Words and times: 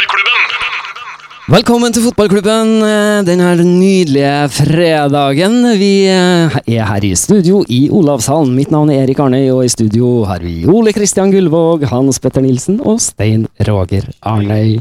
Fotballklubben! 0.00 1.50
Velkommen 1.50 1.92
til 1.92 2.04
fotballklubben 2.06 2.68
eh, 2.86 3.18
denne 3.26 3.48
nydelige 3.58 4.30
fredagen. 4.54 5.56
Vi 5.76 5.90
eh, 6.08 6.54
er 6.72 6.86
her 6.88 7.04
i 7.04 7.10
studio 7.18 7.58
i 7.68 7.82
Olavshallen. 7.92 8.54
Mitt 8.56 8.70
navn 8.72 8.88
er 8.94 9.02
Erik 9.02 9.18
Arnøy, 9.20 9.50
og 9.52 9.66
i 9.66 9.68
studio 9.68 10.22
har 10.30 10.40
vi 10.40 10.62
Ole 10.72 10.94
Kristian 10.96 11.32
Gullvåg, 11.34 11.84
Hans 11.90 12.20
Petter 12.22 12.40
Nilsen 12.40 12.78
og 12.80 13.02
Stein 13.04 13.44
Roger 13.68 14.06
Arnøy. 14.22 14.78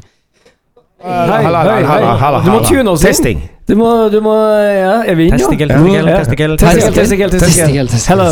Hei, 1.03 1.41
hei, 1.43 1.81
hei. 1.89 2.31
Du 2.45 2.51
må 2.53 2.61
tune 2.69 2.93
oss 2.93 3.03
inn. 3.03 3.09
Testing. 3.11 3.43
Du 3.67 3.75
må, 3.79 3.89
du 4.13 4.21
må 4.23 4.37
Ja, 4.37 4.93
er 5.03 5.19
vi 5.19 5.27
inne? 5.27 5.41
Testikel, 5.41 5.73
Ja. 5.73 6.15
testikel, 6.21 6.55
testikel. 6.55 7.35
Testikel, 7.35 7.91
Hello. 8.07 8.29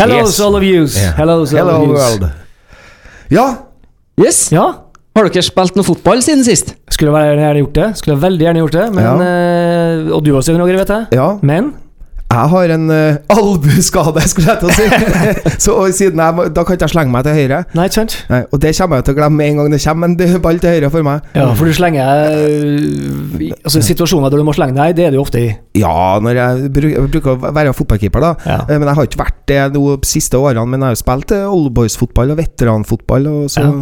Hello, 0.00 0.22
all 0.46 0.56
of 0.56 0.64
yous. 0.64 0.96
Hello, 1.20 1.36
all 1.44 1.74
of 1.76 1.84
yous. 1.84 2.00
world. 2.00 2.26
Ja, 3.30 3.46
Yes, 4.24 4.46
Ja, 4.52 4.70
Har 5.14 5.28
dere 5.30 5.46
spilt 5.46 5.76
noe 5.78 5.86
fotball 5.86 6.22
siden 6.26 6.42
sist? 6.46 6.74
skulle 6.90 7.12
veldig 7.14 7.38
gjerne 7.38 7.60
gjort 7.62 7.76
det. 7.78 7.88
Skulle 8.00 8.16
veldig 8.22 8.46
gjerne 8.48 8.62
gjort 8.64 8.74
det. 8.74 8.86
Men, 8.96 9.04
ja. 9.04 10.12
og 10.16 10.24
du 10.26 10.32
også, 10.34 10.54
Roger, 10.58 10.78
vet 10.80 10.90
jeg. 10.94 11.06
ja. 11.18 11.28
Men 11.42 11.72
Jeg 12.34 12.50
har 12.54 12.72
en 12.74 12.86
uh, 12.90 13.34
albueskade, 13.34 14.22
skulle 14.30 14.54
jeg 14.54 14.60
til 14.60 14.70
å 14.70 14.76
si. 14.76 14.86
Så 15.64 15.76
siden 15.96 16.20
jeg, 16.22 16.48
Da 16.56 16.64
kan 16.66 16.76
ikke 16.76 16.88
jeg 16.88 16.94
slenge 16.94 17.14
meg 17.14 17.26
til 17.26 17.36
høyre. 17.38 17.60
Nei, 17.76 17.86
ikke 17.88 17.98
sant? 18.00 18.16
Nei, 18.30 18.42
og 18.50 18.60
det 18.64 18.72
kommer 18.78 19.00
jeg 19.00 19.06
til 19.08 19.14
å 19.14 19.18
glemme 19.20 19.38
med 19.40 19.52
en 19.52 19.60
gang 19.62 19.74
det 19.74 19.80
kommer 19.84 20.10
en 20.12 20.40
ball 20.46 20.60
til 20.62 20.74
høyre 20.76 20.90
for 20.94 21.06
meg. 21.06 21.30
Ja, 21.38 21.46
for 21.56 21.70
du 21.70 21.74
slenger 21.76 22.24
eh, 22.34 23.52
Altså 23.64 23.82
Situasjoner 23.84 24.32
der 24.32 24.42
du 24.42 24.46
må 24.46 24.54
slenge 24.56 24.76
deg, 24.78 24.96
det 24.98 25.06
er 25.08 25.14
du 25.14 25.20
ofte 25.22 25.40
i. 25.42 25.48
Ja, 25.78 25.94
når 26.22 26.40
jeg, 26.40 26.70
bruk, 26.74 26.90
jeg 26.94 27.10
bruker 27.16 27.34
å 27.34 27.52
være 27.54 27.74
fotballkeeper, 27.76 28.24
da. 28.24 28.32
Ja. 28.48 28.58
Eh, 28.68 28.78
Men 28.78 28.88
jeg 28.90 28.98
har 29.00 29.08
ikke 29.10 29.22
vært 29.24 29.40
det 29.50 29.60
de 29.74 29.84
siste 30.08 30.40
årene. 30.40 30.66
Men 30.70 30.80
jeg 30.82 30.90
har 30.90 30.96
jo 30.98 31.02
spilt 31.04 31.34
eh, 31.36 31.46
oldboys-fotball 31.50 32.34
og 32.34 32.40
veteranfotball. 32.42 33.30
Og 33.34 33.50
så, 33.52 33.64
Ja. 33.64 33.72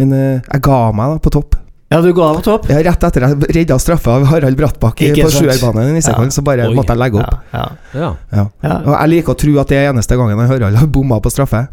Men 0.00 0.12
uh, 0.14 0.40
jeg 0.40 0.62
ga 0.64 0.78
meg 0.96 1.14
da 1.16 1.20
på 1.22 1.32
topp. 1.34 1.56
Ja, 1.90 1.98
du 2.00 2.12
går 2.14 2.22
av 2.22 2.36
på 2.38 2.42
topp. 2.46 2.68
Ja, 2.70 2.78
rett 2.86 3.02
etter 3.02 3.24
jeg 3.26 3.48
redda 3.56 3.74
straffa 3.82 4.12
av 4.14 4.24
Harald 4.30 4.54
Brattbakk 4.60 5.00
Ikke 5.08 5.24
på 5.26 5.30
sant. 5.34 5.42
sjuerbanen 5.48 5.88
i 5.90 5.96
Nissekollen, 5.96 6.30
så 6.30 6.44
bare 6.46 6.68
Oi. 6.68 6.74
måtte 6.78 6.94
jeg 6.94 7.00
legge 7.02 7.18
opp. 7.18 7.32
Ja, 7.52 7.64
Ja. 7.98 8.10
Ja. 8.30 8.44
ja. 8.62 8.76
Og 8.86 8.92
jeg 8.94 9.10
liker 9.16 9.34
å 9.34 9.38
tro 9.42 9.54
at 9.58 9.72
det 9.72 9.80
er 9.80 9.90
eneste 9.90 10.14
gangen 10.20 10.38
Harald 10.46 10.76
har 10.78 10.86
bomma 10.86 11.18
på 11.20 11.32
straffe. 11.34 11.64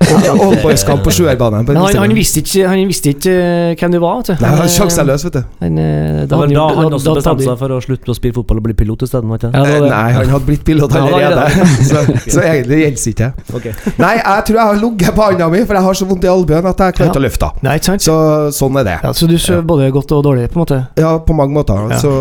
Oldboys-kamp 0.00 1.02
på 1.04 1.12
sjuerbanen. 1.14 1.64
Men 1.68 1.76
han, 1.80 1.96
han, 2.02 2.14
visste 2.16 2.42
ikke, 2.42 2.66
han 2.68 2.82
visste 2.88 3.12
ikke 3.14 3.32
eh, 3.34 3.74
hvem 3.78 3.94
du 3.94 3.98
var. 4.02 4.22
Nei, 4.28 4.50
han 4.50 4.62
er 4.64 4.72
sjanseløs, 4.72 5.24
vet 5.28 5.38
du. 5.38 5.42
Han, 5.62 5.78
da, 5.78 6.26
Det 6.28 6.34
var 6.34 6.44
hadde 6.44 6.54
da 6.58 6.66
han 6.80 6.96
også 6.98 7.04
da- 7.04 7.14
da- 7.14 7.20
bestemte 7.20 7.46
seg 7.48 7.58
for 7.62 7.74
å 7.76 7.80
slutte 7.84 8.12
å 8.12 8.16
spille 8.18 8.36
fotball 8.36 8.60
og 8.60 8.66
bli 8.68 8.76
pilot 8.78 9.04
isteden, 9.06 9.32
stedet 9.38 9.54
ikke? 9.54 9.74
Ja. 9.74 9.88
Nei, 9.94 10.12
han 10.18 10.32
hadde 10.34 10.48
blitt 10.48 10.64
pilot 10.66 10.94
Ja, 10.94 11.04
det 11.04 11.14
allerede. 11.18 11.68
så, 11.90 12.04
så 12.36 12.44
egentlig 12.44 12.80
gjelder 12.82 13.00
det 13.04 13.12
ikke. 13.14 13.30
okay. 13.58 13.74
Nei, 14.00 14.12
jeg 14.20 14.44
tror 14.48 14.58
jeg 14.60 14.66
har 14.70 14.80
ligget 14.82 15.14
på 15.18 15.28
handa 15.28 15.48
mi, 15.52 15.62
for 15.64 15.78
jeg 15.78 15.86
har 15.88 15.98
så 16.00 16.08
vondt 16.10 16.24
i 16.26 16.30
albuen 16.32 16.68
at 16.70 16.84
jeg 16.84 16.96
klarer 16.98 17.12
ikke 17.12 17.22
å 17.22 17.26
løfte 17.26 17.50
sant? 17.84 18.04
Så 18.04 18.16
sånn 18.54 18.78
er 18.80 18.88
det. 18.88 18.96
Ja, 19.04 19.12
så 19.16 19.28
du 19.30 19.36
sover 19.38 19.64
både 19.68 19.90
godt 19.94 20.12
og 20.16 20.24
dårlig, 20.26 20.48
på 20.52 20.58
en 20.60 20.64
måte? 20.64 20.80
Ja, 21.00 21.14
på 21.24 21.36
mange 21.36 21.54
måter. 21.56 21.84
Ja. 21.92 21.98
Så 22.00 22.12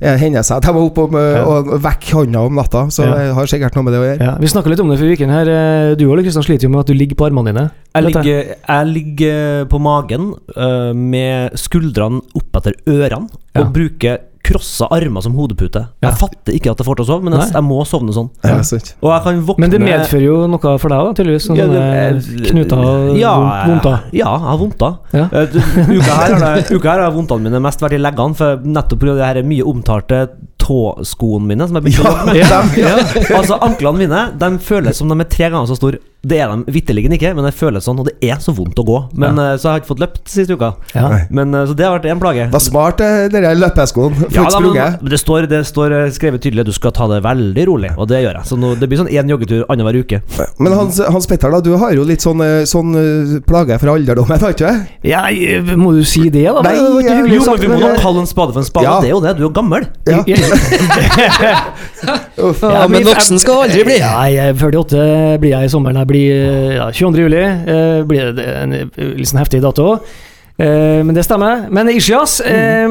eh, 0.00 0.16
hender 0.20 0.40
det 0.42 0.46
seg 0.48 0.58
at 0.60 0.66
jeg 0.68 0.74
må 0.76 0.86
opp 0.90 0.98
om, 1.06 1.16
eh, 1.20 1.32
Ja. 1.36 1.44
og 1.46 1.72
vekke 1.84 2.16
hånda 2.20 2.42
om 2.48 2.54
natta, 2.58 2.86
så 2.90 3.04
Ja. 3.06 3.14
jeg 3.26 3.34
har 3.36 3.46
sikkert 3.50 3.76
noe 3.76 3.84
med 3.86 3.94
det 3.94 4.00
å 4.00 4.06
gjøre. 4.06 4.20
Ja, 4.26 4.34
Vi 4.40 4.46
snakka 4.50 4.70
litt 4.72 4.80
om 4.80 4.88
det 4.90 4.98
før 5.00 5.12
uken 5.14 5.30
her. 5.30 5.46
Eh, 5.48 5.94
Du 5.96 6.06
og 6.10 6.18
Kristian 6.18 6.42
sliter 6.42 6.66
jo 6.66 6.70
med 6.70 6.80
at 6.80 6.86
du 6.86 6.94
ligger 6.94 7.05
på 7.14 7.26
armene 7.28 7.52
dine. 7.52 7.70
Jeg 7.94 8.04
ligger, 8.04 8.54
jeg 8.68 8.86
ligger 8.92 9.66
på 9.70 9.78
magen 9.80 10.34
uh, 10.56 10.92
med 10.92 11.54
skuldrene 11.56 12.20
opp 12.34 12.56
etter 12.56 12.74
ørene 12.88 13.28
Ja. 13.54 13.62
og 13.62 13.72
bruker 13.72 14.18
krossa 14.46 14.86
armer 14.94 15.20
som 15.24 15.34
hodepute. 15.34 15.80
Ja. 16.02 16.10
Jeg 16.10 16.18
fatter 16.20 16.54
ikke 16.54 16.70
at 16.70 16.78
jeg 16.78 16.86
får 16.86 16.96
til 17.00 17.02
å 17.02 17.08
sove, 17.08 17.24
men 17.26 17.34
jeg, 17.34 17.48
jeg 17.56 17.64
må 17.66 17.80
sovne 17.88 18.12
sånn. 18.14 18.28
Ja. 18.46 18.60
Og 19.02 19.10
jeg 19.10 19.22
kan 19.24 19.40
våkne 19.48 19.64
Men 19.64 19.70
det 19.72 19.80
medfører 19.82 20.22
jo 20.22 20.36
noe 20.52 20.74
for 20.78 20.92
deg, 20.92 21.02
da, 21.08 21.14
tydeligvis? 21.18 21.48
Sånne 21.48 21.64
Ja, 21.66 22.50
knuter 22.52 22.82
og 22.84 23.16
ja, 23.18 23.32
vondter. 23.66 24.04
Ja, 24.14 24.36
jeg 24.36 24.44
har 24.46 24.60
vondter. 24.60 24.98
Ja. 25.18 25.24
Uh, 25.32 25.56
Uka 25.96 26.12
her 26.20 26.36
har 26.36 26.60
det- 26.60 26.70
uka 26.76 26.92
her 26.92 27.02
har 27.08 27.10
vondtene 27.16 27.42
mine 27.48 27.60
mest 27.64 27.82
vært 27.82 27.96
i 27.98 28.02
leggene, 28.02 28.38
for 28.38 28.62
nettopp 28.62 29.02
pga. 29.02 29.16
det 29.18 29.26
her 29.32 29.42
mye 29.42 29.66
omtalte 29.66 30.20
tåskoene 30.66 31.46
mine. 31.52 31.68
Som 31.70 31.78
jeg 31.80 31.86
begynte 31.86 32.04
å 32.04 32.12
jobbe 32.12 32.34
med. 32.34 32.42
Ja. 32.42 32.98
Altså 33.38 33.56
Anklene 33.62 34.02
mine 34.02 34.20
De 34.38 34.52
føles 34.62 34.98
som 34.98 35.10
de 35.10 35.16
er 35.22 35.30
tre 35.32 35.48
ganger 35.52 35.70
så 35.70 35.78
store. 35.78 36.02
Det 36.26 36.40
er 36.42 36.50
de 36.50 36.72
vitterlig 36.74 37.04
ikke, 37.14 37.30
men 37.38 37.44
det 37.46 37.52
føles 37.54 37.84
sånn, 37.86 38.00
og 38.02 38.08
det 38.08 38.16
er 38.26 38.40
så 38.42 38.50
vondt 38.56 38.80
å 38.82 38.84
gå. 38.86 38.96
Men 39.14 39.36
ja. 39.38 39.52
Så 39.60 39.68
jeg 39.68 39.70
har 39.76 39.82
ikke 39.82 39.90
fått 39.92 40.00
løpt 40.02 40.30
siste 40.32 40.56
uka. 40.58 40.72
Ja. 40.96 41.20
Men 41.30 41.54
eh, 41.54 41.68
Så 41.70 41.76
det 41.78 41.84
har 41.86 41.92
vært 41.94 42.08
en 42.10 42.18
plage. 42.22 42.48
Det 42.48 42.56
var 42.56 42.64
smart, 42.64 43.02
eh, 43.04 43.28
de 43.30 43.42
der 43.44 43.54
løpeskoene. 43.60 44.26
Ja, 44.34 44.48
da, 44.50 44.58
men, 44.64 44.96
det, 45.06 45.20
står, 45.22 45.46
det 45.52 45.60
står 45.68 45.94
eh, 45.94 46.08
skrevet 46.16 46.42
tydelig 46.42 46.64
at 46.64 46.70
du 46.72 46.74
skal 46.74 46.94
ta 46.96 47.06
det 47.12 47.20
veldig 47.22 47.66
rolig, 47.70 47.92
og 47.94 48.08
det 48.10 48.24
gjør 48.24 48.40
jeg. 48.40 48.48
Så 48.50 48.58
nå, 48.58 48.72
det 48.80 48.88
blir 48.90 48.98
sånn 49.04 49.12
én 49.12 49.30
joggetur 49.30 49.62
annenhver 49.70 50.00
uke. 50.02 50.20
Men 50.58 50.74
Hans, 50.74 50.98
Hans 51.14 51.30
Petter, 51.30 51.54
da, 51.54 51.60
du 51.62 51.76
har 51.78 51.94
jo 51.94 52.08
litt 52.08 52.26
sånn, 52.26 52.42
eh, 52.42 52.64
sånn 52.66 52.98
eh, 52.98 53.36
plage 53.46 53.78
fra 53.84 53.94
alderdommen, 53.94 54.42
har 54.42 54.56
ikke 54.56 54.72
du? 54.72 54.90
Ja, 55.12 55.22
eh, 55.30 55.76
må 55.78 55.94
du 55.94 56.02
si 56.08 56.26
det, 56.26 56.48
da? 56.48 56.64
Nei, 56.66 56.74
Jo, 56.80 56.90
men 57.06 57.30
vi 57.30 57.38
må 57.70 57.78
nok 57.78 57.86
da 57.86 57.94
kalle 58.02 58.24
en 58.24 58.30
spade 58.32 58.56
for 58.56 58.64
en 58.64 58.68
spade. 58.72 58.88
Ja. 58.88 58.98
Det 59.04 59.12
er 59.12 59.14
jo 59.14 59.22
det, 59.22 59.36
du 59.38 59.46
er 59.46 59.54
gammel. 59.60 59.86
Ja. 60.10 60.24
Uff. 62.46 62.62
Ja, 62.62 62.84
men 62.90 63.04
voksen 63.06 63.40
skal 63.42 63.64
aldri 63.66 63.84
bli. 63.86 63.98
Nei, 64.02 64.28
jeg 64.36 64.52
er 64.52 64.60
48 64.60 65.02
blir 65.42 65.54
jeg 65.56 65.68
i 65.68 65.72
sommeren. 65.72 65.98
Jeg 66.02 66.10
blir 66.12 66.78
ja, 66.78 66.88
22. 66.92 67.26
juli. 67.26 67.42
eh, 67.42 68.00
blir 68.08 68.32
det 68.36 68.46
en 68.62 68.72
eh, 68.82 69.04
litt 69.16 69.30
sånn 69.30 69.40
heftig 69.42 69.62
dato. 69.64 69.96
Eh, 70.56 71.02
men 71.04 71.12
det 71.16 71.24
stemmer. 71.26 71.66
Men 71.72 71.90
Ishias 71.92 72.38
eh, 72.40 72.86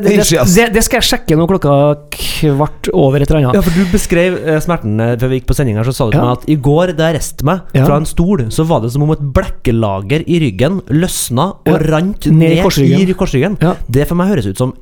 det, 0.00 0.14
Ischias. 0.16 0.54
det, 0.56 0.70
det 0.72 0.84
skal 0.86 1.00
jeg 1.02 1.08
sjekke 1.10 1.36
nå 1.36 1.44
klokka 1.50 1.74
kvart 2.14 2.88
over 2.96 3.20
et 3.24 3.28
eller 3.32 3.42
annet. 3.50 3.58
Ja, 3.58 3.64
for 3.66 3.76
Du 3.76 3.90
beskrev 3.92 4.38
eh, 4.48 4.60
smerten 4.64 4.96
eh, 5.02 5.12
før 5.20 5.32
vi 5.32 5.40
gikk 5.42 5.50
på 5.50 5.56
sending 5.58 5.76
her, 5.80 5.88
så 5.88 5.92
sa 5.96 6.08
du 6.08 6.16
til 6.16 6.24
meg 6.24 6.38
at 6.38 6.46
i 6.52 6.56
går 6.68 6.94
da 6.96 7.10
jeg 7.10 7.18
reiste 7.20 7.48
meg 7.48 7.66
Ja. 7.76 7.84
fra 7.88 7.98
en 8.00 8.08
stol, 8.08 8.46
så 8.52 8.64
var 8.68 8.80
det 8.84 8.92
som 8.94 9.04
om 9.04 9.12
et 9.16 9.24
blekkelager 9.36 10.24
i 10.24 10.40
ryggen 10.46 10.80
løsna 10.92 11.50
og 11.60 11.68
Ja. 11.74 11.82
rant 11.96 12.30
Ned 12.30 12.38
ned, 12.46 12.56
i 12.58 12.62
korsryggen. 12.64 13.04
i 13.12 13.18
korsryggen. 13.24 13.58
Ja. 13.60 13.74
Det 13.92 14.08
for 14.08 14.16
meg 14.20 14.32
høres 14.32 14.48
ut 14.48 14.56
som 14.64 14.72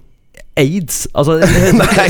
aids. 0.58 1.06
Altså 1.14 1.36
Nei, 1.80 2.06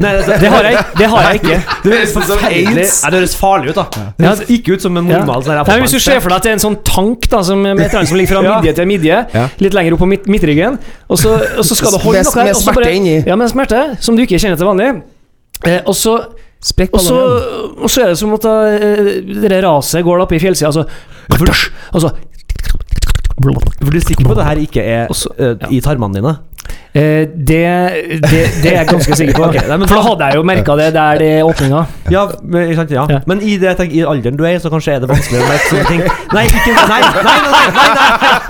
nei 0.00 0.12
Det 0.40 0.48
har 0.50 0.64
jeg, 0.64 0.84
det 0.98 1.08
har 1.12 1.26
jeg 1.28 1.40
ikke. 1.42 1.56
Det 1.84 1.92
høres 1.92 2.12
forferdelig 2.16 2.74
Nei, 2.76 3.10
Det 3.12 3.18
høres 3.20 3.36
farlig 3.36 3.70
ut, 3.70 3.76
da. 3.76 3.84
Det 3.92 4.24
Ja. 4.24 4.30
høres 4.30 4.52
ikke 4.56 4.72
ut 4.76 4.86
som 4.86 4.96
en 4.96 5.04
normal 5.04 5.44
ja. 5.46 5.62
Nei, 5.68 5.76
hvis 5.84 5.96
du 5.96 6.00
ser 6.00 6.20
for 6.24 6.32
deg 6.32 6.40
at 6.40 6.46
det 6.48 6.52
er 6.54 6.56
en 6.58 6.64
sånn 6.64 6.78
tank 6.88 7.28
da 7.32 7.42
som, 7.46 7.60
med 7.62 7.80
et 7.84 7.92
som 7.96 8.16
ligger 8.18 8.36
fra 8.40 8.44
midje 8.56 8.72
til 8.78 8.88
midje, 8.88 9.20
Ja. 9.34 9.44
litt 9.62 9.76
lenger 9.76 9.96
opp 9.96 10.02
på 10.06 10.08
midt, 10.08 10.26
midtryggen, 10.32 10.78
og 11.08 11.20
så, 11.20 11.36
og 11.58 11.64
så 11.68 11.76
skal 11.76 11.92
du 11.92 11.98
holde 12.02 12.24
noe 12.24 12.44
med 12.48 12.56
smerte 12.56 12.80
bare- 12.80 12.96
inni. 12.96 13.16
Ja, 13.26 13.36
med 13.36 13.52
smerte, 13.52 13.84
som 14.00 14.16
du 14.16 14.22
ikke 14.24 14.40
kjenner 14.40 14.56
til 14.56 14.66
vanlig. 14.66 15.02
Eh, 15.66 15.80
og 15.86 15.94
så 15.94 16.16
Og 16.92 17.00
så, 17.00 17.16
og 17.78 17.90
så 17.92 18.02
er 18.02 18.08
det 18.08 18.18
som 18.18 18.32
at 18.34 18.44
uh, 18.44 19.40
det 19.44 19.58
raset 19.62 20.02
går 20.02 20.22
opp 20.24 20.32
i 20.32 20.38
fjellsida, 20.40 20.66
altså 20.72 20.86
Og 21.94 22.00
så 22.00 22.10
For 23.36 23.90
du 23.92 23.96
er 23.98 24.00
sikker 24.00 24.24
på 24.24 24.32
at 24.32 24.38
det 24.40 24.46
her 24.48 24.62
ikke 24.64 24.82
er 24.82 25.12
eh, 25.12 25.66
i 25.76 25.80
tarmene 25.84 26.16
dine? 26.16 26.32
Eh, 26.92 27.26
det, 27.28 27.62
det, 28.22 28.42
det 28.62 28.70
er 28.72 28.78
jeg 28.80 28.88
ganske 28.90 29.18
sikker 29.20 29.36
på. 29.36 29.46
okay, 29.48 29.64
nei, 29.68 29.78
men 29.82 29.90
For 29.90 30.00
da 30.00 30.04
hadde 30.08 30.30
jeg 30.30 30.40
jo 30.40 30.46
merka 30.50 30.76
det 30.80 30.88
der 30.96 31.20
det 31.22 31.30
åpninga. 31.46 31.82
Ja, 32.12 32.26
men, 32.42 32.74
sant, 32.78 32.94
ja. 32.94 33.06
Ja. 33.10 33.20
men 33.26 33.42
i, 33.42 33.56
det, 33.62 33.76
tenk, 33.80 33.94
i 33.96 34.04
alderen 34.06 34.38
du 34.38 34.44
er 34.46 34.56
i, 34.56 34.62
så 34.62 34.72
kanskje 34.72 34.96
er 34.96 35.04
det 35.04 35.10
vanskeligere 35.10 35.46
å 35.46 35.52
merke 35.52 35.70
sånne 35.72 35.86
ting. 35.90 36.02
Nei, 36.36 36.44
ikke, 36.50 36.74
nei, 36.76 37.00
nei, 37.02 37.22
nei, 37.26 37.38
nei, 37.46 37.66
nei, 37.76 38.00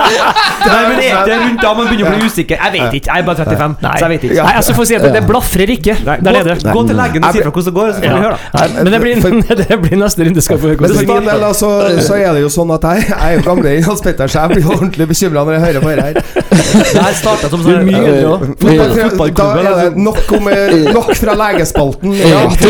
nei. 0.07 0.33
nei 0.67 0.83
men 0.91 1.03
er 1.07 1.23
det 1.29 1.39
rundt 1.43 1.65
da 1.65 1.75
man 1.77 1.91
begynner 1.91 2.11
å 2.11 2.15
bli 2.17 2.31
usikker? 2.31 2.61
Jeg 2.61 2.75
vet 2.77 2.99
ikke, 3.01 3.11
jeg 3.13 3.25
er 3.25 3.29
bare 3.31 3.47
35, 3.47 3.77
så 3.83 4.05
jeg 4.07 4.13
vet 4.15 4.29
ikke. 4.31 4.47
Nei, 4.47 4.57
altså 4.61 4.77
for 4.77 4.87
å 4.87 4.89
si 4.91 4.99
at 4.99 5.07
det, 5.07 5.13
det 5.17 5.25
blafrer 5.27 5.73
ikke 5.77 5.97
Nei, 6.07 6.17
der 6.23 6.39
gå, 6.41 6.45
nede. 6.47 6.75
gå 6.77 6.85
til 6.91 7.01
legen 7.01 7.27
og 7.27 7.37
si 7.37 7.45
fra 7.45 7.53
hvordan 7.53 7.69
det 7.69 7.77
går, 7.79 7.93
så 7.93 8.03
får 8.03 8.17
vi 8.17 8.25
høre. 8.27 8.39
da 8.53 8.61
Nei, 8.61 8.69
men 8.77 8.93
det 8.95 9.01
blir, 9.03 9.43
det 9.63 9.79
blir 9.83 10.01
neste 10.01 10.27
runde. 10.29 10.45
Skal 10.47 10.61
få 10.61 10.71
høre 10.71 10.81
Men 10.81 10.95
hvordan 10.95 11.11
for 11.11 11.29
det 11.31 11.37
da, 11.43 11.51
så, 11.57 11.71
så 12.07 12.19
er 12.21 12.31
det 12.37 12.45
jo 12.45 12.51
sånn 12.53 12.73
at 12.77 12.87
jeg, 12.91 13.07
jeg 13.11 13.31
er 13.31 13.39
jo 13.39 13.45
gamle 13.47 13.75
i 13.77 13.83
Hans 13.87 14.05
Petter, 14.05 14.31
så 14.31 14.45
jeg 14.45 14.57
blir 14.57 14.71
ordentlig 14.77 15.09
bekymra 15.13 15.45
når 15.47 15.59
jeg 15.59 15.65
hører 15.67 15.85
på 15.85 15.93
dette 15.93 16.07
her. 16.07 16.15
Her 17.07 17.17
startet 17.17 17.53
som 17.53 17.63
sånn 17.65 17.91
Da 18.07 18.87
fotballklubben, 19.09 19.67
er 19.67 19.71
det 19.71 19.85
altså. 19.85 19.99
nok, 20.09 20.33
om, 20.39 20.49
eh, 20.49 20.93
nok 20.95 21.11
fra 21.17 21.35
legespalten. 21.41 22.15
Ja. 22.15 22.43
Du, 22.63 22.69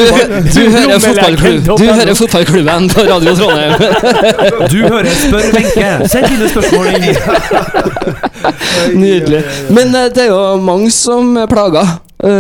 du, 0.55 0.61
hører 0.71 0.99
fotballklubb, 0.99 1.79
du 1.79 1.85
hører 1.85 2.15
fotballklubben 2.15 2.89
på 2.95 3.07
Radio 3.11 3.35
Trondheim. 3.35 3.73
Du 4.73 4.79
hører 4.83 5.13
Spør 5.21 5.53
Wenche. 5.55 6.09
Send 6.09 6.27
dine 6.31 6.49
spørsmål 6.49 6.87
inn. 6.87 7.07
Nydelig. 9.03 9.43
Men 9.69 9.95
eh, 9.95 10.11
det 10.15 10.27
er 10.27 10.33
jo 10.33 10.57
mange 10.63 10.91
som 10.95 11.37
er 11.41 11.47
plaga. 11.51 11.87
Eh, 12.25 12.31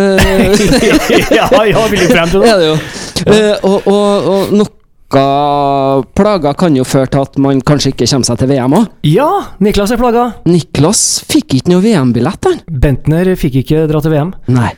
ja, 1.38 1.48
ja, 1.64 1.87
vil 1.90 2.00
du 2.00 2.08
frem 2.12 2.28
til 2.32 2.40
det 2.40 2.46
det? 2.46 2.52
er 2.52 2.58
det 2.58 2.66
jo. 2.66 2.78
Eh, 3.26 3.54
og, 3.62 3.87
og, 3.87 4.28
og 4.31 4.56
noe 4.56 4.75
plager 5.11 6.56
kan 6.58 6.76
jo 6.76 6.85
føre 6.87 7.11
til 7.12 7.23
at 7.26 7.37
man 7.43 7.61
kanskje 7.67 7.93
ikke 7.94 8.08
kommer 8.11 8.26
seg 8.29 8.41
til 8.41 8.50
VM 8.50 8.75
òg. 8.81 8.88
Ja, 9.06 9.29
Niklas 9.62 9.93
er 9.94 10.00
plaga. 10.00 10.31
Niklas 10.49 11.05
fikk 11.31 11.61
ikke 11.61 11.73
noe 11.75 11.85
VM-billett, 11.85 12.49
han. 12.50 12.64
Bentner 12.67 13.31
fikk 13.38 13.61
ikke 13.62 13.87
dra 13.91 14.03
til 14.05 14.14
VM. 14.17 14.35
Nei. 14.53 14.73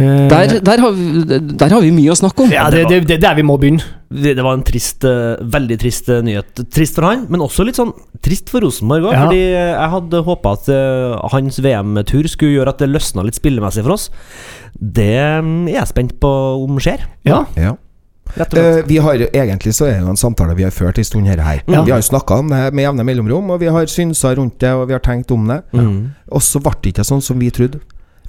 Eh, 0.00 0.28
Der, 0.30 0.54
der, 0.64 0.80
har 0.80 0.94
vi, 0.96 1.38
der 1.60 1.72
har 1.74 1.82
vi 1.84 1.90
mye 1.92 2.12
å 2.12 2.16
snakke 2.16 2.46
om. 2.46 2.52
ja, 2.52 2.68
det, 2.72 2.86
det, 2.88 3.02
det 3.08 3.18
er 3.18 3.24
der 3.26 3.34
vi 3.40 3.44
må 3.44 3.58
begynne. 3.60 3.84
Det, 4.10 4.32
det 4.38 4.44
var 4.44 4.56
en 4.56 4.64
trist, 4.66 5.04
eh, 5.04 5.40
veldig 5.56 5.76
trist 5.82 6.08
eh, 6.12 6.22
nyhet. 6.24 6.62
Trist 6.72 6.96
for 6.96 7.08
han, 7.08 7.26
men 7.32 7.44
også 7.44 7.66
litt 7.68 7.76
sånn 7.80 7.92
trist 8.24 8.48
for 8.52 8.64
Rosenborg 8.64 9.10
òg. 9.10 9.12
Ja. 9.16 9.26
Fordi 9.26 9.42
jeg 9.44 9.90
hadde 9.96 10.22
håpa 10.28 10.54
at 10.56 10.70
hans 11.34 11.60
VM-tur 11.64 12.28
skulle 12.32 12.56
gjøre 12.58 12.72
at 12.76 12.80
det 12.80 12.88
løsna 12.92 13.24
litt 13.26 13.36
spillemessig 13.40 13.84
for 13.84 13.96
oss. 13.96 14.08
Det 14.80 15.12
mm, 15.44 15.68
er 15.68 15.78
jeg 15.82 15.92
spent 15.92 16.16
på 16.20 16.32
om 16.64 16.80
skjer. 16.80 17.04
Ja. 17.28 17.44
Ja. 17.60 17.76
Rett 18.36 18.46
og 18.52 18.56
slett. 18.58 18.78
Eh, 18.78 18.88
vi 18.88 18.96
har, 18.98 19.14
egentlig 19.32 19.74
så 19.74 19.86
er 19.86 19.98
det 19.98 20.02
jo 20.04 20.10
en 20.14 20.16
samtale 20.20 20.54
vi 20.58 20.62
har 20.66 20.70
ført 20.74 20.98
en 20.98 21.04
stund 21.04 21.26
her. 21.26 21.38
her. 21.40 21.62
Ja. 21.66 21.82
Vi 21.84 21.90
har 21.90 21.98
jo 22.02 22.08
snakka 22.10 22.38
om 22.38 22.48
det 22.50 22.72
med 22.74 22.84
jevne 22.84 23.04
mellomrom, 23.04 23.50
og 23.50 23.60
vi 23.60 23.66
har 23.66 23.86
synsa 23.86 24.34
rundt 24.36 24.58
det, 24.60 24.72
og 24.72 24.88
vi 24.88 24.92
har 24.96 25.00
tenkt 25.00 25.30
om 25.30 25.46
det. 25.48 25.62
Mm. 25.72 26.10
Og 26.30 26.42
så 26.42 26.60
ble 26.62 26.72
det 26.82 26.94
ikke 26.94 27.04
sånn 27.04 27.22
som 27.22 27.38
vi 27.38 27.50
trodde. 27.50 27.80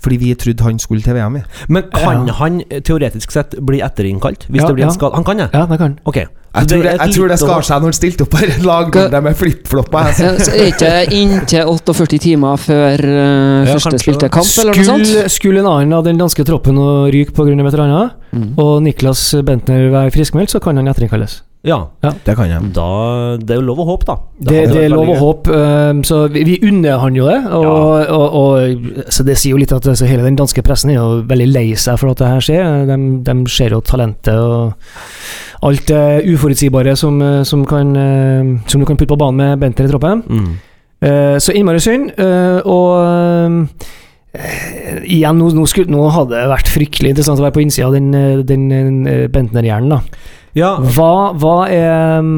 Fordi 0.01 0.17
vi 0.17 0.33
trodde 0.33 0.63
han 0.65 0.79
skulle 0.81 1.03
til 1.05 1.13
VM. 1.13 1.35
i 1.37 1.41
Men 1.69 1.83
kan 1.93 2.27
Ja. 2.27 2.33
han 2.33 2.61
teoretisk 2.81 3.31
sett 3.31 3.53
bli 3.61 3.81
etterinnkalt? 3.81 4.47
Hvis 4.49 4.61
Ja, 4.61 4.67
det 4.67 4.75
blir 4.75 4.85
ja. 4.85 4.87
en 4.89 4.93
skade? 4.93 5.13
Han 5.13 5.23
kan 5.23 5.37
det? 5.37 5.49
Ja, 5.53 5.65
det 5.65 5.77
kan 5.77 5.99
okay. 6.05 6.25
Jeg 6.53 6.67
tror 6.67 6.83
det, 6.83 6.91
jeg 6.99 7.13
tror 7.15 7.27
det 7.27 7.39
skar 7.39 7.61
seg 7.61 7.77
når 7.79 7.87
han 7.87 7.93
stilte 7.93 8.25
opp 8.25 8.33
her. 8.35 8.47
et 8.47 8.63
lagbilde 8.65 9.21
med 9.23 9.37
flipflopper. 9.39 10.09
jeg. 10.11 10.25
Er 10.25 10.37
det 10.37 10.73
ikke 10.73 11.13
inntil 11.15 11.65
48 11.65 12.17
timer 12.19 12.57
før 12.57 12.99
uh, 12.99 13.67
Ja, 13.67 13.77
første 13.77 13.99
spilte 14.01 14.29
kamp, 14.29 14.49
eller 14.59 14.75
noe 14.75 14.83
sånt? 14.89 15.07
Skulle, 15.07 15.29
skulle 15.29 15.59
en 15.59 15.69
annen 15.71 15.93
av 15.93 16.03
den 16.03 16.17
danske 16.19 16.43
troppen 16.43 16.75
å 16.75 17.07
ryke 17.13 17.31
pga. 17.31 17.55
veteraner, 17.63 18.11
Mm. 18.31 18.53
og 18.57 18.81
Niklas 18.83 19.35
Bentner 19.45 19.89
være 19.91 20.11
friskmeldt, 20.11 20.51
så 20.53 20.59
kan 20.63 20.77
han 20.79 20.87
etterinnkalles. 20.87 21.41
Ja. 21.63 21.83
Det 22.01 22.33
kan 22.35 22.47
jeg. 22.49 22.71
Da 22.73 23.37
Det 23.37 23.51
er 23.53 23.59
jo 23.59 23.65
lov 23.67 23.79
å 23.83 23.85
håpe, 23.85 24.05
da. 24.07 24.15
Det, 24.39 24.55
hadde 24.63 24.73
det 24.73 24.85
er 24.85 24.89
lov 24.89 25.09
å 25.13 25.17
håpe. 25.19 25.51
um, 25.91 25.99
så 26.03 26.23
vi, 26.33 26.41
vi 26.47 26.55
unner 26.65 26.97
han 26.97 27.13
jo 27.13 27.27
det. 27.27 27.35
Og, 27.53 28.07
og, 28.09 28.37
og, 28.39 29.03
så 29.13 29.21
det 29.27 29.35
sier 29.37 29.53
jo 29.53 29.59
litt 29.61 29.71
at 29.75 29.85
altså, 29.85 30.07
hele 30.09 30.23
den 30.25 30.39
danske 30.39 30.63
pressen 30.65 30.89
er 30.89 30.97
jo 30.97 31.21
veldig 31.29 31.47
lei 31.51 31.67
seg 31.77 31.99
for 32.01 32.09
at 32.15 32.17
det 32.23 32.31
her 32.31 32.41
skjer. 32.47 32.71
De, 32.89 32.97
de 33.27 33.35
ser 33.53 33.75
jo 33.75 33.81
talentet 33.85 34.33
og 34.33 34.73
alt 35.61 35.85
det 35.91 36.25
uforutsigbare 36.33 36.95
som, 36.97 37.21
som, 37.45 37.61
kan, 37.69 37.93
eh, 37.93 38.55
som 38.65 38.81
du 38.81 38.87
kan 38.89 38.97
putte 38.97 39.13
på 39.13 39.19
banen 39.21 39.37
med 39.43 39.59
Benter 39.61 39.85
i 39.85 39.91
troppen. 39.93 40.23
Mm. 40.25 40.51
Eh, 41.05 41.37
Så 41.37 41.53
innmari 41.53 41.79
synd. 41.85 42.09
eh, 42.17 42.57
Og 42.65 43.67
eh, 44.33 45.01
igjen, 45.03 45.37
nå, 45.41 45.51
nå, 45.57 45.65
skulle, 45.67 45.91
nå 45.91 46.07
hadde 46.15 46.37
det 46.37 46.47
vært 46.51 46.71
fryktelig 46.71 47.13
interessant 47.15 47.39
å 47.41 47.47
være 47.47 47.57
på 47.59 47.65
innsida 47.65 47.87
av 47.89 47.93
den, 47.97 48.11
den, 48.47 48.69
den 48.71 49.03
eh, 49.07 49.27
Bentner-hjernen. 49.31 49.89
da. 49.97 50.01
Ja, 50.57 50.73
Hva, 50.83 51.31
hva 51.39 51.59
er 51.71 52.19
mm, 52.25 52.33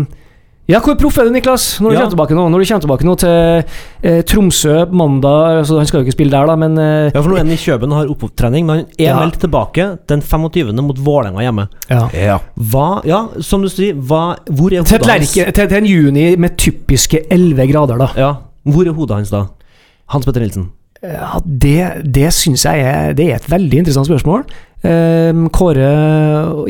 Ja, 0.70 0.80
hvor 0.80 0.96
proff 0.96 1.18
er 1.20 1.26
du, 1.28 1.32
Niklas, 1.34 1.80
når 1.82 1.90
du 1.90 1.96
Ja. 1.98 2.02
kommer 2.06 2.14
tilbake 2.14 2.36
nå? 2.38 2.44
Når 2.54 2.62
du 2.62 2.68
kommer 2.70 2.84
tilbake 2.86 3.08
nå 3.10 3.16
til 3.20 3.64
eh, 4.08 4.22
Tromsø 4.30 4.76
mandag 4.96 5.58
altså 5.64 5.80
Han 5.82 5.86
skal 5.90 6.00
jo 6.00 6.06
ikke 6.06 6.16
spille 6.16 6.32
der, 6.32 6.46
da, 6.48 6.56
men 6.56 6.78
eh, 6.80 7.10
ja, 7.12 7.18
for 7.24 7.28
nå 7.34 7.36
er 7.36 7.42
han 7.44 7.52
i 7.52 7.58
Kjøben 7.60 7.92
og 7.92 7.98
har 8.00 8.14
opptrening, 8.14 8.66
men 8.70 8.78
han 8.78 8.86
er 8.96 9.10
Ja. 9.10 9.18
meldt 9.20 9.42
tilbake 9.44 9.88
den 10.08 10.22
25. 10.24 10.72
mot 10.86 11.02
Vålerenga 11.04 11.42
hjemme. 11.44 11.66
ja. 11.90 12.06
Ja. 12.14 12.38
Hva 12.56 13.02
Ja, 13.04 13.20
som 13.42 13.62
du 13.66 13.68
sier, 13.74 13.94
hva, 13.98 14.38
hvor 14.48 14.72
er 14.72 14.86
hodet 14.86 15.10
hans? 15.10 15.34
til, 15.34 15.52
til 15.52 15.76
en 15.82 15.86
juni 15.90 16.30
med 16.38 16.56
typiske 16.56 17.26
11 17.30 17.68
grader, 17.74 17.98
da. 17.98 18.08
Ja, 18.16 18.32
hvor 18.64 18.88
er 18.88 18.94
hodet 18.96 19.18
hans 19.18 19.34
da? 19.34 19.48
Hans 20.14 20.26
Petter 20.30 20.46
Nilsen. 20.46 20.70
Ja, 21.04 21.40
det 21.44 21.80
det 22.16 22.30
syns 22.36 22.64
jeg 22.66 22.84
er, 22.88 23.14
det 23.18 23.30
er 23.30 23.40
et 23.42 23.50
veldig 23.52 23.82
interessant 23.84 24.08
spørsmål. 24.08 24.46
Eh, 24.84 25.32
Kåre 25.56 25.88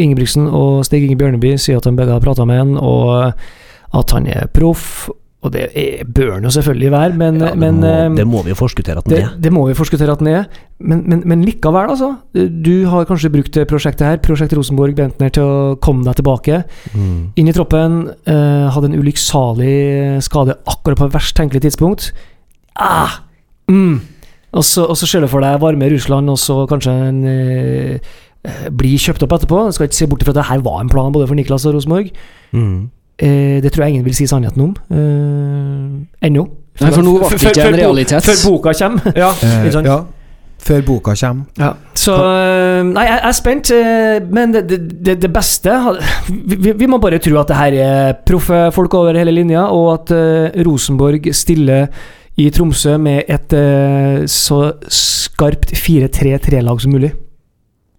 Ingebrigtsen 0.02 0.48
og 0.50 0.84
Stig 0.88 1.06
Inge 1.06 1.18
Bjørneby 1.20 1.56
sier 1.62 1.78
at 1.78 1.86
de 1.86 1.94
begge 1.98 2.14
har 2.16 2.24
prata 2.24 2.46
med 2.50 2.64
han, 2.64 2.78
og 2.78 3.34
at 3.94 4.16
han 4.18 4.26
er 4.30 4.50
proff. 4.54 5.10
Og 5.44 5.52
det 5.52 5.66
er, 5.76 6.06
bør 6.08 6.38
han 6.38 6.46
jo 6.48 6.52
selvfølgelig 6.56 6.92
være, 6.94 7.16
men, 7.20 7.40
Ja, 7.42 7.50
det, 7.52 7.58
men 7.60 7.82
må, 7.82 7.88
eh, 7.88 8.14
det 8.16 8.24
må 8.32 8.44
vi 8.46 8.54
jo 8.54 8.56
forskuttere 8.56 9.02
at 9.02 9.10
han 9.10 9.18
er. 9.18 9.34
det 9.44 9.52
må 9.52 9.66
vi 9.68 9.74
forskuttere 9.76 10.14
at 10.16 10.22
han 10.24 10.30
er. 10.32 10.46
Men, 10.80 11.02
men, 11.10 11.24
men 11.28 11.44
likevel, 11.44 11.90
altså. 11.92 12.14
Du 12.34 12.88
har 12.88 13.04
kanskje 13.10 13.30
brukt 13.34 13.52
det 13.54 13.68
prosjektet 13.68 14.08
her, 14.08 14.22
Prosjekt 14.24 14.56
Rosenborg 14.56 14.96
Bentner, 14.96 15.30
til 15.36 15.44
å 15.44 15.76
komme 15.84 16.08
deg 16.08 16.16
tilbake. 16.22 16.62
Mm. 16.96 17.34
Inn 17.36 17.52
i 17.52 17.56
troppen. 17.56 18.00
eh, 18.26 18.72
hadde 18.72 18.88
en 18.94 18.98
ulykksalig 19.04 20.24
skade 20.24 20.56
akkurat 20.64 21.04
på 21.04 21.12
verst 21.12 21.36
tenkelig 21.36 21.66
tidspunkt. 21.68 22.14
Ah, 22.80 23.20
mm. 23.68 24.00
Og 24.54 24.64
så, 24.64 24.84
og 24.86 24.98
så 25.00 25.08
ser 25.10 25.24
du 25.26 25.28
for 25.32 25.42
deg 25.42 25.60
varme 25.64 25.88
Russland, 25.90 26.30
og 26.30 26.38
så 26.38 26.60
kanskje 26.70 26.92
en 27.10 27.22
eh, 27.26 27.96
eh, 28.46 28.66
blir 28.70 29.00
kjøpt 29.02 29.24
opp 29.26 29.34
etterpå. 29.40 29.64
Jeg 29.70 29.74
skal 29.80 29.88
ikke 29.90 29.98
se 30.02 30.08
bort 30.12 30.22
ifra 30.26 30.36
at 30.36 30.42
det 30.44 30.50
her 30.52 30.62
var 30.66 30.82
en 30.84 30.92
plan 30.94 31.14
både 31.16 31.28
for 31.30 31.36
Niklas 31.40 31.66
og 31.66 31.74
Rosenborg. 31.78 32.12
Mm. 32.54 32.76
Eh, 33.18 33.62
det 33.66 33.72
tror 33.74 33.86
jeg 33.88 33.96
ingen 33.96 34.06
vil 34.06 34.16
si 34.18 34.28
sannheten 34.30 34.62
om. 34.68 34.76
Eh, 34.94 36.28
Ennå. 36.30 36.46
Nei, 36.82 36.90
for 36.90 37.06
nå 37.06 37.18
ble 37.22 37.30
det 37.38 37.52
ikke 37.54 37.68
en 37.70 37.80
realitet. 37.82 38.26
Før 38.30 38.44
boka 38.50 38.74
kommer. 38.84 39.14
Ja, 39.24 39.32
Eh, 39.46 39.72
ja. 39.86 39.98
Før 40.64 40.80
boka 40.88 41.12
kommer. 41.20 41.44
Ja, 41.60 41.74
så 42.00 42.14
øh, 42.24 42.86
Nei, 42.94 43.04
jeg 43.10 43.20
er 43.28 43.34
spent, 43.36 43.72
øh, 43.76 44.30
men 44.32 44.54
det, 44.56 44.62
det, 45.04 45.18
det, 45.22 45.30
beste 45.36 45.74
vi, 46.30 46.72
vi- 46.72 46.88
må 46.88 47.02
bare 47.04 47.20
tro 47.20 47.36
at 47.42 47.50
det 47.52 47.58
her 47.58 47.74
er 47.84 48.14
proffe 48.26 48.62
folk 48.72 48.94
over 48.96 49.18
hele 49.20 49.34
linja, 49.36 49.66
og 49.76 49.90
at 49.98 50.14
Rosenborg 50.66 51.28
stiller 51.36 51.90
i 52.38 52.50
Tromsø 52.50 52.98
med 52.98 53.24
et 53.30 53.54
øh, 53.54 54.24
så 54.28 54.74
skarpt 54.90 55.74
4-3-3-lag 55.78 56.82
som 56.82 56.92
mulig. 56.96 57.14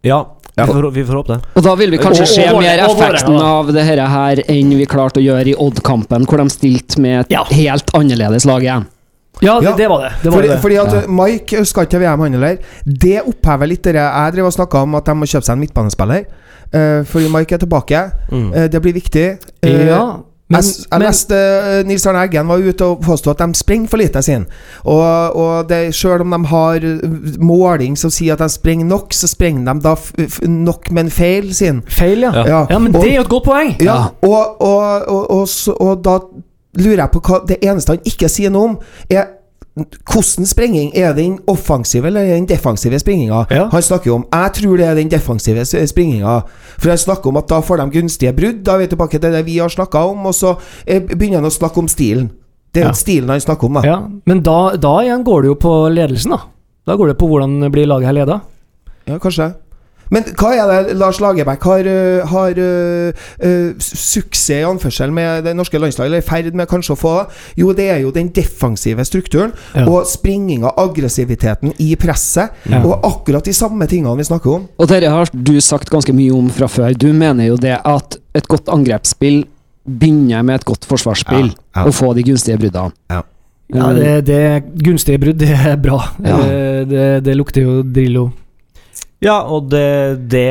Ja, 0.04 0.24
Ja. 0.56 0.66
Vi, 0.66 0.72
får, 0.72 0.90
vi 0.94 1.02
får 1.04 1.16
håpe 1.18 1.32
det. 1.32 1.46
Og 1.58 1.64
da 1.66 1.72
vil 1.74 1.90
vi 1.90 1.98
kanskje 1.98 2.26
se 2.30 2.44
mer 2.54 2.78
effekten 2.84 3.34
av 3.42 3.72
det 3.74 3.82
her, 3.88 3.98
her 4.06 4.42
enn 4.46 4.68
vi 4.78 4.84
klarte 4.86 5.18
å 5.18 5.24
gjøre 5.24 5.50
i 5.50 5.54
Odd-kampen, 5.58 6.28
hvor 6.30 6.38
de 6.38 6.44
stilte 6.52 7.00
med 7.02 7.24
et 7.24 7.32
Ja. 7.34 7.42
helt 7.50 7.90
annerledes 7.98 8.46
lag 8.46 8.62
igjen. 8.62 8.84
Ja, 9.42 9.58
det, 9.58 9.66
Ja, 9.66 9.76
det 9.76 9.88
var 9.90 10.02
det. 10.04 10.12
det, 10.22 10.30
var 10.30 10.36
Fordi, 10.38 10.48
det. 10.48 10.60
fordi 10.62 10.76
at 10.78 11.08
Mike 11.10 11.64
skal 11.66 11.82
ikke 11.82 11.90
til 11.90 12.00
VM, 12.04 12.20
han 12.20 12.32
heller. 12.32 12.56
Det 12.86 13.16
opphever 13.26 13.66
litt 13.66 13.82
det 13.82 13.94
jeg 13.96 14.32
drev 14.36 14.46
og 14.46 14.52
snakka 14.54 14.82
om, 14.86 14.94
at 14.94 15.04
de 15.10 15.14
må 15.18 15.26
kjøpe 15.26 15.42
seg 15.48 15.56
en 15.56 15.60
midtbanespiller. 15.64 16.24
Uh, 16.74 17.02
fordi 17.02 17.28
Mike 17.34 17.54
er 17.54 17.58
tilbake. 17.58 18.04
Mm. 18.30 18.52
Uh, 18.54 18.66
det 18.70 18.80
blir 18.82 18.94
viktig. 18.94 19.26
Uh, 19.66 19.86
ja, 19.88 20.04
men, 20.50 20.60
jeg 20.60 20.74
jeg 20.90 20.98
men 20.98 21.06
leste 21.08 21.34
uh, 21.34 21.86
Nils 21.88 22.06
Arne 22.06 22.22
Eggen 22.26 22.48
var 22.48 22.58
ute 22.60 22.84
og 22.84 23.00
påsto 23.02 23.30
at 23.32 23.38
de 23.40 23.54
springer 23.56 23.88
for 23.88 23.96
lite, 23.96 24.22
sin. 24.22 24.44
Og, 24.84 25.36
og 25.36 25.68
det, 25.68 25.94
selv 25.94 26.20
om 26.20 26.30
de 26.36 26.46
har 26.50 26.84
eh, 26.84 27.38
måling 27.40 27.96
som 27.98 28.10
sier 28.12 28.36
at 28.36 28.42
de 28.44 28.48
springer 28.52 28.84
nok, 28.86 29.12
så 29.16 29.28
springer 29.30 29.72
de 29.72 29.80
da 29.86 29.94
f 29.96 30.10
f 30.20 30.40
nok, 30.44 30.90
men 30.92 31.08
feil, 31.10 31.54
sin. 31.54 31.82
feil, 31.88 32.26
ja. 32.28 32.32
Ja. 32.46 32.66
ja. 32.70 32.78
men 32.78 32.94
Og- 32.96 33.02
det 33.02 33.12
er 33.12 33.16
jo 33.16 33.22
et 33.22 33.28
godt 33.28 33.44
poeng! 33.44 33.72
Ja, 33.82 33.96
og, 34.22 34.60
og, 34.60 35.08
og, 35.08 35.30
og, 35.30 35.48
så, 35.48 35.72
og 35.80 36.04
da 36.04 36.18
lurer 36.78 37.04
jeg 37.04 37.10
på 37.12 37.20
hva 37.24 37.40
Det 37.48 37.56
eneste 37.62 37.94
han 37.96 38.04
ikke 38.04 38.28
sier 38.28 38.50
noe 38.50 38.68
om, 38.74 38.76
er 39.10 39.24
hvordan 39.74 40.46
sprenging? 40.46 40.92
Er 40.94 41.12
det 41.14 41.24
den 41.24 41.38
offensive 41.50 42.06
eller 42.06 42.24
den 42.28 42.46
defensive 42.46 42.98
springinga? 42.98 43.46
Ja. 43.50 43.64
Han 43.72 43.82
snakker 43.82 44.06
jo 44.10 44.14
om 44.20 44.26
Jeg 44.32 44.52
tror 44.60 44.76
det 44.78 44.86
er 44.86 44.94
den 44.94 45.08
defensive 45.10 45.60
s- 45.66 45.74
springinga. 45.90 46.42
For 46.78 46.88
han 46.88 46.98
snakker 46.98 47.28
om 47.28 47.36
at 47.36 47.48
da 47.48 47.60
får 47.60 47.76
de 47.82 47.90
gunstige 48.00 48.32
brudd. 48.36 48.62
Da 48.64 48.74
er 48.74 48.78
vi 48.78 48.86
tilbake 48.86 49.18
til 49.20 49.32
det 49.32 49.44
vi 49.44 49.58
har 49.58 49.68
snakka 49.68 50.04
om, 50.12 50.26
og 50.26 50.32
så 50.34 50.56
eh, 50.86 51.00
begynner 51.00 51.40
han 51.42 51.50
å 51.50 51.54
snakke 51.58 51.78
om 51.78 51.88
stilen. 51.88 52.30
Det 52.72 52.82
er 52.82 52.86
Ja. 52.86 52.92
stilen 52.92 53.28
han 53.30 53.40
snakker 53.40 53.64
om, 53.66 53.74
da. 53.74 53.82
Ja, 53.82 53.98
men 54.26 54.42
da, 54.42 54.76
da 54.76 54.98
igjen 55.02 55.24
går 55.24 55.42
det 55.42 55.48
jo 55.48 55.54
på 55.54 55.74
ledelsen, 55.94 56.30
da. 56.30 56.38
Da 56.86 56.96
går 56.96 57.08
det 57.08 57.18
på 57.18 57.28
hvordan 57.28 57.70
blir 57.72 57.86
laget 57.86 58.06
her 58.06 58.12
leda. 58.12 58.40
Ja, 59.06 59.18
kanskje. 59.18 59.54
Men 60.14 60.26
hva 60.38 60.52
er 60.54 60.70
det 60.88 60.94
Lars 61.00 61.18
Lagerbäck 61.22 61.64
har, 61.66 61.88
øh, 61.90 62.26
har 62.30 62.58
uh, 62.60 63.24
uh, 63.42 63.70
suksess 63.82 64.50
i 64.54 64.60
anførsel 64.66 65.12
med 65.14 65.46
det 65.48 65.54
norske 65.56 65.78
landslaget, 65.80 66.10
eller 66.10 66.20
er 66.20 66.24
i 66.24 66.28
ferd 66.28 66.54
med 66.58 66.68
kanskje 66.70 66.94
å 66.94 67.00
få? 67.00 67.14
Jo, 67.58 67.72
det 67.76 67.88
er 67.90 68.02
jo 68.04 68.12
den 68.14 68.28
defensive 68.34 69.04
strukturen 69.08 69.54
Ja. 69.74 69.86
og 69.88 70.04
springinga, 70.06 70.70
aggressiviteten 70.78 71.72
i 71.80 71.94
presset, 71.96 72.52
Ja. 72.70 72.82
og 72.84 73.00
akkurat 73.08 73.44
de 73.44 73.52
samme 73.56 73.86
tingene 73.90 74.16
vi 74.20 74.28
snakker 74.28 74.54
om. 74.54 74.68
Og 74.78 74.88
dette 74.88 75.10
har 75.10 75.30
du 75.32 75.54
sagt 75.60 75.90
ganske 75.90 76.12
mye 76.14 76.30
om 76.36 76.50
fra 76.50 76.68
før. 76.68 76.92
Du 76.98 77.12
mener 77.12 77.48
jo 77.48 77.56
det 77.56 77.78
at 77.84 78.18
et 78.34 78.46
godt 78.48 78.68
angrepsspill 78.68 79.44
begynner 79.88 80.44
med 80.44 80.60
et 80.60 80.64
godt 80.64 80.84
forsvarsspill, 80.88 81.50
Ja, 81.54 81.80
ja. 81.80 81.86
og 81.88 81.94
få 81.94 82.14
de 82.14 82.22
gunstige 82.22 82.58
bruddene. 82.58 82.92
Ja, 83.10 83.92
det, 83.96 84.26
det 84.26 84.62
gunstige 84.84 85.18
brudd, 85.18 85.38
det 85.40 85.50
er 85.50 85.76
bra. 85.76 86.00
Ja. 86.22 86.36
Det, 86.36 86.88
Det, 86.88 87.24
det 87.24 87.36
lukter 87.36 87.62
jo 87.62 87.82
Drillo. 87.82 88.30
Ja, 89.24 89.38
og 89.48 89.70
det, 89.72 89.84
det, 90.28 90.44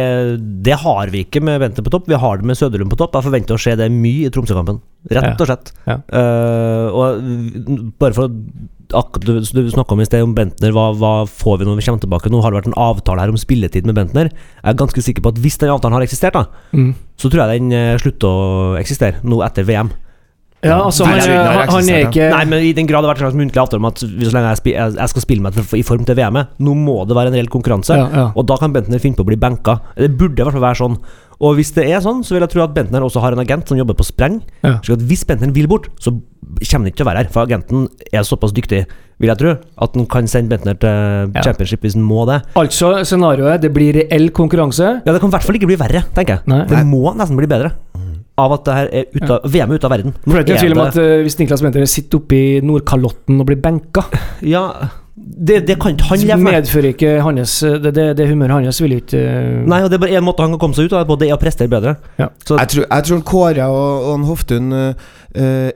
det 0.66 0.78
har 0.82 1.12
vi 1.14 1.24
ikke 1.28 1.42
med 1.46 1.60
Bente 1.62 1.84
på 1.86 1.92
topp. 1.94 2.08
Vi 2.10 2.18
har 2.18 2.40
det 2.42 2.48
med 2.50 2.58
Søderlund 2.58 2.90
på 2.90 2.98
topp. 2.98 3.14
Jeg 3.20 3.28
forventer 3.28 3.54
å 3.58 3.62
se 3.62 3.76
det 3.78 3.90
mye 3.94 4.28
i 4.28 4.32
Tromsø-kampen. 4.34 4.80
Rett 5.14 5.42
og 5.44 5.50
slett. 5.50 5.74
Ja. 5.86 6.00
Eh, 6.10 6.88
og 6.90 7.92
bare 8.02 8.16
for 8.18 8.32
akkurat 8.94 9.24
Du, 9.26 9.40
du 9.42 9.70
snakka 9.74 9.96
om 9.96 10.02
i 10.04 10.06
sted 10.06 10.22
om 10.26 10.34
Bentner. 10.38 10.74
Hva, 10.76 10.88
hva 10.98 11.14
får 11.30 11.62
vi 11.62 11.66
når 11.70 11.80
vi 11.80 11.86
kommer 11.88 12.02
tilbake? 12.04 12.30
Nå 12.34 12.42
har 12.44 12.54
det 12.54 12.60
vært 12.62 12.72
en 12.72 12.80
avtale 12.82 13.24
her 13.24 13.32
om 13.34 13.40
spilletid 13.42 13.88
med 13.90 13.98
Bentner. 13.98 14.30
Jeg 14.34 14.70
er 14.74 14.78
ganske 14.82 15.02
sikker 15.06 15.26
på 15.26 15.32
at 15.34 15.42
hvis 15.42 15.58
den 15.62 15.72
avtalen 15.74 15.98
har 15.98 16.06
eksistert, 16.06 16.34
da 16.38 16.46
Mm. 16.74 16.94
så 17.18 17.30
tror 17.30 17.44
jeg 17.46 17.62
den 17.62 17.72
eh, 17.78 17.98
slutter 18.02 18.28
å 18.30 18.78
eksistere 18.82 19.22
nå 19.24 19.42
etter 19.46 19.66
VM. 19.70 19.90
Ja, 20.64 20.78
altså, 20.86 21.04
Nei, 21.10 21.20
han, 21.20 21.48
han, 21.60 21.70
han 21.74 21.90
er 21.92 22.06
ikke 22.08 22.30
Nei, 22.32 22.44
men 22.50 22.64
I 22.64 22.72
den 22.78 22.88
grad 22.88 23.04
det 23.04 23.10
har 23.10 23.14
vært 23.16 23.22
en 23.24 23.28
slags 23.28 23.40
muntlig 23.42 23.62
avtale 23.64 23.82
om 23.84 23.90
at 23.90 24.00
så 24.00 24.08
lenge 24.32 24.54
jeg, 24.54 24.62
spi, 24.62 24.72
jeg, 24.78 24.96
jeg 25.00 25.12
skal 25.14 25.26
spille 25.26 25.44
meg 25.44 25.58
til, 25.58 25.68
i 25.80 25.84
form 25.84 26.06
til 26.08 26.16
VM-et, 26.20 26.56
nå 26.64 26.74
må 26.80 26.98
det 27.10 27.18
være 27.18 27.34
en 27.34 27.38
reell 27.38 27.52
konkurranse. 27.52 27.98
ja, 28.00 28.08
ja. 28.14 28.26
Og 28.40 28.48
da 28.48 28.58
kan 28.62 28.74
Bentner 28.76 29.02
finne 29.04 29.20
på 29.20 29.26
å 29.26 29.30
bli 29.30 29.36
benka. 29.40 29.80
Det 30.00 30.12
burde 30.18 30.40
i 30.40 30.46
hvert 30.48 30.56
fall 30.56 30.64
være 30.70 30.80
sånn. 30.80 30.98
Og 31.44 31.58
hvis 31.58 31.74
det 31.76 31.84
er 31.92 32.00
sånn, 32.00 32.22
så 32.24 32.36
vil 32.38 32.46
jeg 32.46 32.54
tro 32.54 32.62
at 32.64 32.74
Bentner 32.76 33.04
også 33.04 33.20
har 33.20 33.36
en 33.36 33.42
agent 33.44 33.68
som 33.68 33.76
jobber 33.80 33.98
på 34.00 34.06
spreng. 34.08 34.40
Ja. 34.64 34.78
Så 34.86 34.96
at 34.96 35.02
hvis 35.10 35.26
Bentner 35.28 35.52
vil 35.52 35.68
bort, 35.68 35.90
så 36.00 36.14
kommer 36.14 36.86
han 36.86 36.92
ikke 36.92 37.02
til 37.02 37.06
å 37.06 37.10
være 37.10 37.24
her. 37.26 37.32
For 37.34 37.44
agenten 37.44 37.88
er 38.14 38.24
såpass 38.28 38.54
dyktig, 38.56 38.84
vil 39.22 39.32
jeg 39.32 39.40
tro, 39.42 39.52
at 39.84 39.98
han 39.98 40.08
kan 40.12 40.30
sende 40.32 40.54
Bentner 40.54 40.78
til 40.80 41.34
Ja. 41.36 41.42
championship 41.44 41.84
hvis 41.84 41.98
han 41.98 42.06
må 42.08 42.24
det. 42.30 42.40
Altså, 42.60 42.94
scenarioet 43.04 43.62
Det 43.62 43.74
blir 43.76 43.94
reell 44.00 44.30
konkurranse. 44.32 45.02
Ja, 45.06 45.12
Det 45.12 45.20
kan 45.20 45.30
i 45.30 45.36
hvert 45.36 45.44
fall 45.50 45.56
ikke 45.60 45.68
bli 45.74 45.80
verre, 45.84 46.06
tenker 46.16 46.38
jeg. 46.40 46.48
Nei. 46.48 46.64
Det 46.72 46.86
må 46.88 47.12
nesten 47.18 47.36
bli 47.40 47.48
bedre. 47.52 47.74
Av 48.42 48.54
at 48.56 48.64
det 48.66 48.74
her 48.74 48.88
er 48.90 49.10
ut 49.14 49.30
av, 49.30 49.44
VM 49.54 49.72
er 49.72 49.78
ute 49.78 49.86
av 49.86 49.94
verden. 49.94 50.16
Nå 50.26 50.34
det 50.34 50.40
er 50.40 50.46
ikke 50.48 50.56
er 50.56 50.64
tvil 50.64 50.74
om 50.74 50.84
at 50.88 50.96
eh, 50.98 51.20
Hvis 51.22 51.36
Niklas 51.38 51.62
Bentner 51.62 51.90
sitter 51.90 52.18
oppe 52.18 52.38
i 52.38 52.46
Nordkalotten 52.66 53.44
og 53.44 53.50
blir 53.50 53.60
benka? 53.62 54.08
Ja, 54.42 54.64
Det, 55.16 55.60
det 55.68 55.76
kan 55.78 55.94
ikke 55.94 56.08
han 56.10 56.22
leve 56.24 56.36
med. 56.42 56.56
medfører 56.56 56.88
ikke 56.90 57.10
hans 57.22 57.52
Det, 57.62 57.92
det, 57.94 58.06
det 58.18 58.26
humøret 58.32 58.66
hans 58.66 58.80
vil 58.82 58.96
ikke 58.96 59.20
uh... 59.22 59.60
Nei, 59.70 59.84
og 59.86 59.92
det 59.92 60.00
er 60.00 60.02
bare 60.02 60.16
én 60.18 60.26
måte 60.26 60.42
han 60.42 60.56
kan 60.56 60.62
komme 60.64 60.78
seg 60.78 60.90
ut 60.90 60.96
av, 60.98 61.12
det 61.22 61.28
er 61.28 61.36
å 61.36 61.42
prestere 61.42 61.70
bedre. 61.70 61.94
Ja. 62.18 62.32
Så 62.42 62.58
Jeg 62.58 62.72
tror, 62.72 62.88
jeg 62.88 63.06
tror 63.10 63.22
Kåre 63.30 63.68
og, 63.70 64.08
og 64.10 64.24
Hoftun 64.32 64.74
øh, 64.74 65.12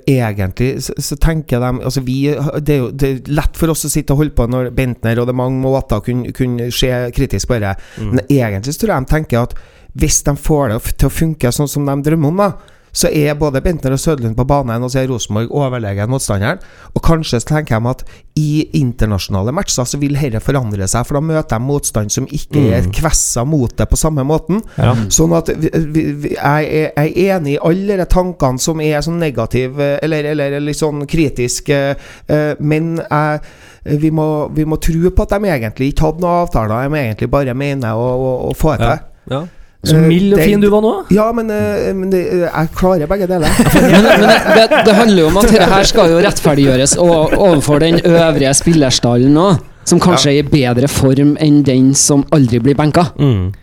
Egentlig 0.10 0.72
så, 0.88 0.96
så 0.98 1.18
tenker 1.22 1.62
de 1.62 1.70
altså 1.86 2.02
vi, 2.06 2.18
det, 2.66 2.80
er 2.80 2.82
jo, 2.82 2.90
det 2.90 3.12
er 3.12 3.30
lett 3.38 3.60
for 3.62 3.74
oss 3.74 3.86
å 3.86 3.92
sitte 3.94 4.16
og 4.16 4.24
holde 4.24 4.34
på 4.38 4.48
når 4.50 4.72
Bentner 4.78 5.22
og 5.22 5.30
det 5.30 5.36
er 5.36 5.40
mange 5.44 5.62
måter 5.62 6.02
å 6.02 6.06
kunne, 6.06 6.34
kunne 6.34 6.72
se 6.74 6.90
kritisk 7.14 7.52
på 7.52 7.60
det. 7.62 7.76
Men 8.02 8.24
egentlig 8.26 8.74
så 8.74 8.86
tror 8.86 8.96
jeg 8.96 9.06
de 9.06 9.14
tenker 9.14 9.46
at 9.46 9.54
hvis 9.98 10.20
de 10.26 10.34
får 10.34 10.74
det 10.74 10.82
til 10.96 11.10
å 11.10 11.14
funke 11.14 11.54
sånn 11.54 11.70
som 11.70 11.86
de 11.86 11.96
drømmer 12.10 12.34
om, 12.34 12.42
da 12.42 12.77
så 12.98 13.12
er 13.14 13.38
både 13.38 13.62
Bentner 13.62 13.94
og 13.94 14.02
Sødlund 14.02 14.38
på 14.38 14.46
banen, 14.48 14.84
og 14.84 14.92
så 14.92 15.04
er 15.04 15.12
Rosenborg 15.12 15.52
overlegen 15.54 16.10
motstanderen. 16.10 16.62
Og 16.96 17.04
kanskje 17.06 17.44
tenker 17.46 17.78
de 17.78 17.92
at 17.92 18.04
i 18.38 18.68
internasjonale 18.78 19.54
matcher 19.56 19.86
så 19.90 20.00
vil 20.02 20.18
dette 20.18 20.42
forandre 20.42 20.88
seg, 20.90 21.06
for 21.06 21.18
da 21.18 21.24
møter 21.26 21.58
de 21.58 21.68
motstand 21.68 22.14
som 22.14 22.28
ikke 22.34 22.64
er 22.78 22.90
kvessa 22.94 23.46
mot 23.48 23.74
det 23.78 23.88
på 23.90 24.00
samme 24.00 24.26
måten. 24.28 24.64
Ja. 24.82 24.96
Sånn 25.14 25.36
at 25.38 25.52
vi, 25.54 25.72
vi, 25.94 26.06
vi, 26.24 26.34
jeg, 26.36 26.92
er, 26.98 27.14
enig 27.38 27.58
i 27.58 27.62
alle 27.70 28.00
de 28.02 28.10
tankene 28.10 28.62
som 28.62 28.82
er 28.82 29.02
sånn 29.06 29.22
negative, 29.22 29.98
eller, 30.04 30.32
eller 30.34 30.60
litt 30.64 30.82
sånn 30.82 31.06
kritiske, 31.10 31.82
eh, 32.28 32.54
men 32.60 32.98
jeg 33.04 33.42
vi 33.88 34.10
må, 34.12 34.50
vi 34.52 34.66
må 34.68 34.76
tro 34.84 35.14
på 35.16 35.24
at 35.24 35.38
de 35.38 35.48
egentlig 35.48 35.94
ikke 35.94 36.10
hadde 36.10 36.24
noen 36.24 36.42
avtaler, 36.44 36.90
de 36.90 37.00
egentlig 37.00 37.30
bare 37.32 37.54
mener 37.56 37.96
å, 37.96 38.10
å, 38.20 38.34
å 38.50 38.58
få 38.58 38.76
det 38.76 38.90
til. 38.90 39.06
ja. 39.38 39.46
Så 39.88 40.02
mild 40.02 40.36
og 40.36 40.42
fin 40.42 40.62
du 40.62 40.68
var 40.74 40.84
nå. 40.84 40.94
Ja, 41.14 41.28
men, 41.36 41.52
eh, 41.54 41.94
men 41.96 42.12
det, 42.12 42.22
jeg 42.44 42.72
klarer 42.78 43.10
begge 43.10 43.28
deler. 43.30 43.48
Men, 43.88 44.04
men 44.04 44.30
det, 44.58 44.82
det 44.86 44.96
handler 44.96 45.22
jo 45.22 45.28
om 45.30 45.38
at 45.42 45.50
dette 45.52 45.68
her 45.72 45.88
skal 45.88 46.12
jo 46.12 46.20
rettferdiggjøres 46.24 46.98
og, 47.02 47.34
overfor 47.38 47.80
den 47.84 48.00
øvrige 48.04 48.54
spillerstallen 48.58 49.38
òg, 49.40 49.62
som 49.88 50.02
kanskje 50.04 50.34
er 50.34 50.42
i 50.42 50.48
bedre 50.52 50.90
form 50.92 51.36
enn 51.44 51.62
den 51.68 51.94
som 51.96 52.26
aldri 52.36 52.60
blir 52.64 52.78
benka. 52.78 53.08
Mm. 53.20 53.54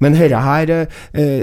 Men 0.00 0.16
dette 0.16 0.40
her 0.40 0.72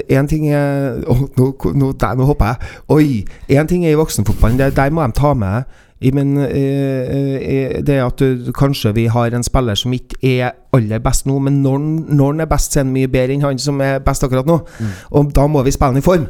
Én 0.10 0.30
ting 0.30 0.48
er 0.50 1.04
oh, 1.06 1.26
nå, 1.38 1.52
nå, 1.76 1.92
der, 2.02 2.18
nå 2.18 2.26
hopper 2.30 2.54
jeg. 2.54 2.74
Oi! 2.90 3.08
Én 3.54 3.70
ting 3.70 3.86
er 3.86 3.94
i 3.94 4.00
voksenfotballen, 4.00 4.60
det, 4.60 4.74
der 4.78 4.94
må 4.94 5.06
de 5.06 5.20
ta 5.20 5.34
med. 5.38 5.70
Men 6.12 6.38
eh, 6.38 7.44
eh, 7.78 7.82
det 7.86 8.00
at 8.04 8.18
du, 8.20 8.52
kanskje 8.58 8.92
vi 8.96 9.06
har 9.08 9.32
en 9.38 9.44
spiller 9.44 9.76
som 9.80 9.94
ikke 9.96 10.18
er 10.22 10.52
aller 10.74 11.00
best 11.00 11.26
nå, 11.30 11.38
men 11.40 11.62
når, 11.64 11.80
når 12.14 12.32
han 12.34 12.42
er 12.42 12.50
best, 12.52 12.74
så 12.74 12.80
er 12.82 12.84
han 12.84 12.94
mye 12.94 13.08
bedre 13.08 13.34
enn 13.38 13.42
han 13.46 13.58
som 13.62 13.80
er 13.82 14.00
best 14.04 14.24
akkurat 14.26 14.46
nå. 14.50 14.60
Og 15.12 15.32
da 15.34 15.46
må 15.48 15.64
vi 15.64 15.72
spille 15.72 15.94
han 15.94 16.02
i 16.02 16.06
form. 16.06 16.26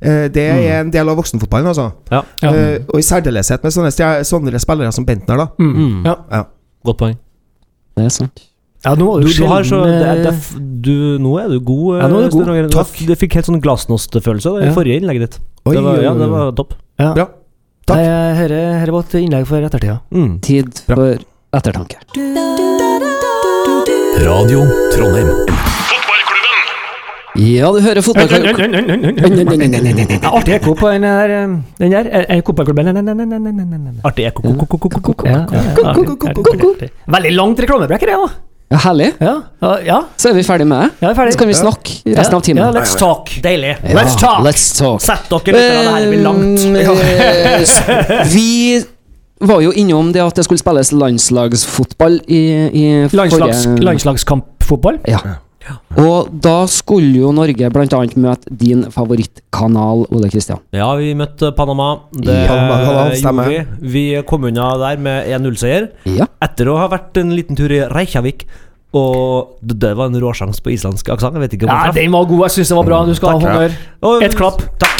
Eh, 0.00 0.28
det 0.30 0.44
er 0.52 0.80
en 0.82 0.92
del 0.94 1.08
av 1.10 1.16
voksenfotballen, 1.18 1.66
altså. 1.72 1.88
Ja. 2.12 2.20
Ja. 2.44 2.52
Eh, 2.54 2.84
og 2.88 3.00
i 3.00 3.02
særdeleshet 3.02 3.64
med 3.66 3.72
sånne, 3.74 3.90
sånne 4.28 4.60
spillere 4.62 4.92
som 4.94 5.06
Bentner, 5.08 5.40
da. 5.42 5.48
Mm. 5.58 5.72
Mm. 5.74 6.04
Ja. 6.06 6.14
Ja. 6.30 6.44
Godt 6.86 7.00
poeng. 7.02 7.16
Det 7.98 8.04
er 8.06 8.14
sant. 8.14 8.44
ja, 8.84 8.92
nå 8.94 9.08
Du, 9.18 9.26
du, 9.26 9.32
du 9.34 9.46
har 9.50 9.64
så 9.66 9.80
det, 9.88 9.94
er- 10.06 10.20
det, 10.22 10.26
eh, 10.30 10.36
er 10.54 10.60
du, 10.86 11.18
Nå 11.18 11.32
er 11.42 11.48
du 11.50 11.58
god. 11.66 11.96
Ja, 11.98 12.06
nå 12.12 12.20
er 12.22 12.28
du 12.30 12.38
eh, 12.38 12.62
god. 12.68 12.70
Takk. 12.76 13.00
Du 13.08 13.14
fikk 13.18 13.34
helt 13.40 13.48
sånn 13.50 13.58
glasnost-følelse 13.64 14.52
i 14.60 14.68
Ja. 14.68 14.72
forrige 14.76 15.00
innlegget 15.00 15.24
ditt. 15.26 15.40
Oi, 15.66 15.74
det 15.74 15.82
var, 15.82 15.98
ja, 16.04 16.12
det 16.14 16.28
var 16.30 16.52
topp. 16.54 16.76
ja. 17.00 17.10
Bra. 17.16 17.26
Takk. 17.88 17.96
Nei, 17.96 18.34
hører, 18.36 18.80
hører 18.82 18.92
på 18.92 19.00
et 19.04 19.14
innlegg 19.22 19.46
for 19.48 19.64
ettertida. 19.64 19.94
Mm. 20.12 20.32
Tid 20.44 20.80
for 20.84 21.16
ettertanke. 21.56 21.96
Radio 24.26 24.60
Trondheim. 24.92 25.30
Fotballklubben! 25.88 26.58
Ja, 27.38 27.70
du 27.72 27.78
hører 27.86 28.02
fotballklubben 28.04 28.58
Artig 30.28 30.54
ekko 30.58 30.74
på 30.76 30.90
den 30.92 31.06
der. 31.06 31.30
eh, 31.38 31.46
Den 31.78 31.90
der. 31.94 32.04
Er- 32.10 32.26
er 32.36 32.42
Fotballklubben. 32.42 32.84
Artig 34.04 34.26
ekko. 34.28 34.42
Veldig 37.16 37.32
langt 37.38 37.58
reklamebrekk, 37.64 38.00
det, 38.00 38.08
da. 38.18 38.28
Ja, 38.68 38.76
herlig. 38.84 39.14
Ja, 39.24 39.34
ja, 39.64 39.70
ja. 39.86 39.98
Så 40.20 40.28
er 40.28 40.34
vi 40.36 40.42
ferdig 40.44 40.66
med 40.68 40.82
det. 40.82 40.88
Ja, 41.00 41.10
er 41.10 41.16
ferdig. 41.16 41.32
Så 41.32 41.40
kan 41.40 41.48
vi 41.48 41.54
snakke 41.56 41.94
resten 42.18 42.36
av 42.36 42.42
timen. 42.44 42.60
Ja, 42.66 42.68
let's 42.76 42.92
talk. 43.00 43.30
Deilig. 43.42 43.70
Ja, 43.82 43.94
Let's 43.96 44.18
talk. 44.20 44.42
Let's 44.44 44.66
talk. 44.76 45.00
Sett 45.00 45.30
dere 45.32 45.54
litt, 45.56 45.72
det 45.72 45.94
her 45.94 46.08
blir 46.10 46.22
langt. 46.26 46.60
Eh, 47.88 48.26
Vi 48.34 48.84
var 49.40 49.60
jo 49.62 49.72
innom 49.72 50.12
det 50.12 50.20
at 50.20 50.34
det 50.36 50.44
skulle 50.44 50.60
spilles 50.60 50.92
landslagsfotball 50.92 52.20
i, 52.26 52.42
i 52.68 52.84
Landslags, 53.12 53.64
forrige 53.64 53.86
landslagskampfotball. 53.88 54.98
Ja. 55.08 55.20
Og 55.98 56.28
da 56.44 56.54
skulle 56.70 57.18
jo 57.22 57.32
Norge 57.34 57.70
bl.a. 57.74 58.00
møte 58.20 58.52
din 58.60 58.84
favorittkanal, 58.94 60.06
Ole 60.14 60.30
Kristian. 60.32 60.60
Ja, 60.76 60.90
vi 60.98 61.12
møtte 61.18 61.50
Panama. 61.56 61.90
Det 62.12 62.34
Ja, 62.46 62.54
Panama, 62.54 63.48
gjorde 63.48 63.48
vi. 63.80 63.90
Vi 63.96 64.22
kom 64.28 64.44
unna 64.48 64.70
der 64.80 64.96
med 65.02 65.26
1-0-seier. 65.38 65.90
Ja. 66.06 66.26
Etter 66.44 66.70
å 66.72 66.78
ha 66.80 66.88
vært 66.92 67.16
en 67.20 67.34
liten 67.36 67.56
tur 67.58 67.72
i 67.74 67.82
Reykjavik. 67.90 68.46
Og 68.96 69.58
det 69.60 69.90
var 69.98 70.08
en 70.08 70.16
rå 70.22 70.30
sjanse 70.32 70.62
på 70.64 70.72
islandsk 70.72 71.10
aksent. 71.12 71.34
Jeg 71.36 71.42
vet 71.44 71.56
ikke 71.58 71.68
om 71.68 71.74
Ja, 71.74 71.92
den 71.92 72.12
var 72.14 72.24
god. 72.30 72.46
Jeg 72.46 72.54
syns 72.56 72.70
det 72.72 72.78
var 72.78 72.86
bra. 72.88 73.00
Du 73.04 73.14
skal 73.18 73.34
ha 73.34 73.38
Takk. 73.38 73.50
honnør. 73.52 73.76
Og- 74.08 74.22
Et 74.24 74.36
klapp. 74.38 74.62
Takk. 74.80 74.94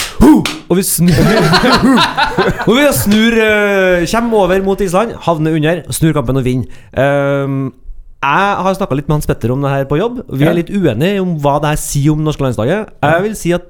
Og 0.69 0.77
vi 0.77 0.83
snur 0.85 1.15
Og 2.69 2.73
vi 2.77 2.83
snur 2.93 3.37
eh, 3.41 4.05
Kommer 4.11 4.43
over 4.45 4.61
mot 4.67 4.81
Island, 4.85 5.15
havner 5.25 5.55
under, 5.57 5.81
snur 5.95 6.13
kampen 6.13 6.37
og 6.37 6.45
vinner. 6.45 6.67
Ehm, 6.93 7.71
jeg 8.19 8.63
har 8.65 8.75
snakka 8.75 8.97
litt 8.99 9.09
med 9.09 9.15
Hans 9.21 9.27
Petter 9.31 9.53
om 9.55 9.63
det 9.63 9.71
her 9.71 9.85
på 9.87 9.99
jobb. 10.01 10.23
Vi 10.33 10.45
Ja. 10.45 10.51
er 10.51 10.55
litt 10.55 10.71
uenige 10.71 11.21
om 11.23 11.39
hva 11.39 11.61
det 11.63 11.69
her 11.71 11.77
sier 11.77 12.13
om 12.13 12.19
det 12.19 12.27
norske 12.33 12.43
landslaget. 12.43 12.89
Jeg 13.03 13.23
vil 13.23 13.35
si 13.37 13.53
at 13.53 13.63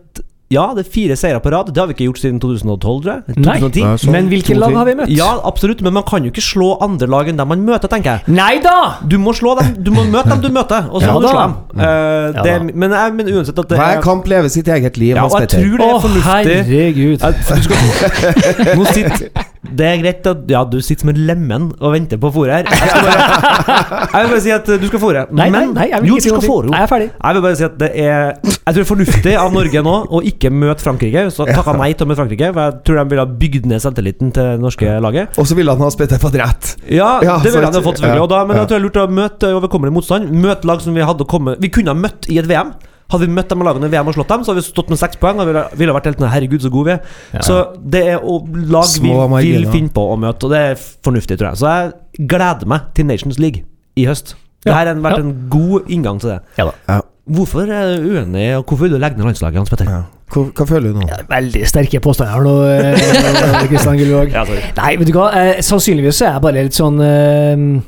ja, 0.51 0.73
det 0.73 0.87
er 0.87 0.91
fire 0.91 1.13
seire 1.15 1.41
på 1.45 1.51
rad. 1.53 1.67
Det 1.69 1.77
har 1.77 1.87
vi 1.89 1.93
ikke 1.93 2.07
gjort 2.09 2.21
siden 2.23 2.39
2012, 2.41 3.03
tror 3.05 3.05
jeg. 3.13 3.37
Nei, 3.37 3.59
2010. 3.61 3.83
Nei, 3.85 3.97
sånn, 4.01 4.13
men 4.15 4.29
hvilke 4.31 4.55
lag 4.57 4.73
har 4.73 4.87
vi 4.89 4.95
møtt? 4.97 5.11
Ja, 5.13 5.27
absolutt, 5.45 5.83
men 5.85 5.93
man 5.93 6.03
kan 6.09 6.25
jo 6.25 6.31
ikke 6.33 6.41
slå 6.41 6.79
andre 6.81 7.07
lag 7.07 7.29
enn 7.29 7.37
dem 7.37 7.49
man 7.53 7.61
møter, 7.67 7.87
tenker 7.93 8.17
jeg. 8.17 8.23
Nei 8.33 8.59
da! 8.65 8.95
Du 9.07 9.19
må 9.21 9.35
slå 9.37 9.53
dem 9.61 9.75
Du 9.85 9.91
må 9.93 10.07
møte 10.09 10.31
dem 10.31 10.41
du 10.41 10.49
møter, 10.49 10.89
og 10.89 11.03
så 11.03 11.07
Ja 11.11 11.13
må 11.13 11.21
du 11.21 11.29
slå 11.29 11.43
dem. 11.45 11.55
Uh, 11.77 12.33
Ja 12.33 12.43
det, 12.49 12.75
men, 12.75 12.91
jeg- 12.97 13.13
men 13.15 13.27
uansett 13.29 13.59
at 13.59 13.69
det 13.69 13.77
Hver 13.79 13.99
er 13.99 14.01
kamp 14.01 14.25
lever 14.27 14.49
sitt 14.49 14.65
eget 14.69 14.97
liv. 14.97 15.15
ja, 15.17 15.21
Hans 15.21 15.35
og 15.35 15.41
jeg 15.41 15.49
Petter. 15.51 15.69
tror 15.69 15.77
det 15.77 15.85
Å, 15.85 15.93
er 15.93 16.01
fornuftig 16.09 16.65
herregud. 16.65 17.19
Du 17.21 17.63
skal, 17.63 18.77
nå 18.79 18.85
sitter, 18.87 19.29
det 19.63 19.87
er 19.89 19.97
greit 20.03 20.27
at 20.31 20.45
Ja, 20.51 20.63
du 20.65 20.79
sitter 20.85 21.05
som 21.07 21.11
en 21.13 21.21
lemen 21.29 21.69
og 21.81 21.93
venter 21.95 22.21
på 22.21 22.31
fôret 22.35 22.61
her. 22.61 22.69
Jeg, 22.69 22.91
skal 22.91 23.07
bare, 23.09 24.09
jeg 24.13 24.23
vil 24.23 24.31
bare 24.33 24.43
si 24.45 24.53
at 24.55 24.71
du 24.83 24.87
skal 24.91 25.03
fôre. 25.03 25.25
Nei, 25.35 25.49
nei, 25.53 25.65
nei, 25.73 25.89
jeg 25.93 26.03
vil 26.05 26.15
ikke 26.15 26.25
si 26.25 26.33
du 26.33 26.41
skal 26.41 26.69
noe. 26.69 26.71
Nei, 26.73 26.79
jeg 26.79 26.87
er 26.89 26.93
ferdig. 26.93 27.09
Jeg 27.19 27.39
vil 27.39 27.45
bare 27.49 27.59
si 27.59 27.67
at 27.67 27.79
det 27.83 27.91
er 27.95 28.21
Jeg 28.45 28.63
tror 28.69 28.79
det 28.79 28.85
er 28.85 28.91
fornuftig 28.93 29.35
av 29.43 29.55
Norge 29.57 29.83
nå 29.89 29.95
å 30.19 30.23
ikke 30.31 30.53
møte 30.55 30.85
Frankrike. 30.87 31.25
Så 31.35 31.49
takka 31.49 31.75
nei 31.79 31.91
til 31.95 32.07
å 32.07 32.11
møte 32.13 32.21
Frankrike, 32.23 32.53
for 32.55 32.65
jeg 32.65 32.79
tror 32.89 33.01
de 33.01 33.07
ville 33.15 33.25
ha 33.27 33.33
bygd 33.45 33.69
ned 33.73 33.85
selvtilliten 33.85 34.35
til 34.37 34.53
det 34.53 34.63
norske 34.63 34.99
laget. 35.05 35.39
Og 35.41 35.49
så 35.51 35.59
ville 35.59 35.75
han 35.75 35.85
ha 35.87 35.91
spilt 35.95 36.15
fått 36.23 36.39
rett. 36.41 36.75
Ja, 36.87 37.19
Ja, 37.25 37.39
det 37.43 37.53
ville 37.53 37.67
han 37.67 37.75
ha 37.75 37.83
fått, 37.85 37.99
selvfølgelig. 38.01 38.27
Og 38.27 38.31
da, 38.33 38.45
men 38.49 38.61
jeg 38.61 38.69
tror 38.69 38.77
det 38.77 38.81
er 38.83 38.87
lurt 38.87 39.03
å 39.03 39.09
møte 39.21 39.53
overkommelig 39.59 39.97
motstand. 39.99 40.31
Møte 40.45 40.69
lag 40.71 40.85
som 40.85 40.95
vi 40.97 41.05
hadde 41.05 41.27
kommet 41.29 41.59
Vi 41.63 41.71
kunne 41.73 41.95
ha 41.95 41.99
møtt 41.99 42.29
i 42.31 42.39
et 42.41 42.49
VM. 42.49 42.75
Hadde 43.11 43.25
vi 43.25 43.33
møtt 43.33 43.49
dem 43.49 43.63
og 43.63 43.65
laget 43.71 43.85
i 43.89 43.89
VM 43.97 44.09
og 44.11 44.15
slått 44.19 44.29
dem, 44.29 44.43
så 44.45 44.53
hadde 44.53 44.61
vi 44.61 44.69
stått 44.69 44.91
med 44.93 44.99
seks 45.01 45.17
poeng. 45.17 45.39
Og 45.41 45.47
ville- 45.49 45.67
ville 45.81 45.93
vært 45.97 46.05
helt 46.11 46.19
sånn 46.21 46.29
Herregud, 46.31 46.61
så 46.61 46.71
gode 46.71 46.85
vi 46.85 46.93
er. 47.39 47.41
Så 47.43 47.55
det 47.81 48.03
er 48.07 48.19
å, 48.21 48.35
lag 48.69 48.85
vi 49.01 49.53
vil 49.55 49.67
finne 49.73 49.89
på 49.89 50.03
å 50.13 50.19
møte, 50.21 50.45
og 50.45 50.51
det 50.53 50.59
er 50.59 50.75
fornuftig, 50.77 51.39
tror 51.41 51.51
jeg. 51.55 51.57
Så 51.63 51.67
jeg 51.73 52.29
gleder 52.29 52.67
meg 52.67 52.81
til 52.95 53.07
Nations 53.07 53.39
League 53.39 53.63
i 53.97 54.05
høst. 54.05 54.35
Det 54.63 54.73
Ja. 54.73 54.75
her 54.75 54.87
har 54.93 54.95
vært 54.97 55.17
Ja. 55.19 55.25
en 55.25 55.49
god 55.49 55.89
inngang 55.89 56.21
til 56.21 56.31
det. 56.31 56.41
Ja 56.59 56.65
da. 56.67 56.73
Ja. 56.89 57.01
Hvorfor 57.31 57.61
er 57.69 57.97
du 57.97 58.09
uenig, 58.09 58.57
og 58.59 58.65
hvorfor 58.67 58.89
vil 58.89 58.91
du 58.91 58.99
legge 58.99 59.17
ned 59.17 59.25
landslaget, 59.27 59.57
Hans 59.57 59.71
Petter? 59.71 59.85
Ja. 59.85 60.03
Hva, 60.31 60.45
hva 60.53 60.67
føler 60.67 60.93
du 60.93 61.01
nå? 61.01 61.09
Veldig 61.29 61.65
sterke 61.67 62.01
påstander 62.01 62.33
her 62.33 62.43
nå, 62.43 62.55
eh, 62.69 63.67
Kristian 63.69 63.97
Gullvåg. 63.97 64.33
Ja. 64.33 64.45
Nei, 64.77 64.97
vet 64.97 65.07
du 65.07 65.13
hva. 65.13 65.31
Eh, 65.35 65.61
sannsynligvis 65.61 66.21
er 66.23 66.33
jeg 66.33 66.43
bare 66.43 66.53
litt 66.65 66.73
sånn 66.73 67.01
eh, 67.01 67.81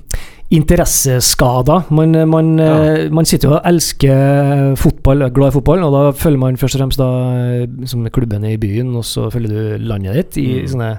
interesseskada. 0.50 1.76
Man, 1.94 2.14
man, 2.28 2.48
ja. 2.58 3.08
man 3.14 3.26
sitter 3.28 3.48
jo 3.48 3.54
og 3.54 3.66
elsker 3.70 4.72
fotball, 4.80 5.22
er 5.22 5.34
glad 5.34 5.52
i 5.52 5.54
fotball, 5.54 5.84
og 5.86 5.94
da 5.94 6.00
følger 6.18 6.42
man 6.42 6.58
først 6.58 6.74
og 6.76 6.82
fremst 6.82 6.98
da 7.00 7.06
eh, 7.62 8.10
klubben 8.10 8.46
i 8.48 8.56
byen, 8.60 8.90
og 8.98 9.06
så 9.06 9.28
følger 9.30 9.54
du 9.54 9.86
landet 9.86 10.18
ditt 10.18 10.40
i 10.42 10.48
Mm. 10.60 10.66
sånne 10.72 10.90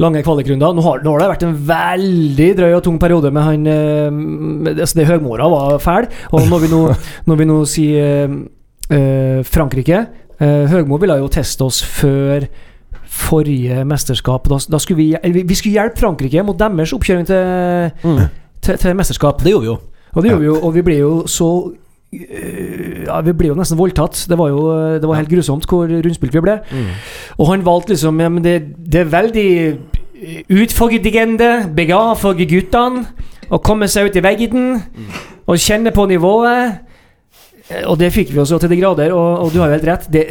lange 0.00 0.22
kvalikrunder. 0.22 0.74
Nå 0.76 0.82
har, 0.86 1.02
nå 1.04 1.10
har 1.16 1.20
det 1.24 1.28
vært 1.32 1.44
en 1.48 1.58
veldig 1.68 2.48
drøy 2.62 2.72
og 2.78 2.82
tung 2.86 2.98
periode 3.02 3.32
med 3.34 3.42
han 3.42 3.66
eh, 3.66 4.08
med, 4.14 4.78
altså 4.78 5.00
Det 5.00 5.08
høgmora 5.10 5.50
var 5.50 5.78
fæl, 5.82 6.08
og 6.32 6.46
når 6.48 6.64
vi 6.64 6.72
nå, 6.72 6.80
når 7.28 7.36
vi 7.42 7.50
nå 7.50 7.60
sier 7.68 8.24
eh, 8.24 8.40
eh, 8.96 9.42
Frankrike 9.46 10.04
eh, 10.40 10.66
Høgmo 10.70 10.98
ville 11.02 11.18
jo 11.20 11.28
teste 11.28 11.66
oss 11.66 11.82
før 11.82 12.46
forrige 13.10 13.82
mesterskap. 13.84 14.46
Da, 14.48 14.60
da 14.70 14.78
skulle 14.78 15.00
vi, 15.02 15.32
vi, 15.34 15.42
vi 15.42 15.54
skulle 15.58 15.74
hjelpe 15.80 15.98
Frankrike 15.98 16.44
mot 16.46 16.58
deres 16.58 16.92
oppkjøring 16.94 17.26
til, 17.26 17.90
Mm. 18.06 18.20
Til, 18.62 18.76
til 18.78 18.96
mesterskap. 18.96 19.42
Det 19.44 19.52
gjorde 19.54 19.66
vi 19.66 19.70
jo. 19.72 19.78
Og 20.14 20.22
det 20.22 20.30
gjorde 20.30 20.40
vi 20.42 20.46
jo, 20.50 20.56
og 20.66 20.74
vi 20.74 20.82
ble 20.82 20.96
jo 20.98 21.12
så 21.30 21.48
øh, 21.70 23.04
ja, 23.06 23.20
Vi 23.22 23.32
ble 23.38 23.52
jo 23.52 23.54
nesten 23.58 23.78
voldtatt. 23.78 24.24
Det 24.28 24.38
var 24.38 24.48
jo 24.50 24.64
det 24.98 25.06
var 25.08 25.20
helt 25.20 25.30
grusomt 25.30 25.66
hvor 25.70 25.86
rundspilt 25.86 26.34
vi 26.34 26.42
ble. 26.44 26.58
Mm. 26.72 26.88
Og 27.38 27.50
han 27.52 27.64
valgte 27.66 27.94
liksom 27.94 28.20
ja, 28.20 28.28
men 28.28 28.44
det, 28.44 28.56
det 28.90 29.04
er 29.04 29.12
veldig 29.12 29.48
utfordrende, 30.52 31.50
bega 31.76 32.00
for 32.20 32.36
guttene, 32.36 33.04
å 33.50 33.58
komme 33.64 33.88
seg 33.90 34.10
ut 34.10 34.18
i 34.18 34.22
veggen 34.22 34.66
og 35.48 35.58
kjenne 35.58 35.90
på 35.94 36.04
nivået. 36.10 36.80
Eh, 37.70 37.86
Og 37.88 37.98
det 37.98 38.12
fikk 38.14 38.32
vi 38.34 38.42
også 38.42 38.58
til 38.62 38.70
de 38.70 38.80
grader, 38.82 39.14
og, 39.14 39.46
og 39.46 39.54
du 39.54 39.60
har 39.62 39.70
jo 39.70 39.78
helt 39.78 39.88
rett. 39.88 40.10
Det, 40.12 40.26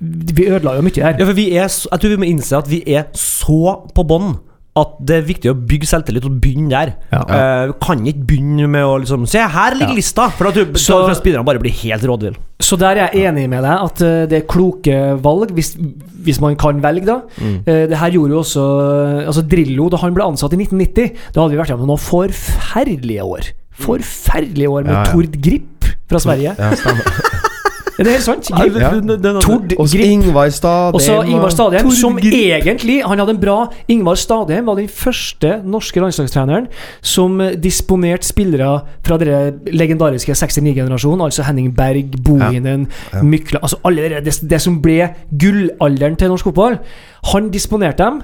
vi 0.00 0.46
ødela 0.46 0.76
jo 0.76 0.84
mye 0.86 1.02
her. 1.02 1.16
Ja, 1.18 1.24
for 1.26 1.34
vi 1.36 1.48
er, 1.56 1.66
jeg 1.66 2.00
tror 2.00 2.12
vi 2.14 2.20
må 2.22 2.28
innse 2.28 2.56
at 2.60 2.68
vi 2.70 2.82
er 2.86 3.08
så 3.18 3.74
på 3.96 4.04
bånn 4.06 4.36
at 4.80 4.96
det 5.08 5.16
er 5.18 5.26
viktig 5.28 5.50
å 5.52 5.56
bygge 5.68 5.88
selvtillit 5.90 6.24
og 6.28 6.36
begynne 6.42 6.70
der. 6.72 6.92
Ja. 7.12 7.22
Uh, 7.28 7.72
kan 7.82 8.02
ikke 8.06 8.26
begynne 8.32 8.68
med 8.70 8.84
å 8.86 8.96
liksom 9.02 9.26
Se, 9.28 9.38
her 9.38 9.74
ligger 9.76 9.94
Ja. 9.94 9.98
lista! 9.98 10.28
For 10.38 10.48
at 10.50 10.54
du, 10.54 10.74
Så- 10.78 11.00
spillerne 11.18 11.44
bare 11.44 11.58
blir 11.62 11.74
helt 11.82 12.02
rådvill. 12.08 12.36
Så 12.60 12.76
der 12.78 12.96
er 12.98 13.10
jeg 13.12 13.28
enig 13.30 13.48
med 13.48 13.62
deg, 13.62 13.84
at 13.84 14.00
eh, 14.02 14.26
det 14.26 14.36
er 14.42 14.46
kloke 14.50 14.96
valg, 15.22 15.52
hvis, 15.54 15.76
hvis 16.26 16.40
man 16.42 16.56
kan 16.58 16.80
velge, 16.82 17.06
da. 17.06 17.20
Eh, 17.38 17.86
det 17.86 17.96
her 18.00 18.10
gjorde 18.10 18.34
jo 18.34 18.40
også 18.42 18.64
Altså 19.28 19.44
Drillo, 19.46 19.88
da 19.88 19.96
han 20.02 20.12
ble 20.16 20.24
ansatt 20.26 20.52
i 20.56 20.58
1990, 20.58 21.12
da 21.34 21.40
hadde 21.44 21.54
vi 21.54 21.60
vært 21.60 21.70
gjennom 21.70 21.86
noen 21.92 22.02
forferdelige 22.02 23.22
år. 23.22 23.52
Forferdelige 23.78 24.68
år 24.68 24.84
med 24.88 24.94
ja. 24.96 25.04
Tord 25.12 25.38
Grip 25.40 25.86
fra 26.10 26.18
Sverige. 26.18 26.56
Ja, 26.58 26.72
stemmer. 27.98 28.08
Er 28.08 28.12
helt 28.12 28.24
sant? 28.24 28.48
Ja, 28.50 28.56
det- 28.64 28.74
det- 29.08 29.22
det- 29.22 29.22
det- 29.22 29.42
Tord. 29.42 29.72
Ingvar 29.94 30.48
Stadheim. 30.50 30.94
Og 30.94 31.00
så 31.00 31.22
Ingvar 31.26 31.48
Stadheim, 31.50 31.90
som 31.90 32.18
egentlig 32.18 33.02
Han 33.04 33.18
hadde 33.18 33.30
en 33.30 33.40
bra 33.40 33.68
Ingvar 33.88 34.14
Stadheim 34.16 34.64
var 34.66 34.74
den 34.76 34.88
første 34.88 35.62
norske 35.64 36.00
landslagstreneren 36.00 36.68
som 37.02 37.40
eh, 37.40 37.54
disponerte 37.56 38.24
spillere 38.26 38.82
fra 39.02 39.16
den 39.18 39.60
legendariske 39.66 40.32
69-generasjonen, 40.32 41.20
altså 41.24 41.42
Henning 41.44 41.74
Berg, 41.74 42.10
Bohinen, 42.22 42.86
Ja. 43.12 43.22
Mykla 43.22 43.58
Altså 43.62 43.76
alle 43.84 44.08
det, 44.22 44.48
det 44.48 44.60
som 44.60 44.80
ble 44.80 45.10
gullalderen 45.36 46.16
til 46.16 46.28
norsk 46.28 46.44
fotball. 46.44 46.78
Han 47.32 47.50
disponerte 47.50 47.98
dem, 48.04 48.22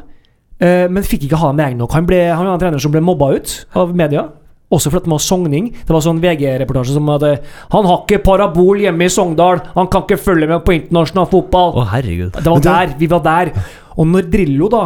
eh, 0.60 0.88
men 0.88 1.02
fikk 1.02 1.24
ikke 1.28 1.36
ha 1.36 1.48
dem 1.52 1.58
egne 1.60 1.78
nok. 1.78 1.92
Han, 1.92 2.06
ble, 2.06 2.28
han 2.34 2.46
var 2.46 2.54
en 2.54 2.60
trener 2.60 2.80
som 2.80 2.92
ble 2.92 3.00
mobba 3.00 3.34
ut 3.36 3.66
av 3.74 3.94
media. 3.94 4.28
Også 4.74 4.90
fordi 4.90 5.08
han 5.08 5.14
var 5.14 5.22
sogning. 5.22 5.70
Det 5.74 5.94
var 5.94 6.04
sånn 6.04 6.20
VG-reportasje 6.22 6.96
som 6.96 7.12
eh, 7.14 7.54
Han 7.74 7.88
har 7.90 8.02
ikke 8.02 8.22
parabol 8.26 8.82
hjemme 8.82 9.06
i 9.06 9.12
Sogndal! 9.12 9.62
Han 9.76 9.90
kan 9.92 10.06
ikke 10.06 10.20
følge 10.20 10.50
med 10.50 10.64
på 10.66 10.76
internasjonal 10.80 11.30
fotball! 11.30 11.76
Å, 11.78 11.86
herregud. 11.94 12.34
Det 12.40 12.50
var 12.50 12.64
der, 12.66 12.96
vi 12.98 13.10
var 13.10 13.24
der. 13.24 13.52
Og 13.94 14.10
når 14.10 14.28
Drillo 14.32 14.70
da 14.72 14.84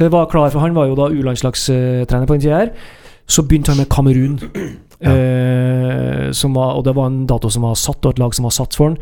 eh, 0.00 0.08
var 0.12 0.30
klar, 0.32 0.48
for 0.54 0.64
han 0.64 0.76
var 0.76 0.88
jo 0.88 0.98
da 0.98 1.10
U-landslagstrener 1.12 2.26
på 2.28 2.38
den 2.38 2.46
tida 2.46 2.64
her, 2.64 2.72
så 3.28 3.44
begynte 3.46 3.72
han 3.72 3.82
med 3.82 3.90
Kamerun. 3.92 4.40
Eh, 5.02 6.28
som 6.30 6.54
var, 6.54 6.76
og 6.78 6.84
det 6.86 6.94
var 6.94 7.08
en 7.10 7.24
dato 7.26 7.50
som 7.50 7.64
var 7.66 7.74
satt, 7.78 8.04
og 8.04 8.14
et 8.14 8.20
lag 8.22 8.34
som 8.36 8.46
var 8.46 8.54
satt 8.54 8.76
for 8.78 8.92
han. 8.92 8.98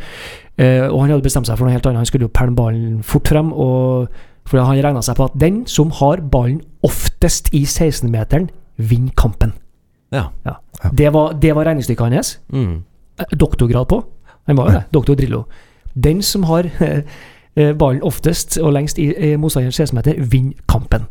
Eh, 0.57 0.87
og 0.89 1.03
han 1.03 1.13
hadde 1.13 1.25
bestemt 1.25 1.49
seg 1.49 1.59
for 1.59 1.69
noe 1.69 1.77
helt 1.77 1.87
annet. 1.87 2.03
Han 2.03 2.09
skulle 2.09 2.29
jo 2.29 2.35
pælme 2.35 2.57
ballen 2.57 3.01
fort 3.07 3.29
frem. 3.29 3.53
Og 3.53 4.09
for 4.49 4.65
han 4.65 4.81
regna 4.81 5.03
seg 5.05 5.19
på 5.19 5.29
at 5.29 5.37
den 5.41 5.63
som 5.71 5.93
har 6.01 6.25
ballen 6.33 6.63
oftest 6.87 7.53
i 7.57 7.67
16-meteren, 7.69 8.49
vinner 8.81 9.15
kampen. 9.19 9.53
Ja. 10.13 10.25
Ja. 10.47 10.55
Det 10.97 11.13
var, 11.13 11.33
det 11.33 11.55
var 11.55 11.65
regnestykket 11.65 12.13
hans 12.13 12.39
Mm. 12.53 12.83
eh, 13.19 13.37
doktorgrad 13.37 13.87
på. 13.89 14.05
Han 14.47 14.57
var 14.57 14.67
jo 14.71 14.73
det. 14.79 14.85
Doktor 14.93 15.15
Drillo. 15.15 15.45
Den 15.95 16.23
som 16.23 16.43
har 16.45 16.65
eh, 17.57 17.73
ballen 17.75 18.03
oftest 18.03 18.59
og 18.59 18.73
lengst 18.73 18.99
i, 18.99 19.11
i 19.33 19.37
motstanderens 19.37 19.81
16-meter, 19.81 20.21
vinner 20.31 20.55
kampen. 20.69 21.07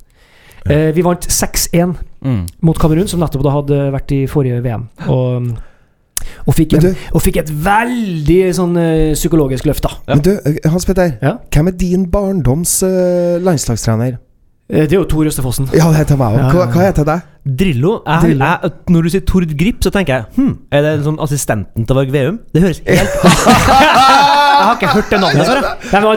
Ja. 0.70 0.91
vi 0.91 1.01
vant 1.01 1.25
6-1 1.25 1.96
Mm. 2.22 2.48
mot 2.62 2.75
Kamerun, 2.79 3.08
som 3.08 3.20
nettopp 3.22 3.44
da 3.46 3.50
hadde 3.50 3.75
vært 3.94 4.12
i 4.12 4.25
forrige 4.27 4.58
VM. 4.63 4.89
Og, 5.08 5.46
og, 6.48 6.53
fikk, 6.53 6.74
en, 6.74 6.82
du- 6.82 6.96
og 7.15 7.22
fikk 7.24 7.38
et 7.39 7.50
veldig 7.63 8.39
sånn 8.58 8.75
eh, 8.77 9.13
psykologisk 9.15 9.65
løft, 9.70 9.84
da. 9.88 9.89
Men 10.10 10.20
du, 10.25 10.34
eh, 10.36 10.58
Hans 10.70 10.84
Petter. 10.86 11.13
Ja. 11.24 11.38
Hvem 11.56 11.68
er 11.72 11.77
din 11.79 12.03
barndoms 12.12 12.74
eh, 12.84 13.38
landslagstrener? 13.39 14.18
Eh, 14.70 14.86
det 14.86 14.94
er 14.94 15.00
jo 15.00 15.08
Tor 15.10 15.26
Østefossen. 15.26 15.70
Ja, 15.74 15.88
det 15.90 16.04
heter 16.04 16.20
meg 16.20 16.36
òg. 16.38 16.54
Hva, 16.54 16.68
hva 16.70 16.86
heter 16.86 17.08
det? 17.08 17.20
Drillo, 17.60 17.96
jeg, 18.06 18.22
Drillo. 18.22 18.46
Jeg, 18.46 18.72
Når 18.94 19.02
du 19.02 19.10
sier 19.10 19.24
Tord 19.26 19.58
Grip, 19.58 19.80
så 19.82 19.90
tenker 19.96 20.14
jeg 20.14 20.26
hm, 20.36 20.52
Er 20.76 20.84
det 20.86 20.92
en 20.98 21.06
sånn 21.08 21.20
assistenten 21.24 21.88
til 21.88 21.98
Varg 21.98 22.12
Veum? 22.14 22.38
Det 22.54 22.62
høres 22.62 22.82
helt 22.86 23.10
har 24.70 24.78
ikke 24.80 24.94
hørt 24.96 25.10
det 25.14 25.20
navnet 25.20 25.46
før. 25.50 25.62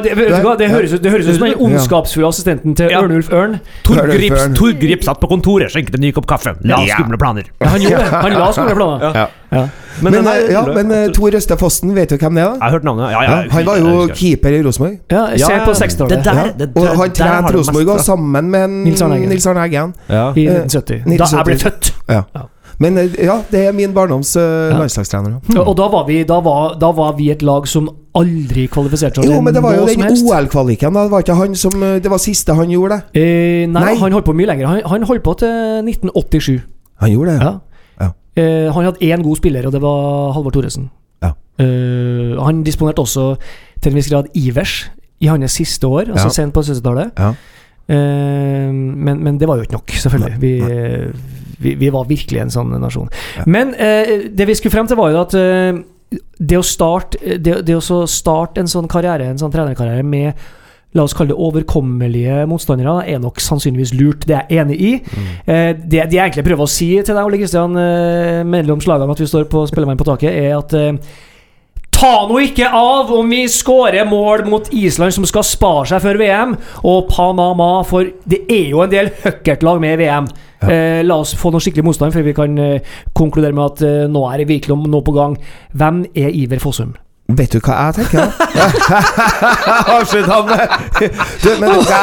det, 0.04 0.14
det 0.62 0.70
høres 0.70 0.92
ut 0.96 1.02
det 1.02 1.10
høres 1.12 1.26
ut 1.28 1.36
som 1.38 1.46
den 1.48 1.58
ondskapsfulle 1.66 2.28
assistenten 2.30 2.76
til 2.78 2.92
Ørnulf 2.94 3.32
Ørn. 3.32 3.58
Torgrip 3.86 5.04
satt 5.06 5.20
på 5.22 5.28
kontoret, 5.30 5.72
skjenket 5.72 5.96
en 5.98 6.04
ny 6.04 6.12
kopp 6.16 6.26
kaffe. 6.30 6.54
La 6.68 6.80
skumle 6.86 7.18
planer. 7.20 7.48
Ja, 7.60 7.72
Han 7.74 7.80
gjorde 7.84 8.02
det. 8.04 8.10
Han 8.26 8.36
la 8.38 8.50
skoleplaner. 8.56 9.16
Ja. 9.16 9.26
Ja. 9.52 9.62
Men, 10.00 10.14
men, 10.14 10.26
eh, 10.30 10.46
ja, 10.54 10.62
men 10.72 10.90
eh, 10.96 11.10
Tor 11.12 11.34
Øste 11.36 11.56
Fossen, 11.60 11.90
vet 11.94 12.08
du 12.08 12.16
hvem 12.16 12.38
det 12.38 12.42
er? 12.42 12.46
da? 12.46 12.54
Jeg 12.54 12.62
har 12.62 12.70
hørt 12.78 12.86
navnet. 12.88 13.10
Ja, 13.12 13.20
ja, 13.22 13.34
Ja, 13.42 13.50
han 13.52 13.66
var 13.66 13.76
jo 13.82 14.06
keeper 14.16 14.54
i 14.56 14.62
Rosenborg. 14.64 14.94
Ja, 15.12 15.26
Ja, 15.36 15.50
ja, 15.52 15.58
på 15.66 15.74
60-tallet. 15.76 16.24
Ja. 16.24 16.70
Og 16.80 16.88
han 17.02 17.12
trente 17.18 17.52
Rosenborg 17.58 18.00
sammen 18.00 18.48
med 18.50 18.70
Nils 18.86 19.02
Arne 19.04 19.18
Eggen. 19.20 19.28
Nils 19.34 19.46
Arne 19.46 19.66
Eggen. 19.66 19.92
Ja. 20.08 20.30
I 20.36 20.46
Eh, 20.48 20.62
1970. 20.64 21.04
Da 21.18 21.28
jeg 21.36 21.44
ble 21.50 21.58
født. 21.60 21.92
Ja. 22.08 22.22
Ja. 22.34 22.46
Men 22.80 22.96
eh, 22.98 23.12
ja, 23.28 23.36
det 23.52 23.66
er 23.68 23.72
min 23.76 23.92
barndoms 23.94 24.32
uh, 24.36 24.42
Ja. 24.42 24.78
landslagstrener. 24.80 25.36
Og- 25.58 25.68
Og 25.68 25.76
da 25.76 25.88
var, 25.92 26.06
vi, 26.08 26.22
da, 26.24 26.40
var, 26.40 26.74
da 26.80 26.90
var 26.90 27.12
vi 27.20 27.30
et 27.30 27.42
lag 27.42 27.68
som 27.68 27.88
aldri 28.18 28.66
kvalifiserte 28.68 29.22
seg 29.22 29.30
Jo, 29.30 29.40
men 29.40 29.54
det 29.56 29.62
var 29.64 29.74
jo 29.78 29.86
den. 29.88 30.02
OL-kvaliken. 30.28 30.92
Det 30.98 31.10
var 31.10 31.22
ikke 31.24 31.36
han 31.38 31.54
som 31.56 31.76
eh, 31.82 31.98
Det 32.04 32.10
var 32.12 32.18
siste 32.20 32.54
han 32.58 32.68
gjorde 32.70 32.98
det. 32.98 33.20
Eh, 33.22 33.66
nei, 33.70 33.84
Nei. 33.86 33.94
han 34.00 34.12
holdt 34.12 34.26
på 34.28 34.34
mye 34.36 34.46
lenger. 34.50 34.66
Han, 34.68 34.82
han 34.92 35.06
holdt 35.08 35.22
på 35.24 35.34
til 35.40 35.88
1987. 35.88 36.60
Han 37.04 37.10
gjorde 37.14 37.30
det, 37.36 37.40
Ja. 37.46 37.52
Ja. 38.02 38.10
Eh, 38.36 38.68
han 38.72 38.84
hadde 38.88 39.00
én 39.04 39.22
god 39.24 39.36
spiller, 39.40 39.66
og 39.66 39.72
det 39.72 39.80
var 39.82 40.32
Halvor 40.36 40.50
Thoresen. 40.52 40.90
Ja. 41.22 41.32
Eh, 41.58 42.36
han 42.44 42.62
disponerte 42.64 43.00
også 43.04 43.36
til 43.80 43.92
en 43.92 43.96
viss 43.96 44.08
grad 44.12 44.28
Ivers 44.34 44.90
i 45.20 45.26
hans 45.30 45.52
siste 45.52 45.86
år, 45.86 46.10
altså 46.12 46.28
Ja. 46.28 46.36
sent 46.36 46.52
på 46.54 46.62
70-tallet. 46.62 47.12
Ja. 47.18 47.32
Eh, 47.88 48.72
men, 48.72 49.22
men 49.24 49.38
det 49.40 49.48
var 49.48 49.56
jo 49.56 49.62
ikke 49.66 49.76
nok, 49.78 49.90
selvfølgelig. 50.04 50.40
Vi, 50.40 50.52
vi, 51.62 51.74
vi 51.78 51.90
var 51.94 52.06
virkelig 52.08 52.40
en 52.42 52.50
sånn 52.50 52.72
nasjon. 52.82 53.08
Ja. 53.38 53.44
Men 53.46 53.74
eh, 53.78 54.28
det 54.34 54.46
vi 54.48 54.54
skulle 54.58 54.74
frem 54.74 54.88
til, 54.90 54.98
var 54.98 55.12
jo 55.14 55.20
at 55.22 55.34
eh, 55.38 55.80
det 56.38 56.58
å 56.58 56.64
starte 56.66 57.38
Det, 57.38 57.60
det 57.66 57.76
å 57.78 58.02
starte 58.10 58.62
en 58.62 58.70
sånn 58.70 58.90
karriere, 58.90 59.30
en 59.30 59.40
sånn 59.40 59.52
trenerkarriere 59.54 60.04
med 60.06 60.34
La 60.92 61.06
oss 61.06 61.14
kalle 61.16 61.32
det 61.32 61.40
overkommelige 61.40 62.42
motstandere, 62.50 62.98
er 63.08 63.20
nok 63.22 63.38
sannsynligvis 63.40 63.94
lurt. 63.96 64.26
Det 64.28 64.34
er 64.36 64.50
jeg 64.52 64.60
enig 64.60 64.74
i. 64.76 64.90
Eh, 65.46 65.70
det, 65.72 66.02
det 66.10 66.18
jeg 66.18 66.26
egentlig 66.26 66.44
prøver 66.50 66.66
å 66.66 66.68
si 66.68 66.90
til 66.98 67.16
deg, 67.16 67.24
Ole 67.24 67.38
Kristian, 67.40 67.78
eh, 67.80 68.42
mellom 68.44 68.82
slagene 68.84 69.16
at 69.16 69.22
vi 69.22 69.28
står 69.30 69.46
på 69.48 69.64
Spellemann 69.70 69.96
på 69.96 70.04
taket, 70.10 70.36
er 70.36 70.58
at 70.58 70.74
eh, 70.76 70.92
Ta 72.02 72.24
nå 72.26 72.40
ikke 72.42 72.66
av 72.74 73.12
om 73.14 73.28
vi 73.30 73.44
skårer 73.46 74.02
mål 74.10 74.40
mot 74.50 74.66
Island, 74.74 75.14
som 75.14 75.26
skal 75.28 75.44
spare 75.46 75.84
seg 75.86 76.00
før 76.02 76.18
VM, 76.18 76.56
og 76.82 77.04
Panama, 77.12 77.68
for 77.86 78.08
det 78.26 78.40
er 78.50 78.72
jo 78.72 78.80
en 78.82 78.90
del 78.90 79.12
høkkertlag 79.22 79.78
med 79.84 79.94
i 79.94 80.00
VM. 80.00 80.26
Eh, 80.66 80.98
la 81.06 81.20
oss 81.22 81.36
få 81.38 81.52
noe 81.54 81.62
skikkelig 81.62 81.86
motstand 81.86 82.16
før 82.16 82.26
vi 82.26 82.34
kan 82.34 82.58
eh, 82.58 82.90
konkludere 83.14 83.54
med 83.54 83.68
at 83.68 83.86
eh, 83.86 84.10
nå 84.10 84.24
er 84.32 84.42
det 84.42 84.50
virkelig 84.50 84.80
noe 84.82 85.06
på 85.06 85.14
gang. 85.14 85.38
Hvem 85.78 86.02
er 86.10 86.34
Iver 86.42 86.62
Fossum? 86.64 86.96
Vet 87.38 87.54
du 87.54 87.60
hva 87.62 87.78
jeg 87.88 88.02
tenker? 88.02 88.32
Avslutt 89.96 90.28
han 90.28 90.48
med 90.48 90.76
Du, 91.42 91.50
men 91.60 91.70
hva 91.82 92.00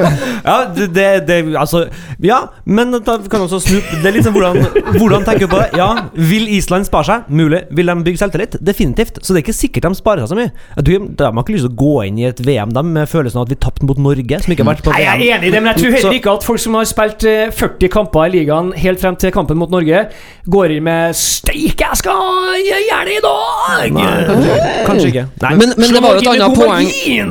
Ja, 0.50 0.56
det, 0.76 0.88
det, 0.94 1.08
det 1.28 1.38
Altså, 1.58 1.84
ja, 2.22 2.40
men 2.64 2.92
da 2.92 3.16
kan 3.30 3.44
også 3.44 3.60
snu 3.64 3.78
Det 4.00 4.08
er 4.08 4.16
litt 4.16 4.26
sånn 4.26 4.34
hvordan, 4.36 4.60
hvordan 4.96 5.26
tenker 5.26 5.46
du 5.46 5.52
på 5.52 5.60
det? 5.60 5.70
Ja, 5.78 5.88
vil 6.14 6.48
Island 6.52 6.88
spare 6.88 7.06
seg? 7.08 7.30
Mulig. 7.32 7.62
Vil 7.76 7.90
de 7.90 7.96
bygge 8.06 8.20
selvtillit? 8.20 8.56
Definitivt. 8.64 9.20
Så 9.24 9.32
det 9.34 9.40
er 9.40 9.46
ikke 9.46 9.56
sikkert 9.56 9.88
de 9.88 9.98
sparer 9.98 10.24
seg 10.24 10.32
så 10.32 10.38
mye. 10.38 10.52
Tror 10.76 11.06
De 11.08 11.26
har 11.26 11.42
ikke 11.42 11.54
lyst 11.56 11.66
til 11.66 11.72
å 11.72 11.78
gå 11.80 11.94
inn 12.08 12.20
i 12.20 12.26
et 12.28 12.42
VM 12.44 12.72
de 12.74 12.84
med 12.86 13.08
følelsen 13.10 13.40
av 13.40 13.48
at 13.48 13.54
vi 13.54 13.58
tapte 13.60 13.86
mot 13.88 14.00
Norge, 14.00 14.40
som 14.44 14.54
ikke 14.54 14.64
har 14.64 14.70
vært 14.72 14.84
på 14.86 14.94
Nei, 14.94 15.00
VM. 15.02 15.08
jeg 15.24 15.30
er 15.30 15.38
enig 15.38 15.50
i 15.50 15.54
det, 15.54 15.62
men 15.62 15.72
jeg 15.72 15.82
tror 15.82 15.96
heller 15.96 16.18
ikke 16.18 16.34
at 16.38 16.46
folk 16.46 16.62
som 16.62 16.78
har 16.78 16.88
spilt 16.88 17.26
eh, 17.28 17.52
40 17.56 17.92
kamper 17.92 18.26
i 18.28 18.34
ligaen 18.38 18.72
helt 18.84 19.02
frem 19.02 19.18
til 19.20 19.34
kampen 19.34 19.60
mot 19.60 19.72
Norge, 19.72 20.04
går 20.50 20.76
inn 20.76 20.86
med 20.86 21.16
'Steike, 21.16 21.90
jeg 21.90 22.00
skal 22.02 22.60
gjøre 22.68 23.02
det 23.08 23.18
i 23.18 23.24
dag!' 23.26 24.29
Kanskje 24.86 25.10
ikke. 25.10 25.26
Nei. 25.42 25.50
Men, 25.58 25.74
men 25.76 25.92
det 25.96 26.02
var 26.04 26.16
jo 26.16 26.22
et 26.22 26.30
annet 26.34 26.56
poeng. 26.56 26.88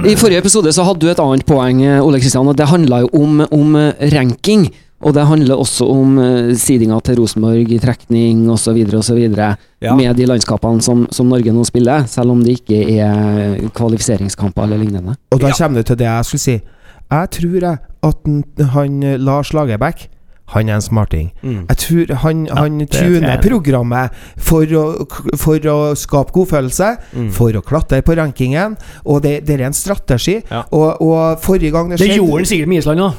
I 0.10 0.18
forrige 0.20 0.44
episode 0.44 0.74
så 0.76 0.86
hadde 0.88 1.04
du 1.04 1.10
et 1.12 1.24
annet 1.24 1.46
poeng, 1.48 1.82
eh, 1.86 2.04
Ole 2.04 2.22
Kristian, 2.22 2.48
og 2.50 2.58
det 2.60 2.70
handla 2.70 3.04
jo 3.06 3.10
om, 3.20 3.42
om 3.56 3.76
eh, 3.80 4.06
ranking. 4.14 4.68
Og 5.00 5.14
det 5.16 5.24
handler 5.30 5.56
også 5.56 5.86
om 5.88 6.18
uh, 6.20 6.50
sidinga 6.60 6.98
til 7.08 7.22
Rosenborg 7.22 7.70
i 7.72 7.78
trekning 7.80 8.42
osv. 8.52 8.82
osv. 9.00 9.22
Ja. 9.32 9.94
Med 9.96 10.18
de 10.20 10.26
landskapene 10.28 10.84
som, 10.84 11.06
som 11.16 11.30
Norge 11.32 11.54
nå 11.56 11.64
spiller, 11.64 12.04
selv 12.12 12.34
om 12.34 12.42
det 12.44 12.58
ikke 12.60 12.82
er 13.00 13.70
kvalifiseringskamper 13.78 14.68
eller 14.68 14.82
lignende. 14.84 15.16
Og 15.32 15.40
da 15.40 15.54
kommer 15.56 15.80
du 15.80 15.88
til 15.88 16.02
det 16.02 16.10
jeg 16.10 16.28
skulle 16.28 16.44
si. 16.44 16.58
Jeg 17.10 17.32
tror 17.38 17.56
jeg 17.62 17.80
at 18.10 18.28
han, 18.28 18.44
han 18.76 19.00
Lars 19.24 19.54
Lagerbäck 19.56 20.10
han 20.54 20.70
er 20.70 20.76
en 20.80 20.82
smarting. 20.82 21.32
Mm. 21.44 21.66
Jeg 21.70 21.78
tror 21.84 22.14
han, 22.24 22.44
han 22.58 22.80
tuner 22.90 23.42
programmet 23.44 24.10
for 24.38 24.66
å, 24.66 24.84
for 25.38 25.70
å 25.70 25.78
skape 26.00 26.34
godfølelse, 26.36 26.90
Mm. 27.14 27.32
for 27.34 27.54
å 27.58 27.62
klatre 27.66 28.02
på 28.06 28.16
rankingen, 28.18 28.76
og 29.06 29.22
det, 29.24 29.46
det 29.48 29.60
er 29.60 29.66
en 29.70 29.74
strategi. 29.78 30.40
Ja. 30.52 30.64
Og, 30.72 31.02
og 31.02 31.40
forrige 31.44 31.72
gang 31.74 31.90
det 31.92 32.00
Det 32.02 32.16
gjorde 32.18 32.42
han 32.44 32.46
sikkert 32.50 32.70
med 32.72 32.78
Island 32.84 33.00
òg. 33.08 33.14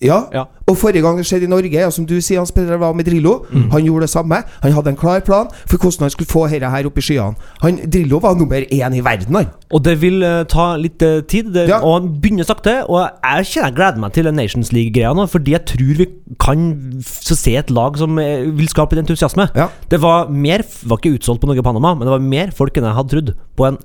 Ja. 0.00 0.22
Ja. 0.32 0.44
Og 0.70 0.78
forrige 0.80 1.02
gang 1.04 1.18
det 1.18 1.26
skjedde 1.28 1.44
i 1.44 1.50
Norge, 1.50 1.70
ja, 1.76 1.90
som 1.92 2.06
du 2.08 2.14
sier, 2.24 2.38
Hans 2.40 2.52
Petter 2.56 2.78
var 2.80 2.94
med 2.96 3.04
Drillo, 3.04 3.44
Mm. 3.52 3.70
han 3.72 3.82
gjorde 3.84 4.06
det 4.06 4.10
samme. 4.10 4.38
Han 4.62 4.72
hadde 4.72 4.88
en 4.94 4.96
klar 4.96 5.20
plan 5.20 5.48
for 5.68 5.76
hvordan 5.76 6.06
han 6.06 6.10
skulle 6.14 6.30
få 6.30 6.46
dette 6.48 6.70
her 6.70 6.86
opp 6.88 6.96
i 6.98 7.04
skyene. 7.04 7.34
Han, 7.60 7.76
Drillo 7.90 8.18
var 8.18 8.34
nummer 8.38 8.64
én 8.72 8.94
i 8.96 9.00
verden, 9.04 9.34
han. 9.36 9.50
Og 9.70 9.82
det 9.84 9.98
vil 10.00 10.22
uh, 10.24 10.44
ta 10.48 10.76
litt 10.80 11.02
uh, 11.02 11.20
tid, 11.28 11.52
det, 11.52 11.68
Ja. 11.68 11.80
og 11.84 12.00
han 12.00 12.08
begynner 12.22 12.44
sakte. 12.48 12.78
Og 12.88 12.96
jeg 13.04 13.44
kjenner 13.50 13.68
jeg 13.68 13.76
gleder 13.76 13.98
meg 14.00 14.12
til 14.16 14.32
Nations 14.32 14.72
League-greia 14.72 15.12
nå, 15.14 15.26
fordi 15.28 15.52
jeg 15.52 15.64
tror 15.66 15.94
vi 16.00 16.06
kan 16.40 16.64
så 17.04 17.36
se 17.36 17.56
et 17.56 17.70
lag 17.70 17.98
som 18.00 18.16
uh, 18.18 18.24
vil 18.56 18.68
skape 18.72 18.96
litt 18.96 19.04
entusiasme. 19.04 19.50
Det 19.90 20.00
var 20.00 20.28
mer 20.30 20.64
var 20.86 20.96
ikke 20.98 21.18
utsolgt 21.18 21.42
på 21.42 21.46
Norge 21.50 21.62
Panama, 21.62 21.94
men 21.94 22.06
det 22.08 22.14
var 22.16 22.24
mer 22.24 22.50
folk 22.56 22.76
enn 22.80 22.84
jeg 22.88 22.96
hadde 22.96 23.10
trodd 23.16 23.34
på 23.56 23.68
en 23.68 23.78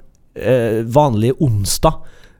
vanlig 0.91 1.29
onsdag 1.39 1.93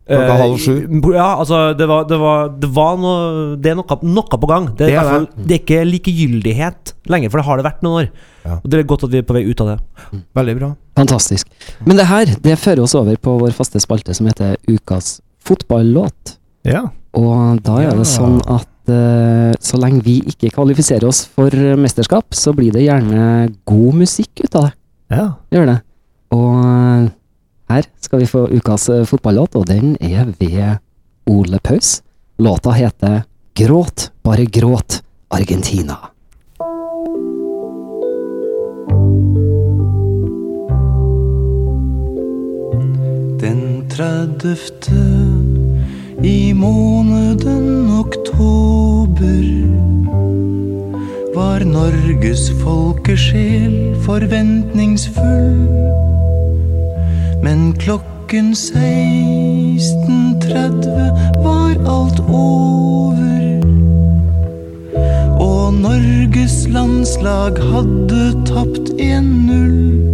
Klokka 0.05 0.33
Eh, 0.35 0.37
halv 0.37 0.57
sju. 0.61 0.73
Ja, 1.15 1.31
altså, 1.41 1.59
det 1.77 1.87
var, 1.89 2.03
det 2.05 2.17
var, 2.21 2.49
det 2.61 2.67
var 2.75 2.97
noe 3.01 3.55
Det 3.57 3.71
er 3.71 3.77
noe, 3.79 3.95
noe 4.05 4.37
på 4.37 4.49
gang. 4.51 4.67
Det 4.77 4.85
er, 4.85 4.91
Det 4.91 4.93
i 4.93 4.99
er 5.01 5.07
fall, 5.09 5.25
det 5.35 5.55
er 5.55 5.61
ikke 5.63 5.79
likegyldighet 5.89 6.91
lenger, 7.09 7.31
for 7.33 7.41
det 7.41 7.45
har 7.47 7.57
det 7.57 7.65
vært 7.65 7.81
noen 7.85 8.03
år. 8.03 8.09
Ja. 8.45 8.57
Og 8.59 8.67
Det 8.69 8.79
er 8.79 8.85
godt 8.91 9.05
at 9.07 9.15
vi 9.15 9.17
er 9.23 9.25
på 9.25 9.33
vei 9.33 9.41
ut 9.49 9.63
av 9.65 9.71
det. 9.71 9.79
Veldig 10.37 10.55
bra. 10.59 10.69
Fantastisk. 11.01 11.49
Men 11.87 11.97
det 11.97 12.05
her 12.11 12.35
det 12.45 12.59
fører 12.61 12.83
oss 12.85 12.93
over 12.95 13.17
på 13.17 13.33
vår 13.41 13.55
faste 13.57 13.81
spalte 13.81 14.13
som 14.13 14.29
heter 14.29 14.55
Ukas 14.69 15.19
fotballåt. 15.45 16.37
Ja. 16.69 16.85
Og 17.17 17.63
da 17.65 17.79
er 17.81 17.97
det 17.97 18.05
sånn 18.09 18.37
at 18.45 18.93
eh, 18.93 19.57
så 19.57 19.81
lenge 19.81 20.03
vi 20.05 20.19
ikke 20.29 20.53
kvalifiserer 20.53 21.07
oss 21.09 21.23
for 21.33 21.49
mesterskap, 21.81 22.29
så 22.37 22.53
blir 22.53 22.73
det 22.75 22.85
gjerne 22.85 23.49
god 23.65 24.01
musikk 24.05 24.45
ut 24.45 24.53
av 24.61 24.69
det. 24.69 24.73
ja. 25.17 25.27
Gjør 25.49 25.65
det. 25.73 25.79
Og 26.35 27.09
her 27.69 27.85
skal 28.01 28.21
vi 28.21 28.27
få 28.29 28.45
ukas 28.53 28.89
eh, 28.89 29.05
fotballåt, 29.05 29.55
og 29.55 29.67
den 29.67 29.97
er 30.01 30.25
ved 30.39 30.77
Ole 31.25 31.59
Paus. 31.59 32.01
Låta 32.37 32.71
heter 32.71 33.23
Gråt, 33.55 34.11
bare 34.23 34.45
gråt, 34.45 35.01
Argentina. 35.29 35.95
Den 43.39 43.89
tredjefte 43.89 45.01
i 46.23 46.53
måneden 46.53 47.89
oktober 47.99 49.45
var 51.35 51.63
Norges 51.63 52.49
folkesjel 52.63 53.95
forventningsfull. 54.05 56.24
Men 57.43 57.73
klokken 57.73 58.53
16.30 58.53 61.43
var 61.43 61.75
alt 61.87 62.19
over. 62.29 63.59
Og 65.39 65.73
Norges 65.73 66.67
landslag 66.67 67.51
hadde 67.71 68.33
tapt 68.45 68.89
1-0. 68.99 70.05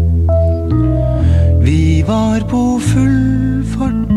Vi 1.62 2.04
var 2.08 2.40
på 2.50 2.80
full 2.80 3.64
fart 3.74 4.12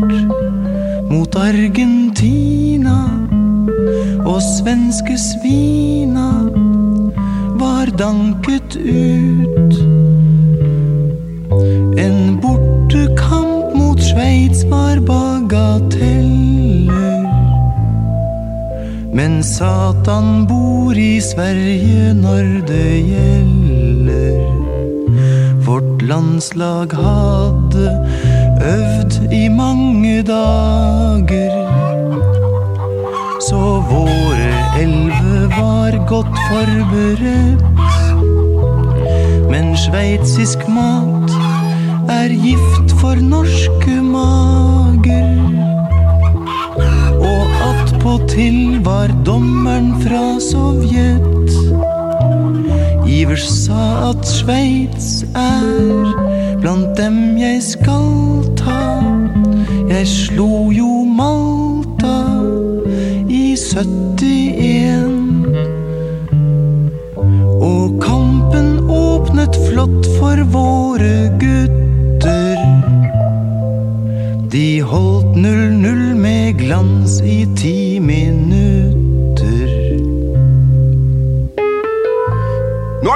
mot 1.09 1.35
Argentina, 1.35 3.09
og 4.25 4.41
svenske 4.41 5.17
svina 5.17 6.31
var 7.59 7.85
danket 7.97 8.75
ut. 8.75 9.73
En 11.97 12.39
bortekamp 12.95 13.75
mot 13.75 13.99
Sveits 13.99 14.63
var 14.69 14.99
bagateller. 14.99 16.05
Men 19.13 19.43
Satan 19.43 20.47
bor 20.47 20.95
i 20.97 21.19
Sverige 21.21 22.13
når 22.13 22.67
det 22.67 23.07
gjelder. 23.11 24.39
Vårt 25.65 26.01
landslag 26.01 26.93
hadde 26.93 28.07
øvd 28.63 29.33
i 29.33 29.47
mange 29.49 30.23
dager. 30.23 31.51
Så 33.49 33.61
våre 33.91 34.51
elleve 34.79 35.49
var 35.57 36.07
godt 36.07 36.37
forberedt. 36.47 37.63
Men 39.51 39.77
sveitsisk 39.77 40.67
mat 40.67 41.14
er 42.25 42.33
gift 42.41 42.93
for 42.99 43.19
norske 43.21 43.95
mager. 44.01 45.27
Og 47.21 47.43
attpåtil 47.69 48.79
var 48.85 49.13
dommeren 49.25 49.91
fra 50.01 50.39
Sovjet. 50.41 51.51
Ivers 53.05 53.45
sa 53.65 54.09
at 54.09 54.25
Sveits 54.25 55.09
er 55.37 56.57
blant 56.63 56.97
dem 56.97 57.37
jeg 57.37 57.61
skal 57.63 58.41
ta. 58.57 59.03
Jeg 59.91 60.07
slo 60.09 60.71
jo 60.73 61.03
Malta 61.05 62.17
i 63.29 63.53
71. 63.53 65.45
Og 67.61 68.01
kampen 68.01 68.89
åpnet 68.89 69.61
flott 69.69 70.09
for 70.17 70.41
våre 70.57 71.13
gutter. 71.37 71.64
Holdt 74.95 75.35
0-0 75.35 76.15
med 76.15 76.53
glans 76.59 77.19
i 77.21 77.41
ti 77.59 77.74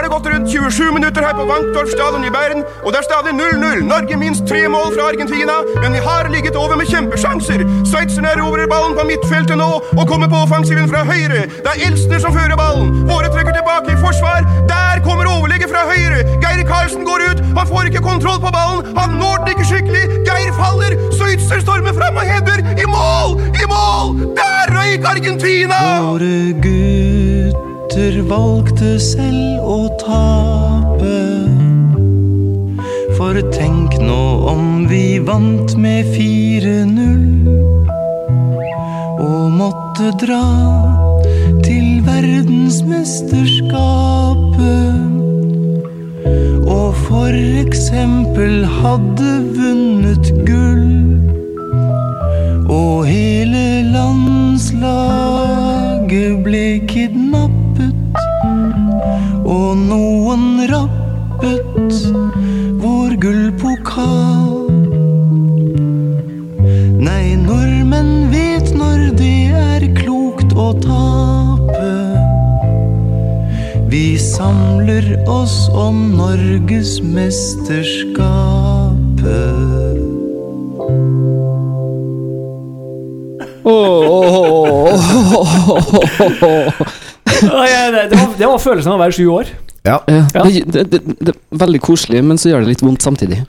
det 0.10 0.16
gått 0.16 0.34
rundt 0.34 0.50
27 0.50 0.92
minutter 0.92 1.22
her 1.22 1.34
på 1.38 1.46
Wankdorf 1.46 1.90
stadion 1.94 2.26
i 2.26 2.32
Bern, 2.34 2.64
og 2.84 2.90
det 2.94 3.00
er 3.00 3.06
stadig 3.06 3.34
0-0. 3.38 3.84
Norge 3.86 4.16
minst 4.18 4.48
tre 4.50 4.62
mål 4.74 4.94
fra 4.96 5.10
Argentina, 5.12 5.56
men 5.82 5.94
vi 5.94 6.02
har 6.08 6.30
ligget 6.34 6.56
over 6.56 6.76
med 6.80 6.90
kjempesjanser. 6.90 7.62
Sveitserne 7.92 8.32
erobrer 8.34 8.70
ballen 8.74 8.96
på 8.98 9.06
midtfeltet 9.10 9.60
nå 9.62 9.70
og 10.00 10.08
kommer 10.12 10.30
på 10.32 10.42
offensiven 10.46 10.90
fra 10.90 11.04
høyre. 11.12 11.46
Det 11.66 11.74
er 11.74 11.84
Elstner 11.88 12.24
som 12.24 12.34
fører 12.38 12.58
ballen. 12.58 12.90
Våre 13.12 13.30
trekker 13.34 13.54
tilbake 13.60 13.94
i 13.94 14.00
forsvar. 14.06 14.48
Der 14.72 15.04
kommer 15.06 15.30
overlegget 15.36 15.70
fra 15.74 15.86
høyre. 15.92 16.26
Geir 16.42 16.66
Karlsen 16.72 17.06
går 17.10 17.28
ut. 17.30 17.46
Han 17.60 17.70
får 17.70 17.92
ikke 17.92 18.06
kontroll 18.10 18.42
på 18.46 18.54
ballen. 18.58 18.90
Han 18.98 19.18
når 19.22 19.44
den 19.44 19.54
ikke 19.54 19.70
skikkelig. 19.72 20.06
Geir 20.30 20.52
faller. 20.58 20.98
Sveitser 21.20 21.62
stormer 21.66 21.94
fram 22.00 22.18
og 22.18 22.26
header. 22.32 22.66
I 22.82 22.90
mål! 22.96 23.38
I 23.62 23.70
mål! 23.76 24.16
Der 24.40 24.74
røyk 24.74 25.06
Argentina! 25.14 25.84
Våre 26.08 26.34
gutter 26.66 28.22
valgte 28.30 28.96
selv 29.02 29.66
å 29.66 29.80
tape. 30.10 31.18
For 33.18 33.34
tenk 33.54 33.92
nå 34.02 34.24
om 34.54 34.64
vi 34.90 35.20
vant 35.30 35.70
med 35.84 36.02
4-0 36.16 37.22
og 39.20 39.52
måtte 39.60 40.08
dra 40.24 40.48
til 41.66 41.88
verdensmesterskapet. 42.08 44.96
Og 46.80 46.90
for 47.06 47.32
eksempel 47.64 48.54
hadde 48.80 49.32
vunnet 49.58 50.26
gull. 50.48 50.90
Og 52.70 52.96
hele 53.10 53.66
landslaget 53.96 56.32
ble 56.46 56.66
kidnappet. 56.88 57.29
Gullpokal. 64.00 64.48
Nei, 67.04 67.36
nordmenn 67.40 68.30
vet 68.32 68.72
når 68.76 69.10
det 69.20 69.34
er 69.56 69.86
klokt 69.98 70.54
å 70.56 70.72
tape. 70.84 71.92
Vi 73.90 74.18
samler 74.22 75.16
oss 75.28 75.68
om 75.74 76.12
Norges 76.18 77.00
mesterskapet. 77.02 79.50
Ja, 87.42 87.68
ja, 87.68 87.92
det, 87.92 88.08
det, 88.10 88.16
var, 88.18 88.34
det 88.38 88.48
var 88.48 88.60
følelsen 88.62 88.92
av 88.92 89.00
å 89.00 89.04
være 89.04 89.16
sju 89.16 89.28
år. 89.32 89.52
Ja, 89.88 90.00
Ja. 90.12 90.44
det, 90.44 90.64
det, 90.74 90.84
det, 90.92 91.00
det 91.24 91.32
er 91.34 91.62
veldig 91.64 91.80
koselig, 91.86 92.22
men 92.26 92.38
så 92.42 92.52
gjør 92.52 92.66
det 92.66 92.74
litt 92.74 92.84
vondt 92.84 93.06
samtidig. 93.06 93.40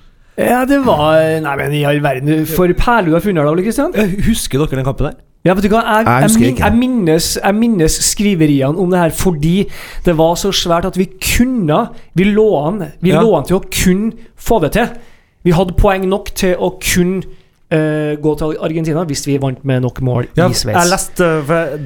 Ja, 0.41 0.65
det 0.69 0.79
var 0.87 1.19
Nei, 1.45 1.57
men 1.61 1.75
i 1.77 1.83
all 1.89 2.01
verden. 2.05 2.47
For 2.49 2.71
perle 2.79 3.11
du 3.11 3.17
har 3.17 3.25
funnet, 3.25 3.45
da, 3.45 3.51
Ole 3.53 3.65
Kristian. 3.67 3.93
Husker 4.27 4.63
dere 4.63 4.81
den 4.81 4.87
kampen 4.87 5.11
der? 5.11 5.19
Ja, 5.45 5.55
vet 5.57 5.65
du 5.65 5.71
hva, 5.73 5.81
jeg, 5.87 6.05
Jeg 6.07 6.29
jeg, 6.29 6.41
min, 6.41 6.57
jeg, 6.61 6.75
minnes, 6.77 7.29
jeg 7.41 7.55
minnes 7.57 7.95
skriveriene 8.11 8.77
om 8.83 8.91
det 8.93 8.99
her 9.01 9.13
fordi 9.17 9.55
det 10.05 10.13
var 10.19 10.35
så 10.37 10.51
svært 10.53 10.85
at 10.91 10.99
vi 11.01 11.07
kunne 11.17 11.79
Vi 12.15 12.27
lå 12.29 12.45
an 12.67 12.83
Vi 13.01 13.09
Ja. 13.15 13.23
lå 13.25 13.33
an 13.39 13.47
til 13.49 13.57
å 13.57 13.63
kunne 13.65 14.13
få 14.37 14.59
det 14.61 14.73
til. 14.77 14.91
Vi 15.45 15.55
hadde 15.57 15.73
poeng 15.81 16.05
nok 16.09 16.29
til 16.37 16.57
å 16.61 16.75
kunne 16.77 17.23
eh, 17.71 18.17
gå 18.21 18.33
til 18.41 18.57
Argentina 18.61 19.05
hvis 19.09 19.23
vi 19.29 19.37
vant 19.43 19.61
med 19.67 19.83
nok 19.85 20.01
mål 20.07 20.27
Ja, 20.39 20.49
i 20.51 20.55
Sveits. 20.59 20.77
jeg 20.79 20.91
leste, 20.91 21.29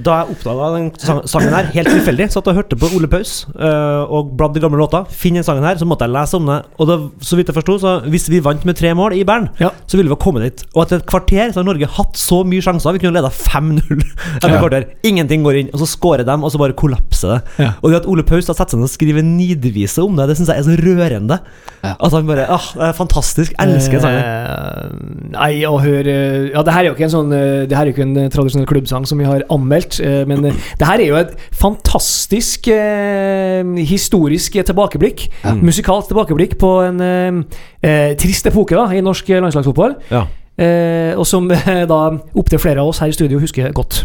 Da 0.05 0.17
jeg 0.23 0.35
oppdaga 0.35 0.69
den 0.77 0.89
sangen 1.29 1.53
her, 1.55 1.69
helt 1.75 1.89
tilfeldig, 1.93 2.29
satt 2.33 2.49
og 2.51 2.57
hørte 2.59 2.77
på 2.81 2.91
Ole 2.97 3.09
Paus 3.13 3.47
uh, 3.55 4.05
og 4.09 4.33
bladde 4.39 4.59
de 4.59 4.65
gamle 4.65 4.79
låter, 4.81 5.05
finner 5.11 5.43
den 5.43 5.49
sangen 5.49 5.65
her, 5.67 5.77
så 5.81 5.87
måtte 5.89 6.07
jeg 6.09 6.15
lese 6.15 6.37
om 6.39 6.47
det. 6.51 6.59
Og 6.81 6.89
det, 6.89 6.97
så 7.25 7.37
vidt 7.39 7.51
jeg 7.53 7.57
forsto, 7.59 7.77
så 7.83 7.93
hvis 8.11 8.29
vi 8.33 8.41
vant 8.45 8.65
med 8.69 8.77
tre 8.81 8.95
mål 8.97 9.15
i 9.19 9.25
Bern, 9.29 9.49
Ja. 9.61 9.71
så 9.87 9.97
ville 10.01 10.11
vi 10.13 10.17
komme 10.21 10.43
dit. 10.45 10.65
Og 10.75 10.85
etter 10.87 11.01
et 11.03 11.07
kvarter 11.07 11.53
så 11.53 11.61
har 11.63 11.69
Norge 11.69 11.87
hatt 11.99 12.17
så 12.21 12.43
mye 12.49 12.65
sjanser. 12.65 12.93
Vi 12.97 13.03
kunne 13.05 13.15
leda 13.19 13.31
5-0 13.51 14.03
etter 14.37 14.57
kvarter. 14.59 14.89
Ingenting 15.05 15.45
går 15.45 15.61
inn, 15.63 15.71
og 15.75 15.81
så 15.85 15.89
scorer 15.91 16.25
de, 16.27 16.37
og 16.41 16.53
så 16.53 16.61
bare 16.61 16.77
kollapser 16.79 17.35
det. 17.37 17.41
Ja. 17.65 17.71
Og 17.83 17.91
det 17.93 18.01
at 18.03 18.09
Ole 18.11 18.25
Paus 18.27 18.49
har 18.51 18.57
satt 18.59 18.73
seg 18.75 18.81
ned 18.81 18.89
og 18.89 18.95
skriver 18.95 19.25
nidvise 19.25 20.03
om 20.05 20.17
det, 20.19 20.29
det 20.31 20.37
syns 20.41 20.53
jeg 20.53 20.63
er 20.63 20.67
så 20.69 20.77
rørende. 20.81 21.41
Ja. 21.85 21.95
At 22.01 22.13
han 22.17 22.27
bare 22.29 22.47
ah, 22.49 22.67
det 22.75 22.89
er 22.89 22.97
fantastisk. 22.97 23.55
Elsker 23.61 24.01
sangen. 24.01 24.25
Eh, 24.25 25.31
nei, 25.37 25.53
og 25.69 25.74
å 25.75 25.81
høre 25.83 26.15
Ja, 26.53 26.63
det 26.65 26.75
her 26.75 26.85
er 26.85 26.89
jo 26.89 26.95
ikke 26.95 27.07
en 27.09 27.13
sånn 27.15 27.35
eh, 27.35 27.65
Det 27.69 27.77
her 27.77 27.85
er 27.85 27.91
jo 27.91 27.97
ikke 27.97 28.07
en 28.07 28.21
eh, 28.23 28.31
tradisjonell 28.33 28.69
klubbsang 28.71 29.07
som 29.09 29.21
vi 29.21 29.27
har 29.29 29.45
anmeldt, 29.53 29.99
eh, 30.05 30.23
men 30.29 30.47
det 30.47 30.87
her 30.89 31.03
er 31.03 31.09
jo 31.09 31.19
et 31.19 31.35
fantastisk 31.55 32.69
eh, 32.73 33.63
historisk 33.89 34.57
tilbakeblikk. 34.71 35.27
Musikalsk 35.65 36.13
tilbakeblikk 36.13 36.57
på 36.61 36.73
en 36.87 37.05
eh, 37.05 38.15
trist 38.21 38.49
epoke 38.51 38.79
da 38.79 38.89
i 38.95 39.03
norsk 39.05 39.29
landslagsfotball. 39.35 39.99
Ja. 40.13 40.27
Eh, 40.55 41.13
og 41.19 41.27
som 41.27 41.49
eh, 41.51 41.83
da 41.91 42.01
opptil 42.39 42.63
flere 42.63 42.83
av 42.83 42.93
oss 42.93 43.03
her 43.03 43.11
i 43.11 43.17
studio 43.17 43.41
husker 43.43 43.73
godt. 43.75 44.05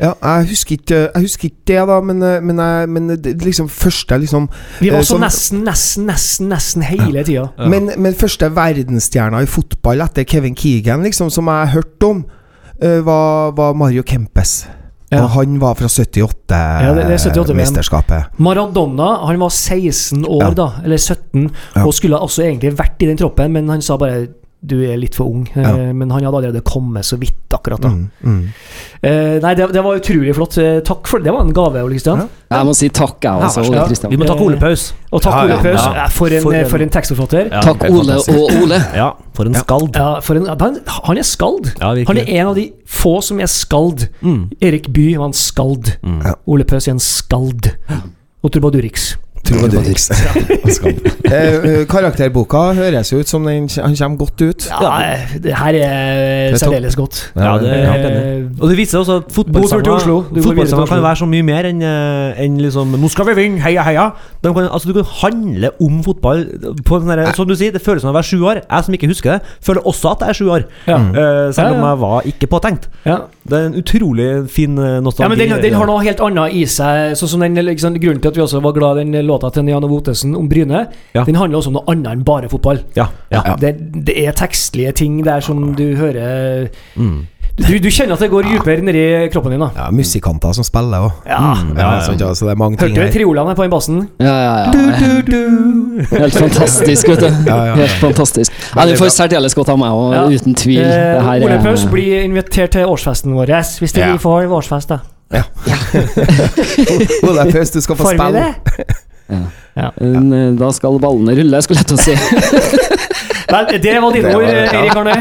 Ja, 0.00 0.12
jeg 0.22 0.48
husker 0.52 0.76
ikke, 0.78 0.98
jeg 1.14 1.22
husker 1.24 1.48
ikke 1.48 1.64
det, 1.66 1.78
da, 1.88 2.00
men, 2.00 2.22
eh, 2.22 2.40
men, 2.40 2.58
jeg, 2.62 2.88
men 2.88 3.08
det 3.08 3.32
liksom 3.42 3.68
første 3.68 4.18
liksom 4.22 4.48
Vi 4.80 4.90
var 4.90 4.98
Eh, 4.98 5.02
så 5.02 5.06
som- 5.16 5.20
nesten, 5.20 5.64
nesten, 5.64 6.06
nesten, 6.06 6.48
nesten 6.48 6.82
hele 6.82 7.24
tida. 7.24 7.48
Men, 7.68 7.90
men 7.98 8.14
første 8.14 8.48
verdensstjerna 8.54 9.42
i 9.42 9.46
fotball 9.46 10.00
etter 10.00 10.24
Kevin 10.24 10.54
Keegan, 10.54 11.02
liksom, 11.02 11.30
som 11.30 11.46
jeg 11.50 11.68
hørte 11.74 12.06
om, 12.06 12.24
eh, 12.80 13.00
var, 13.04 13.50
var 13.52 13.74
Mario 13.74 14.02
Kempes. 14.02 14.66
Ja. 15.10 15.22
Og 15.24 15.30
han 15.30 15.58
var 15.60 15.74
fra 15.74 15.88
det- 15.88 16.12
det 16.14 16.56
er 16.56 17.18
78 17.18 17.48
VM. 17.48 17.56
78-mesterskapet. 17.56 18.24
Maradona 18.38 19.26
han 19.26 19.38
var 19.40 19.48
16 19.48 20.24
år, 20.24 20.42
Ja. 20.42 20.50
da, 20.54 20.68
eller 20.84 20.96
17, 20.98 21.50
Ja. 21.76 21.84
og 21.86 21.94
skulle 21.94 22.18
også 22.18 22.42
egentlig 22.44 22.76
vært 22.78 23.02
i 23.02 23.06
den 23.06 23.16
troppen, 23.16 23.50
men 23.52 23.68
han 23.68 23.80
sa 23.82 23.96
bare 23.96 24.28
du 24.60 24.80
er 24.82 24.96
litt 24.98 25.14
for 25.14 25.28
ung. 25.30 25.44
Ja. 25.54 25.70
Eh, 25.70 25.92
Men 25.94 26.10
han 26.10 26.24
hadde 26.24 26.36
allerede 26.36 26.60
kommet 26.66 27.04
så 27.06 27.16
vidt 27.20 27.34
akkurat 27.54 27.80
da. 27.80 27.88
Mm, 27.88 28.10
mm. 28.22 28.40
Eh, 29.02 29.36
nei, 29.40 29.52
det, 29.54 29.68
det 29.72 29.82
var 29.84 29.96
utrolig 30.00 30.34
flott. 30.34 30.56
Eh, 30.58 30.80
takk 30.84 31.06
for 31.06 31.18
det. 31.22 31.28
Det 31.28 31.34
var 31.36 31.44
en 31.46 31.52
gave, 31.54 31.82
Ole 31.84 31.94
Kristian. 31.94 32.24
Jeg 32.50 32.66
må 32.66 32.74
si 32.74 32.88
takk, 32.88 33.22
jeg 33.22 33.32
også, 33.46 33.62
Ja, 33.68 33.84
Ole 33.86 34.10
Vi 34.10 34.18
må 34.18 34.26
takke 34.26 34.44
Ole 34.48 34.58
Paus. 34.58 34.88
Og 35.12 35.22
takk, 35.22 35.34
Ja, 35.34 35.44
Ole 35.44 35.54
ja, 35.54 35.60
Paus. 35.62 35.84
ja. 35.86 36.04
Eh, 36.04 36.10
For, 36.10 36.26
en, 36.34 36.42
For 36.42 36.52
en- 36.58 36.66
for 36.72 36.78
en 36.84 36.90
tekstforfatter. 36.90 37.48
Ja, 37.52 37.60
Takk, 37.62 37.84
Ole 37.90 38.18
og 38.18 38.52
Ole. 38.62 38.80
Ja, 38.96 39.10
for 39.38 39.44
en 39.46 39.54
skald. 39.54 39.94
Ja, 39.96 40.08
for 40.20 40.34
en, 40.40 40.46
han, 40.50 40.78
han 41.06 41.18
er 41.18 41.22
skald. 41.22 41.70
Ja, 41.80 41.94
han 41.94 42.18
er 42.18 42.28
en 42.40 42.46
av 42.48 42.54
de 42.58 42.72
få 42.86 43.20
som 43.22 43.38
er 43.40 43.46
skald. 43.46 44.08
Mm. 44.20 44.50
Erik 44.60 44.90
Bye 44.92 45.18
var 45.18 45.26
en 45.30 45.38
skald. 45.38 45.94
Mm. 46.02 46.20
Ja. 46.26 46.34
Ole 46.46 46.64
Paus 46.64 46.88
er 46.88 46.96
en 46.98 47.04
skald. 47.04 47.70
Og 48.42 48.52
Trubadurix. 48.54 49.16
Trubadurix. 49.48 50.08
eh, 50.12 51.32
eh, 51.32 51.84
karakterboka 51.88 52.62
høres 52.78 53.12
jo 53.12 53.20
ut 53.22 53.30
som 53.30 53.44
den, 53.48 53.68
han 53.80 53.96
kommer 53.96 54.20
godt 54.24 54.42
ut. 54.44 54.66
Ja, 54.68 54.92
det 55.44 55.54
her 55.56 55.78
er 55.80 56.56
særdeles 56.60 56.96
godt. 56.98 57.20
Ja, 57.36 57.56
det 57.62 57.72
er. 57.72 58.06
Eh, 58.08 58.44
Og 58.60 58.68
det 58.70 58.76
viser 58.78 59.00
også 59.00 59.20
at 59.22 59.32
fotballsanger 59.32 59.92
Oslo. 59.96 60.84
kan 60.88 61.02
være 61.02 61.16
så 61.22 61.26
mye 61.30 61.42
mer 61.46 61.68
enn 61.68 61.82
en 61.82 62.58
liksom 62.60 62.94
Nå 62.98 63.08
skal 63.12 63.28
vi 63.30 63.36
vinne, 63.38 63.60
heia, 63.62 63.82
heia! 63.86 64.08
De 64.42 64.52
kan, 64.54 64.68
altså, 64.68 64.88
du 64.92 64.98
kan 65.00 65.08
handle 65.22 65.70
om 65.80 66.02
fotball 66.04 66.44
på 66.84 66.96
en 66.98 67.06
sånn 67.06 67.14
der- 67.16 67.32
Som 67.36 67.48
du 67.48 67.54
sier, 67.56 67.72
det 67.72 67.82
føles 67.82 68.02
som 68.02 68.10
å 68.10 68.16
være 68.16 68.28
sju 68.28 68.42
år. 68.44 68.62
Jeg 68.68 68.84
som 68.84 68.94
ikke 68.94 69.08
husker 69.10 69.32
det, 69.36 69.40
føler 69.64 69.86
også 69.86 70.12
at 70.14 70.20
jeg 70.26 70.28
er 70.28 70.38
sju 70.38 70.48
år. 70.50 70.64
Ja. 70.86 70.98
Eh, 70.98 71.52
selv 71.54 71.76
om 71.76 71.84
jeg 71.88 71.98
var 72.02 72.22
ikke 72.32 72.46
påtenkt. 72.50 72.88
Ja. 73.06 73.18
Det 73.48 73.58
er 73.58 73.66
en 73.70 73.74
utrolig 73.78 74.28
fin 74.50 74.76
eh, 74.78 74.98
nostalgi. 75.00 75.24
Ja, 75.24 75.28
men 75.28 75.38
den, 75.38 75.62
den 75.62 75.74
har 75.78 75.86
noe 75.86 76.02
helt 76.04 76.20
annet 76.20 76.52
i 76.52 76.64
seg. 76.66 77.14
Sånn 77.18 77.28
som 77.28 77.40
den, 77.40 77.54
liksom, 77.54 77.96
Grunnen 77.98 78.20
til 78.22 78.28
at 78.28 78.36
vi 78.36 78.42
også 78.42 78.60
var 78.62 78.72
glad 78.76 78.98
i 78.98 79.04
den 79.04 79.26
låta 79.26 79.37
til 79.40 79.66
Jan 79.68 79.84
Ottesen 79.84 80.36
om 80.36 80.48
Bryne, 80.48 80.86
Ja. 81.14 81.24
den 81.24 81.34
handler 81.34 81.58
også 81.58 81.68
om 81.68 81.72
noe 81.74 81.84
annet 81.88 82.12
enn 82.12 82.24
bare 82.24 82.48
fotball. 82.48 82.78
Ja, 82.96 83.06
ja. 83.30 83.56
Det, 83.60 83.76
det 84.06 84.14
er 84.26 84.32
tekstlige 84.32 84.92
ting 84.92 85.24
der 85.24 85.40
som 85.40 85.74
du 85.74 85.94
hører 85.96 86.68
Mm. 86.96 87.26
Du, 87.58 87.72
du 87.82 87.88
kjenner 87.90 88.12
at 88.14 88.20
det 88.20 88.30
går 88.30 88.42
dypere 88.46 88.80
nedi 88.86 89.28
kroppen 89.32 89.50
din. 89.50 89.58
da 89.60 89.70
Ja, 89.74 89.90
musikanter 89.90 90.52
som 90.54 90.62
spiller 90.62 90.98
òg. 91.08 91.12
Ja. 91.26 91.56
Ja, 91.76 92.00
sant, 92.06 92.20
ja, 92.20 92.28
så 92.34 92.44
det 92.46 92.52
er 92.52 92.56
mange 92.56 92.76
ting 92.78 92.94
Hørte 92.94 93.00
du 93.00 93.06
her. 93.06 93.12
triolene 93.12 93.54
på 93.56 93.62
den 93.62 93.70
bassen? 93.70 94.08
Ja, 94.20 94.34
ja, 94.38 94.54
ja. 94.62 94.70
Helt 96.20 96.34
fantastisk, 96.38 97.08
vet 97.08 97.20
du. 97.20 97.26
Ja, 97.48 97.56
ja. 97.66 97.74
Helt 97.74 97.90
fantastisk. 97.98 98.52
Ja, 98.76 98.86
Du 98.86 98.94
får 98.96 99.08
særdeles 99.10 99.54
godt 99.58 99.68
av 99.70 99.78
meg 99.78 99.90
òg, 99.90 100.14
Ja. 100.14 100.28
uten 100.38 100.54
tvil. 100.54 100.84
Det 100.84 100.86
Eh, 100.86 101.20
her 101.22 101.42
Ole 101.44 101.58
Paus 101.64 101.84
blir 101.90 102.22
invitert 102.22 102.70
til 102.70 102.86
årsfesten 102.86 103.34
vår, 103.34 103.46
hvis 103.80 103.92
du 103.92 104.00
Ja. 104.00 104.12
vi 104.12 104.18
får 104.18 104.46
årsfest, 104.46 104.88
da. 104.88 104.98
Ole 107.28 107.52
Paus, 107.52 107.70
du 107.70 107.80
skal 107.80 107.96
få 107.96 108.12
spille. 108.14 108.54
Ja. 109.28 109.90
Men, 110.00 110.56
Da 110.58 110.70
skal 110.74 110.98
ballene 111.02 111.36
rulle, 111.38 111.62
skulle 111.62 111.84
jeg 111.84 111.90
til 111.92 111.98
å 111.98 112.02
si. 112.02 112.14
Nei, 113.52 113.64
det 113.80 113.96
var 114.02 114.12
dine 114.12 114.36
ord. 114.36 114.46
Erik 114.48 114.96
Arne. 114.96 115.16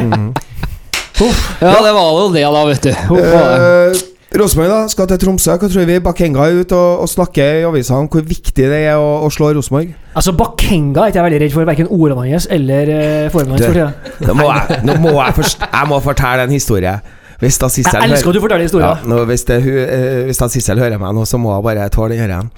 Ja, 1.61 1.79
det 1.81 1.93
var 1.95 2.13
jo 2.13 2.29
det, 2.33 2.43
da, 2.43 2.61
vet 2.67 2.83
du. 2.85 2.91
Uh, 3.17 4.05
Rosenborg 4.37 4.69
da, 4.69 4.79
skal 4.91 5.07
til 5.09 5.19
Tromsø. 5.23 5.55
Hva 5.55 5.69
tror 5.71 5.87
vi 5.87 5.99
Bakenga 6.03 6.43
er 6.45 6.59
ute 6.61 6.75
og, 6.77 7.03
og 7.05 7.09
snakker 7.09 7.61
i 7.61 7.65
avisa 7.65 7.95
om 7.97 8.09
hvor 8.11 8.25
viktig 8.27 8.67
det 8.67 8.81
er 8.91 8.99
å, 8.99 9.23
å 9.25 9.29
slå 9.33 9.53
Rosenborg? 9.55 9.93
Altså, 10.13 10.33
Bakenga 10.37 11.05
er 11.05 11.13
ikke 11.13 11.21
jeg 11.21 11.27
veldig 11.29 11.39
redd 11.45 11.55
for, 11.55 11.69
verken 11.69 11.89
ordene 11.95 12.27
hans 12.27 12.49
eller 12.53 12.91
uh, 12.91 13.29
formen 13.33 13.55
hans. 13.55 13.95
Nå 14.27 14.35
må 14.37 14.49
jeg, 14.51 14.81
nå 14.89 14.97
må 15.05 15.15
jeg, 15.15 15.37
først, 15.39 15.63
jeg 15.63 15.91
må 15.93 16.01
fortelle 16.05 16.47
en 16.47 16.53
historie. 16.57 16.97
Hvis 17.41 17.59
da 17.61 17.69
Sissel 17.69 18.01
Jeg 18.01 18.11
elsker 18.11 18.31
at 18.31 18.37
du 18.37 18.41
forteller 18.41 18.81
ja, 18.81 18.93
nå, 19.05 19.17
hvis, 19.29 19.43
det, 19.45 19.59
hun, 19.61 19.75
eh, 19.83 20.21
hvis 20.25 20.39
da 20.41 20.47
Sissel 20.49 20.79
hører 20.81 20.97
meg 21.01 21.13
nå, 21.13 21.25
så 21.29 21.37
må 21.41 21.51
jeg 21.53 21.65
bare 21.67 21.89
tåle 21.93 22.15
den 22.15 22.23
her 22.23 22.33
igjen. 22.33 22.49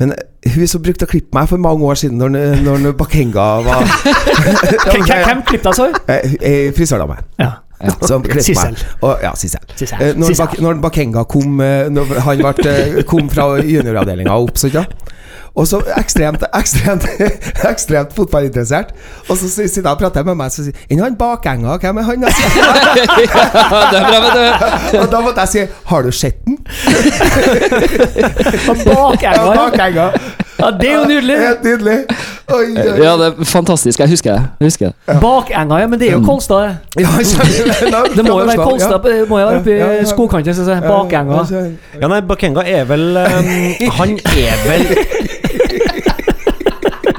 Men 0.00 0.14
eh, 0.14 0.54
hun 0.54 0.70
som 0.70 0.82
brukte 0.84 1.08
å 1.08 1.10
klippe 1.10 1.36
meg 1.36 1.50
for 1.50 1.60
mange 1.60 1.84
år 1.84 2.00
siden, 2.00 2.22
når, 2.22 2.62
når 2.64 2.96
Bakenga 2.96 3.48
var 3.66 3.84
Hvem, 4.92 5.04
hvem, 5.04 5.44
klippet 5.48 5.68
deg 5.68 5.76
så? 5.76 5.90
Eh, 6.08 6.70
Frisørdame. 6.76 7.20
Ja. 7.42 7.52
Som 8.06 8.24
Sissel. 8.38 8.78
Og, 9.02 9.18
ja, 9.24 9.34
Sissel. 9.36 9.64
Sissel. 9.74 10.00
Eh, 10.00 10.12
Når, 10.16 10.32
Sissel. 10.32 10.46
Bak, 10.46 10.60
når 10.62 10.82
Bakenga 10.84 11.24
kom 11.26 11.58
Når 11.58 12.12
han 12.22 12.44
ble, 12.46 13.02
kom 13.10 13.26
fra 13.32 13.48
junioravdelinga 13.58 14.36
opp, 14.38 14.54
så 14.60 14.70
ja. 14.72 14.86
Og 15.54 15.66
så 15.68 15.82
ekstremt, 15.98 16.44
ekstremt, 16.60 17.04
ekstremt 17.70 18.14
fotballinteressert. 18.16 18.94
Og 19.28 19.36
så 19.36 19.48
sitter 19.48 19.82
han 19.88 19.92
og 19.92 19.98
prater 20.00 20.24
med 20.24 20.38
meg 20.40 20.48
og 20.48 20.56
sier 20.56 20.72
Enn 20.88 21.02
han 21.04 21.16
Bakenga, 21.20 21.76
hvem 21.82 22.00
er 22.00 22.08
han? 22.08 22.24
Ja, 22.62 23.88
det 23.90 23.98
er 23.98 24.06
bra, 24.06 24.18
vet 24.24 24.34
du. 24.38 24.44
Og 25.02 25.10
da 25.12 25.20
måtte 25.24 25.44
jeg 25.44 25.48
si 25.52 25.64
Har 25.90 26.02
du 26.02 26.10
sett 26.12 26.38
den? 26.46 26.58
Bakenga, 28.86 29.32
ja. 29.32 29.52
Bakenga. 29.56 30.06
Ja. 30.58 30.70
Det 30.80 30.88
er 30.90 30.94
jo 30.96 31.04
nydelig. 31.08 31.36
Helt 31.38 31.62
nydelig. 31.64 31.96
Oi, 32.52 32.64
oi. 32.76 33.02
Ja, 33.04 33.12
det 33.16 33.26
er 33.26 33.44
fantastisk. 33.44 33.98
Jeg 34.02 34.08
husker 34.08 34.32
det. 34.32 34.42
Jeg 34.60 34.66
husker 34.66 34.86
det. 34.92 35.20
Bakenga, 35.22 35.78
ja, 35.80 35.86
men 35.86 36.00
det 36.00 36.08
er 36.08 36.12
jo 36.18 36.22
Kolstad. 36.26 36.62
det. 36.62 36.76
Ja, 37.00 37.08
Det 38.16 38.24
må 38.28 38.40
jo 38.40 38.46
være 38.46 38.56
Kolstad, 38.56 38.98
det 39.06 39.28
må 39.28 39.38
jo 39.40 39.46
være 39.46 39.58
oppi 39.60 39.70
Ja, 39.70 39.86
ja, 39.86 39.92
ja. 40.00 40.04
skogkanten. 40.04 40.54
si. 40.54 40.60
Bakenga. 40.88 41.44
ja, 41.50 41.64
Ja, 42.02 42.08
nei, 42.08 42.20
Bakenga 42.20 42.62
er 42.66 42.84
vel 42.84 43.16
um, 43.16 43.90
Han 43.98 44.18
er 44.18 44.66
vel 44.68 44.86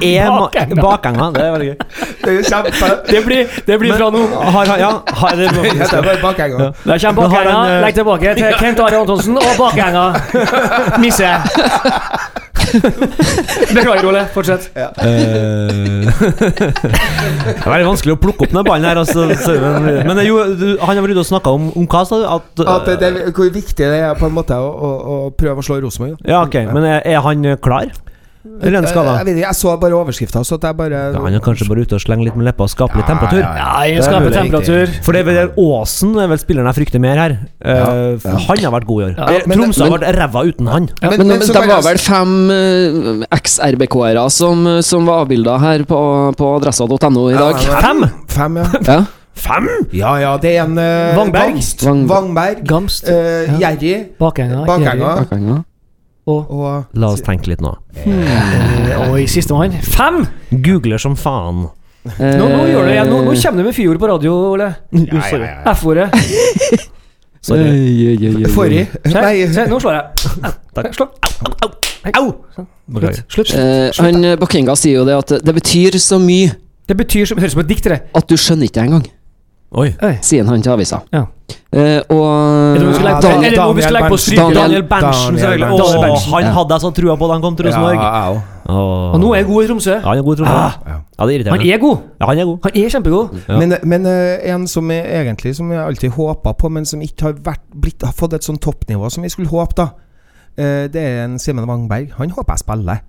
Bakenga. 0.04 0.82
Bakenga. 0.82 1.30
Det 1.34 1.42
er 1.44 1.50
veldig 1.52 1.66
gøy. 1.68 1.76
Det 2.24 2.32
er 2.38 2.42
kjempe 2.48 2.88
Det 3.08 3.20
blir, 3.24 3.46
det 3.66 3.78
blir 3.80 3.94
fra 3.96 4.10
nå. 4.12 4.22
Har, 4.56 4.72
ja, 4.78 4.90
har, 5.20 5.36
det, 5.38 5.48
Det 5.54 5.72
heter 5.80 6.18
Bakenga. 6.22 6.64
Ja. 6.64 6.70
Der 6.92 6.98
kommer 6.98 7.28
Bakenga. 7.28 7.76
eh, 7.76 7.80
Legg 7.84 7.94
tilbake 7.94 8.34
til 8.34 8.54
Kent 8.60 8.80
Are 8.80 8.98
Antonsen 9.00 9.36
og 9.38 9.54
Bakenga. 9.58 10.04
Misse. 11.02 11.30
Beklager, 13.74 14.06
Ole. 14.08 14.24
Fortsett. 14.34 14.70
Eh, 14.74 14.88
det 17.44 17.54
er 17.54 17.70
veldig 17.70 17.88
vanskelig 17.88 18.16
å 18.16 18.20
plukke 18.20 18.46
opp 18.46 18.54
den 18.54 18.66
ballen 18.66 18.88
her. 18.88 19.00
Altså, 19.02 19.26
men 19.28 20.08
men 20.08 20.22
er 20.22 20.28
jo, 20.28 20.40
han 20.80 20.96
har 20.96 21.02
vært 21.04 21.16
ute 21.16 21.24
og 21.24 21.30
snakka 21.32 21.54
om, 21.58 21.68
om 21.78 21.86
hva, 21.90 22.04
sa 22.08 22.20
du? 22.20 22.26
At, 22.30 22.64
At 22.76 22.88
det, 22.90 22.96
det, 23.02 23.28
hvor 23.36 23.52
viktig 23.52 23.90
det 23.92 24.00
er 24.00 24.16
på 24.18 24.30
en 24.30 24.36
måte 24.36 24.58
å, 24.58 24.70
å, 24.70 24.90
å 25.14 25.20
prøve 25.36 25.62
å 25.62 25.66
slå 25.66 25.80
Rosenborg. 25.84 26.18
Ja, 26.28 26.44
ok. 26.44 26.60
Men 26.72 26.86
er, 26.88 27.00
er 27.14 27.22
han 27.24 27.46
klar? 27.64 27.92
Eller 28.44 28.76
er 28.76 28.82
han 28.82 28.86
skada? 28.90 29.12
jeg, 29.16 29.24
vet 29.26 29.36
ikke, 29.38 29.46
jeg 29.46 29.56
så 29.56 29.70
bare 29.80 29.96
overskrifta, 29.96 30.40
Ja, 30.44 31.20
han 31.24 31.34
er 31.34 31.40
kanskje 31.40 31.66
bare 31.68 31.80
ute 31.80 31.96
og 31.96 32.02
slenger 32.04 32.24
litt 32.28 32.36
med 32.36 32.44
leppa 32.44 32.66
og 32.66 32.70
skaper 32.70 33.00
litt 33.00 33.06
temperatur. 33.08 33.40
Ja, 33.40 33.84
jeg 33.88 33.96
er 33.96 34.02
skaper 34.04 34.30
temperatur. 34.36 34.92
For 35.02 35.12
det 35.16 35.22
er 35.22 35.28
vel 35.30 35.52
Aasen 35.64 36.12
er 36.20 36.28
vel 36.28 36.38
spilleren 36.42 36.68
jeg 36.68 36.76
frykter 36.76 37.00
mer 37.00 37.16
her. 37.22 37.36
Ja. 37.64 37.88
ja. 38.20 38.36
Han 38.50 38.58
har 38.66 38.74
vært 38.76 38.86
god 38.90 39.00
i 39.00 39.04
år. 39.06 39.14
Ja, 39.16 39.30
Eh, 39.34 39.42
men- 39.48 39.58
Tromsø 39.64 39.88
har 39.88 39.96
vært 39.98 40.16
ræva 40.20 40.44
uten 40.44 40.66
han. 40.68 40.88
Men- 41.00 41.10
Men, 41.10 41.26
men 41.26 41.38
men 41.38 41.48
det 41.48 41.66
var 41.72 41.82
vel 41.88 41.98
fem 41.98 42.32
uh, 42.50 43.26
eks-RBK-ere 43.32 44.30
som, 44.30 44.64
som 44.82 45.06
var 45.06 45.24
avbilda 45.24 45.58
her 45.58 45.84
på, 45.88 45.98
på 46.36 46.54
adressa.no 46.60 47.28
i 47.30 47.34
dag. 47.40 47.56
Ja, 47.64 47.80
Fem? 47.80 48.04
Fem, 48.28 48.56
ja. 48.56 48.66
Ja. 48.84 49.04
Fem? 49.34 49.66
Ja, 49.92 50.12
ja, 50.22 50.36
det 50.38 50.52
er 50.56 50.62
en 50.64 50.78
uh, 50.78 51.16
Vangberg. 51.16 51.54
Gamst. 51.56 51.82
Vang- 51.84 52.06
Vangberg. 52.08 52.64
Gamst. 52.68 53.08
Uh, 53.08 53.48
Ja. 53.58 53.70
Gjerrig. 53.74 54.16
Bakenga. 54.20 54.64
Bakenga. 54.68 55.14
Bakenga. 55.24 55.64
Og, 56.26 56.50
Og 56.50 56.84
La 56.96 57.10
oss 57.12 57.20
tenke 57.24 57.50
litt 57.52 57.60
nå. 57.64 57.74
Hmm. 58.00 59.10
og 59.10 59.18
i 59.20 59.26
sistemann 59.28 59.74
fem! 59.84 60.22
Googler 60.64 61.00
som 61.02 61.16
faen. 61.20 61.66
Eh, 62.04 62.34
Nå, 62.36 62.46
nå 62.48 62.64
gjør 62.68 62.84
det 62.88 62.94
igjen. 62.96 63.10
Nå, 63.12 63.18
nå 63.24 63.34
kommer 63.40 63.60
du 63.62 63.68
med 63.68 63.76
fyord 63.76 64.00
på 64.00 64.08
radio, 64.10 64.32
Ole. 64.54 64.70
Sorry. 65.28 65.48
F-ordet. 65.72 66.08
Sorry. 67.44 67.64
Oi, 67.68 68.08
oi, 68.08 68.16
oi, 68.16 68.34
oi. 68.40 68.50
Forrige. 68.52 68.86
Se, 69.52 69.66
nå 69.68 69.78
slår 69.80 69.98
jeg. 69.98 70.32
Takk. 70.76 70.90
Slå. 70.96 71.08
Au! 72.16 72.26
Slutt. 72.92 73.20
Slutt. 73.32 73.52
Eh, 73.56 73.88
han 74.00 74.24
eh, 74.24 74.36
Bakenga 74.40 74.74
sier 74.76 75.00
jo 75.00 75.04
det 75.08 75.16
at 75.16 75.32
det 75.44 75.54
betyr 75.56 75.96
så 76.00 76.18
mye 76.20 76.50
Det 76.88 76.96
betyr 76.98 77.24
som, 77.28 77.38
høres 77.40 77.54
ut 77.54 77.56
som 77.56 77.62
et 77.64 77.70
dikt, 77.70 77.86
det. 77.88 77.96
at 78.12 78.26
du 78.28 78.34
skjønner 78.36 78.68
ikke 78.68 78.76
det 78.76 78.82
engang, 78.84 79.06
Oi. 79.74 79.88
Siden 80.22 80.46
han 80.48 80.62
til 80.62 80.70
avisa. 80.72 81.00
Ja. 81.12 81.24
Eh, 81.74 82.00
og 82.14 82.76
Er 82.76 82.84
vi 82.86 82.92
skal 82.94 83.04
legge 83.04 83.20
på- 83.20 83.26
Daniel- 83.26 83.58
er 83.58 83.72
vi 83.74 83.82
legge 83.82 84.08
på? 84.08 84.16
Daniel- 84.16 84.54
Daniel 84.54 84.82
Berntsen, 84.82 85.34
Daniel 85.34 85.38
selvfølgelig. 85.38 85.68
Berntsen. 85.68 85.98
Åh, 85.98 86.04
Berntsen, 86.04 86.32
han 86.32 86.42
ja. 86.44 86.52
hadde 86.52 86.70
jeg 86.74 86.80
så 86.80 86.90
trua 86.94 87.16
på 87.18 87.26
da 87.26 87.32
han 87.32 87.42
kom 87.42 87.56
til 87.56 87.66
Rosenborg. 87.66 87.94
Ja, 87.94 88.10
jeg 88.14 88.36
òg. 88.36 88.40
Og 89.14 89.20
nå 89.20 89.32
er 89.32 89.36
jeg 89.36 89.46
god 89.46 89.64
i 89.64 89.66
Tromsø. 89.66 89.90
Ja, 89.94 90.08
han 90.08 90.18
er 90.18 90.22
god 90.22 90.34
i 90.34 90.38
Tromsø. 90.42 90.54
Ah. 90.54 90.72
ja. 91.18 91.26
det 91.26 91.46
er 91.46 91.50
Han 91.50 91.60
er 91.60 91.78
god! 91.78 91.96
Ja, 92.20 92.26
han 92.26 92.38
er 92.38 92.44
god. 92.44 92.58
Han 92.62 92.72
er 92.84 92.88
kjempegod. 92.88 93.28
Ja. 93.48 93.58
Men, 93.58 93.74
men 93.82 94.06
eh, 94.06 94.54
en 94.54 94.66
som 94.66 94.90
jeg 94.90 95.04
egentlig 95.26 95.56
Som 95.56 95.72
jeg 95.72 95.80
alltid 95.86 96.10
håpa 96.10 96.52
på, 96.52 96.68
men 96.70 96.84
som 96.86 97.00
ikke 97.02 97.22
har, 97.22 97.32
vært, 97.32 97.60
blitt, 97.74 98.02
har 98.02 98.12
fått 98.12 98.32
et 98.34 98.44
sånn 98.44 98.58
toppnivå 98.58 99.10
som 99.10 99.22
vi 99.22 99.28
skulle 99.28 99.48
håpe, 99.48 99.74
da. 99.76 99.88
eh, 100.56 100.86
det 100.88 101.02
er 101.02 101.24
en 101.24 101.38
Simen 101.38 101.66
Wangberg. 101.66 102.12
Han 102.18 102.30
håper 102.30 102.52
jeg 102.54 102.58
spiller. 102.58 103.00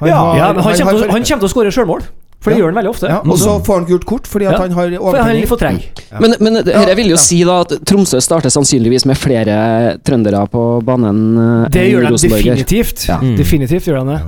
Han 0.00 0.08
Ja, 0.08 0.14
har- 0.16 0.36
Ja, 0.36 0.52
men 0.52 0.62
han, 0.62 0.74
kommer 0.78 0.92
til, 0.92 1.10
han 1.10 1.22
kommer 1.24 1.24
til 1.24 1.48
å 1.48 1.52
skåre 1.52 1.70
sjølmål, 1.72 2.02
for 2.44 2.52
det 2.52 2.58
Ja. 2.58 2.62
gjør 2.62 2.70
han 2.74 2.78
veldig 2.78 2.90
ofte. 2.92 3.08
ja, 3.08 3.18
Og 3.24 3.38
så 3.40 3.56
får 3.64 3.74
han 3.80 3.84
gult 3.88 4.04
kort 4.04 4.26
fordi 4.28 4.46
at 4.46 4.52
Ja. 4.52 4.58
han 4.66 4.72
har 4.76 4.90
For 5.00 5.16
han 5.16 5.30
er 5.36 5.46
overtenning. 5.46 5.82
for. 5.88 6.20
Men, 6.20 6.34
men 6.40 6.60
dette 6.62 6.96
vil 6.96 7.08
jo 7.14 7.16
ja. 7.16 7.22
si 7.24 7.42
da 7.48 7.60
at 7.64 7.72
Tromsø 7.88 8.20
starter 8.20 8.52
sannsynligvis 8.52 9.06
med 9.08 9.16
flere 9.16 9.98
trøndere 10.04 10.44
på 10.52 10.64
banen 10.84 11.22
eh, 11.64 11.68
Det 11.70 11.86
gjør 11.90 12.04
de 12.06 12.12
Rosenborger. 12.12 12.54
definitivt. 12.60 13.08
Ja. 13.08 13.18
Mm. 13.18 13.36
Definitivt 13.40 13.88
gjør 13.88 14.04
han 14.04 14.12
det. 14.12 14.20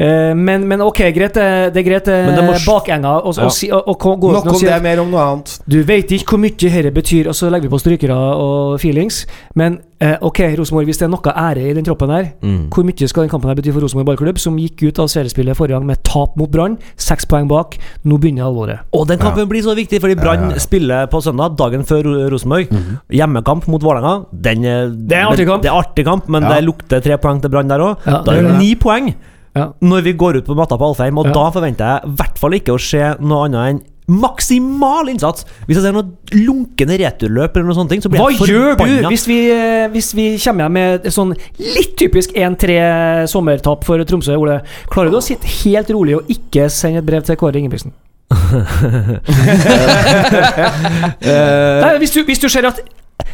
Eh, 0.00 0.32
men, 0.34 0.62
men 0.64 0.80
ok, 0.80 1.00
greit, 1.12 1.36
eh, 1.36 1.66
det 1.68 1.82
er 1.82 1.84
greit 1.84 2.06
eh, 2.08 2.64
bakenga 2.64 3.18
og, 3.20 3.34
Ja. 3.36 3.44
og, 3.44 3.82
og, 3.86 4.06
og 4.06 4.20
gå 4.22 4.30
ut 4.30 4.36
og 4.40 4.46
om 4.48 4.54
si 4.56 4.64
det, 4.64 4.72
at 4.78 4.82
mer 4.82 5.00
om 5.02 5.10
noe 5.12 5.20
annet. 5.20 5.58
du 5.68 5.82
vet 5.84 6.08
ikke 6.16 6.24
hvor 6.32 6.40
mye 6.40 6.56
dette 6.56 6.92
betyr, 6.96 7.28
og 7.28 7.34
så 7.36 7.50
legger 7.52 7.68
vi 7.68 7.74
på 7.74 7.80
strykere 7.82 8.16
og 8.16 8.78
feelings. 8.80 9.26
Men 9.54 9.76
eh, 10.00 10.16
ok, 10.24 10.40
Rosenborg, 10.56 10.86
hvis 10.88 10.96
det 11.02 11.04
er 11.04 11.12
noe 11.12 11.34
ære 11.36 11.66
i 11.68 11.74
den 11.76 11.84
troppen 11.84 12.08
her, 12.14 12.30
Mm. 12.40 12.70
hvor 12.72 12.84
mye 12.88 13.08
skal 13.10 13.26
den 13.26 13.30
kampen 13.30 13.50
her 13.50 13.54
bety 13.58 13.70
for 13.74 13.84
Rosenborg 13.84 14.06
ballklubb, 14.08 14.38
som 14.40 14.56
gikk 14.56 14.86
ut 14.88 14.98
av 15.04 15.08
seriespillet 15.12 15.56
forrige 15.58 15.76
gang 15.76 15.84
med 15.86 16.00
tap 16.08 16.32
mot 16.40 16.48
Brann, 16.50 16.78
seks 16.96 17.26
poeng 17.28 17.46
bak, 17.50 17.76
nå 18.08 18.16
begynner 18.18 18.48
alvoret. 18.48 18.80
Og 18.96 19.04
den 19.06 19.18
kampen 19.20 19.48
blir 19.52 19.60
så 19.62 19.74
viktig, 19.76 20.00
fordi 20.00 20.16
Brann 20.16 20.54
spiller 20.58 21.06
på 21.12 21.20
søndag, 21.20 21.58
dagen 21.60 21.84
før 21.84 22.02
Ro- 22.08 22.28
Rosenborg. 22.32 22.72
Hjemmekamp 23.12 23.68
mot 23.68 23.82
Vålerenga. 23.84 24.24
Er, 24.32 24.88
Det 24.96 25.12
er 25.18 25.26
en 25.26 25.32
artig 25.34 25.46
kamp. 25.46 25.62
Det 25.62 25.68
er 25.70 25.76
artig 25.76 26.04
kamp, 26.08 26.28
men 26.28 26.42
Ja. 26.42 26.54
det 26.56 26.64
lukter 26.64 27.00
tre 27.04 27.18
poeng 27.18 27.42
til 27.42 27.50
Brann 27.50 27.68
der 27.68 27.78
òg. 27.80 27.96
Ja, 28.06 28.22
da 28.24 28.32
er 28.32 28.42
det 28.42 28.50
det. 28.52 28.58
ni 28.58 28.74
poeng 28.74 29.14
Ja. 29.56 29.72
når 29.82 30.02
vi 30.06 30.12
går 30.14 30.36
ut 30.38 30.46
på 30.46 30.54
matta 30.54 30.76
på 30.78 30.84
Alfheim, 30.92 31.18
og 31.18 31.26
Ja. 31.26 31.32
da 31.32 31.50
forventer 31.50 31.84
jeg 31.84 32.00
i 32.06 32.10
hvert 32.20 32.38
fall 32.38 32.52
ikke 32.54 32.74
å 32.76 32.80
se 32.80 33.16
noe 33.20 33.44
annet 33.48 33.66
enn 33.70 33.80
maksimal 34.10 35.06
innsats. 35.10 35.44
Hvis 35.68 35.76
jeg 35.78 35.84
ser 35.84 35.92
noe 35.94 36.10
lunkende 36.34 36.96
returløp 36.98 37.54
eller 37.56 37.66
noe 37.70 37.74
sånt, 37.78 37.92
så 38.02 38.08
blir 38.10 38.20
Hva 38.20 38.30
jeg 38.32 38.40
gjør 38.50 38.76
du 38.76 39.08
hvis 39.08 39.26
vi, 39.28 39.38
eh, 39.54 39.88
hvis 39.92 40.14
vi 40.14 40.36
kommer 40.42 40.64
hjem 40.66 40.72
med 40.72 41.02
sånn 41.14 41.34
litt 41.58 41.94
typisk 41.96 42.30
1-3 42.34 43.26
sommertap 43.30 43.84
for 43.86 43.98
Tromsø, 44.04 44.34
Ole? 44.36 44.60
Klarer 44.90 45.10
du 45.10 45.16
å 45.18 45.22
sitte 45.22 45.46
helt 45.64 45.88
rolig 45.90 46.14
og 46.16 46.22
ikke 46.28 46.68
sende 46.70 46.98
et 46.98 47.06
brev 47.06 47.22
til 47.22 47.36
Kåre 47.36 47.58
Ingebrigtsen? 47.62 47.92
Nei, 51.20 51.96
hvis 51.98 52.12
du, 52.14 52.22
hvis 52.26 52.40
du 52.42 52.48
ser 52.50 52.68
at 52.70 52.80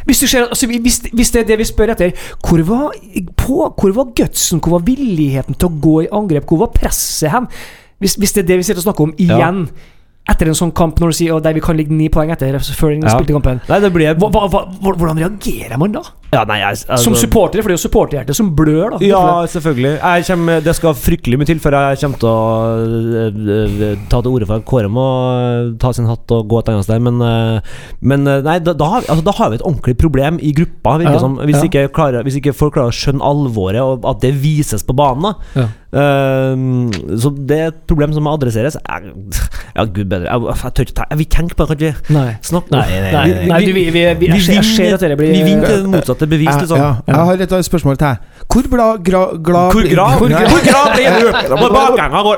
hvis, 0.05 0.19
du 0.23 0.27
ser, 0.27 0.47
altså, 0.47 0.67
hvis, 0.67 1.01
hvis 1.13 1.31
det 1.33 1.41
er 1.43 1.49
det 1.51 1.59
vi 1.61 1.67
spør 1.67 1.93
etter, 1.95 2.15
hvor 2.45 2.63
var, 2.69 2.95
på, 3.39 3.59
hvor 3.77 3.93
var 3.97 4.13
gutsen, 4.17 4.59
hvor 4.63 4.77
var 4.77 4.87
villigheten 4.87 5.57
til 5.57 5.69
å 5.69 5.77
gå 5.83 5.97
i 6.05 6.09
angrep, 6.11 6.47
hvor 6.49 6.65
var 6.65 6.73
presset 6.75 7.31
hen? 7.33 7.49
Hvis, 7.99 8.15
hvis 8.21 8.35
det 8.35 8.43
er 8.43 8.49
det 8.51 8.57
vi 8.61 8.67
sitter 8.67 8.83
og 8.83 8.89
snakker 8.91 9.07
om 9.07 9.15
igjen, 9.17 9.63
etter 10.27 10.49
en 10.51 10.57
sånn 10.59 10.73
kamp, 10.75 10.99
når 10.99 11.13
du 11.13 11.15
sier 11.21 11.35
«Å, 11.37 11.39
der 11.41 11.55
vi 11.55 11.61
kan 11.63 11.77
ligge 11.79 11.95
ni 11.95 12.09
poeng 12.11 12.31
etter 12.33 12.57
før 12.59 12.91
den 12.91 13.05
Ja. 13.07 13.13
spilte 13.15 13.31
kampen 13.37 13.61
Nei, 13.69 13.79
det 13.79 13.91
blir 13.95 14.11
hva, 14.19 14.27
hva, 14.27 14.47
hva, 14.51 14.91
hvordan 14.91 15.21
reagerer 15.21 15.79
man 15.79 15.95
da? 15.95 16.01
Ja, 16.33 16.41
nei, 16.43 16.57
jeg, 16.59 16.75
altså, 16.89 16.97
Som 17.05 17.15
supporter, 17.15 17.61
for 17.63 17.71
det 17.71 17.77
er 17.77 17.79
jo 17.79 17.83
supporterhjertet 17.85 18.35
som 18.35 18.49
blør, 18.55 18.97
da. 18.97 18.99
Ja, 19.05 19.45
selvfølgelig. 19.47 19.93
Jeg 19.95 20.25
kommer, 20.27 20.59
det 20.65 20.73
skal 20.75 20.97
fryktelig 20.99 21.39
mye 21.39 21.47
til 21.47 21.61
før 21.63 21.77
jeg 21.77 22.01
kommer 22.01 22.19
til 22.19 22.29
å 22.31 22.41
øh, 22.83 23.39
øh, 23.55 23.85
ta 24.11 24.19
til 24.19 24.33
orde 24.33 24.49
for 24.49 24.59
at 24.59 24.67
Kåre 24.67 24.91
må 24.91 25.07
øh, 25.37 25.71
ta 25.79 25.93
sin 25.95 26.09
hatt 26.09 26.35
og 26.35 26.49
gå 26.51 26.59
et 26.59 26.73
annet 26.73 26.87
sted, 26.87 26.99
men, 27.07 27.23
men 28.11 28.27
nei, 28.27 28.57
da, 28.59 28.75
da, 28.75 28.91
har 28.91 29.05
vi, 29.05 29.11
altså, 29.13 29.27
da 29.29 29.35
har 29.39 29.53
vi 29.53 29.61
et 29.61 29.65
ordentlig 29.71 29.97
problem 30.03 30.41
i 30.43 30.51
gruppa, 30.57 30.97
Ja, 31.07 31.17
som. 31.21 31.39
Hvis, 31.47 31.61
ja. 31.61 31.69
ikke 31.69 31.87
klarer, 31.95 32.25
hvis 32.27 32.41
ikke 32.41 32.55
folk 32.57 32.75
klarer 32.75 32.91
å 32.91 32.97
skjønne 32.97 33.23
alvoret, 33.23 33.79
og 33.79 34.07
at 34.11 34.23
det 34.25 34.35
vises 34.43 34.83
på 34.83 34.95
banen. 34.97 35.29
da 35.31 35.61
Ja. 35.63 35.67
Ehm, 35.95 36.91
så 37.15 37.29
det 37.31 37.57
er 37.57 37.69
et 37.71 37.77
problem 37.87 38.11
som 38.11 38.25
må 38.27 38.33
adresseres. 38.35 38.75
Jeg, 38.75 39.11
ja, 39.77 39.85
gud 39.85 40.09
bedre. 40.11 40.27
Jeg, 40.27 40.41
jeg, 40.51 40.73
tør 40.75 40.83
ikke 40.83 41.29
tenke 41.31 41.55
på 41.55 41.63
det, 41.63 41.67
kan 41.69 41.77
ikke 41.77 42.13
Nei. 42.13 42.31
snakke 42.43 42.73
Nei, 42.73 43.27
nei, 43.47 43.59
vi, 43.63 43.85
vi, 43.95 44.03
vi, 44.19 44.31
jeg 44.35 44.65
ser 44.67 44.97
at 44.97 45.05
vi 45.07 45.29
vinner 45.31 45.69
til 45.69 45.85
det 45.85 45.91
motsatte 45.93 46.16
bevis. 46.25 46.47
Jeg, 46.49 46.59
Liksom. 46.61 46.77
ja, 46.77 46.95
jeg 47.07 47.15
har 47.15 47.33
et 47.43 47.65
spørsmål 47.65 47.97
til 47.97 48.07
deg. 48.07 48.17
Hvor 48.47 48.63
bla, 48.71 48.85
gra, 48.97 49.21
glad 49.37 49.71
Hvor 49.71 49.81
blir- 49.81 49.93
glad 49.93 50.09
Nei. 50.29 50.45
hvor 50.47 50.61
glad 50.63 50.85
blir 50.95 51.09
du? 51.19 51.27
På 51.55 51.69
bakgangen 51.73 52.23
går 52.23 52.37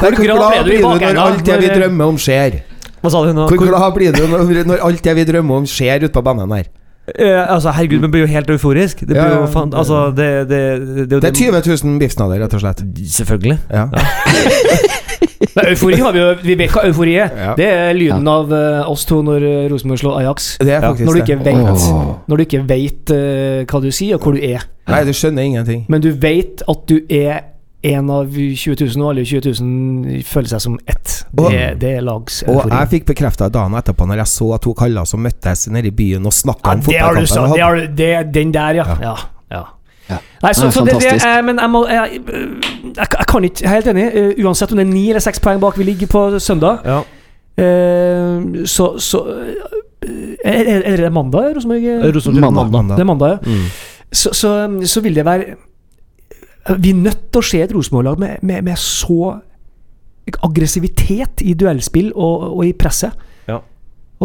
Hvor 0.00 0.10
glad 0.16 0.38
glad 0.38 0.50
ble 0.50 0.62
du 0.64 0.70
i 0.70 0.78
blir 0.78 0.80
du 0.80 0.88
når 0.88 1.20
alt 1.24 1.44
det 1.44 1.58
vi 1.60 1.66
drømme 1.66 1.80
drømmer 1.80 2.04
om 2.08 2.16
skjer? 2.16 2.62
Hva 3.02 3.10
sa 3.10 3.20
du 3.26 3.32
nå? 3.36 3.48
Hvor 3.48 3.58
glad 3.60 3.94
blir 3.94 4.12
du 4.16 4.26
når, 4.26 4.64
når 4.64 4.78
alt 4.88 5.02
det 5.04 5.14
vi 5.16 5.24
drømmer 5.24 5.54
om 5.56 5.66
skjer 5.68 6.04
ute 6.04 6.12
på 6.14 6.22
banen 6.24 6.50
her? 6.56 6.64
Eh, 7.04 7.52
altså, 7.52 7.70
herregud, 7.76 8.00
man 8.00 8.10
blir 8.10 8.24
jo 8.24 8.26
helt 8.32 8.50
euforisk. 8.50 9.00
Det 9.00 9.12
blir 9.12 9.20
Ja, 9.20 9.34
jo 9.34 9.40
ja. 9.44 9.46
fan, 9.52 9.72
altså, 9.76 10.06
det, 10.16 10.48
det, 10.48 10.60
det, 11.10 11.22
Det 11.22 11.28
er 11.28 11.60
20 11.60 11.84
000 11.84 11.98
biffsnadder, 12.00 12.40
rett 12.40 12.54
og 12.54 12.60
slett. 12.64 12.80
Selvfølgelig. 13.12 13.58
Ja. 13.70 13.88
Men 15.54 15.68
eufori 15.70 15.98
har 16.00 16.12
vi 16.14 16.18
jo 16.18 16.28
Vi 16.42 16.54
vet 16.58 16.72
hva 16.74 16.84
eufori 16.88 17.14
er. 17.20 17.32
Ja. 17.36 17.54
Det 17.58 17.66
er 17.68 17.92
lyden 17.96 18.28
av 18.30 18.52
uh, 18.52 18.90
oss 18.90 19.04
to 19.08 19.20
når 19.22 19.44
eh, 19.44 19.64
Rosenborg 19.70 20.00
slår 20.00 20.20
Ajax. 20.22 20.46
Det 20.60 20.72
er 20.72 20.78
Ja, 20.80 20.90
faktisk 20.90 21.06
Når 21.06 21.12
du 21.12 21.20
ikke 21.22 21.38
vet 21.44 22.28
Når 22.28 22.36
du 22.36 22.44
ikke 22.46 22.62
vet 22.68 23.14
eh, 23.14 23.64
hva 23.70 23.82
du 23.84 23.90
sier, 23.92 24.16
og 24.16 24.24
hvor 24.24 24.34
du 24.36 24.40
er. 24.42 24.64
Nei, 24.88 25.02
du 25.04 25.12
skjønner 25.16 25.46
ingenting. 25.46 25.84
Men 25.88 26.02
du 26.04 26.10
vet 26.10 26.64
at 26.68 26.88
du 26.88 26.98
er 27.08 27.44
en 27.84 28.08
av 28.10 28.30
20 28.32 28.74
000, 28.80 29.02
og 29.04 29.10
alle 29.12 29.24
20 29.28 29.52
000 29.60 30.22
føler 30.24 30.48
seg 30.54 30.60
som 30.64 30.78
ett. 30.88 31.18
Og- 31.36 31.50
Det, 31.52 31.80
det 31.80 31.90
er 31.98 32.00
lags 32.06 32.42
Og 32.48 32.62
jeg 32.70 32.88
fikk 32.90 33.06
bekrefta 33.12 33.48
dagen 33.52 33.74
etterpå, 33.76 34.06
når 34.08 34.22
jeg 34.22 34.26
så 34.32 34.56
to 34.64 34.72
kaller 34.74 35.04
som 35.04 35.20
møttes 35.20 35.66
nede 35.68 35.88
i 35.90 35.90
byen 35.94 36.24
og 36.26 36.32
snakka 36.32 36.64
Ja, 36.64 36.72
om 36.72 36.80
det 36.80 37.28
fotballkampen. 37.28 37.54
Det 37.54 37.62
har 37.62 37.74
du, 37.74 37.86
det, 38.00 38.34
den 38.34 38.52
der, 38.54 38.74
ja. 38.80 38.86
ja. 39.02 39.14
ja. 39.50 39.62
Ja. 40.10 40.16
Nei, 40.42 40.52
så, 40.52 40.70
så 40.70 40.82
det, 40.84 40.98
det 41.00 41.12
er, 41.24 41.42
Men 41.42 41.56
jeg 41.58 41.70
må 41.72 41.80
jeg, 41.88 42.18
jeg, 42.28 42.98
jeg 42.98 43.26
kan 43.28 43.44
ikke 43.44 43.62
Jeg 43.64 43.70
er 43.70 43.74
helt 43.78 43.86
enig. 43.88 44.02
eh, 44.14 44.44
uansett 44.44 44.72
om 44.72 44.76
det 44.78 44.84
er 44.86 44.90
ni 44.92 45.04
eller 45.08 45.20
seks 45.24 45.40
poeng 45.40 45.60
bak 45.62 45.78
vi 45.80 45.84
ligger 45.88 46.06
på 46.12 46.24
søndag, 46.44 46.84
Ja. 46.84 46.98
eh, 47.56 48.64
så, 48.68 48.88
så 49.00 49.22
eh, 50.04 50.44
er, 50.44 50.82
er 50.84 50.96
det 51.04 51.12
mandag, 51.12 51.54
Rosenborg? 51.56 51.86
Rosenborg 52.14 52.70
Mandag. 52.72 52.96
Det 52.96 53.00
er 53.00 53.08
mandag, 53.08 53.30
ja. 53.30 53.38
Mm. 53.48 53.64
Så, 54.12 54.30
så, 54.36 54.50
så 54.86 55.00
vil 55.00 55.14
det 55.16 55.24
være 55.26 55.54
Vi 56.80 56.90
er 56.94 57.00
nødt 57.02 57.26
til 57.32 57.40
å 57.42 57.44
se 57.44 57.60
et 57.60 57.72
Rosenborg-lag 57.74 58.18
med, 58.18 58.38
med, 58.42 58.62
med 58.64 58.78
så 58.80 59.34
aggressivitet 60.42 61.42
i 61.44 61.52
duellspill 61.58 62.12
og, 62.14 62.46
og 62.56 62.62
i 62.66 62.72
presset. 62.72 63.12
Ja. 63.48 63.58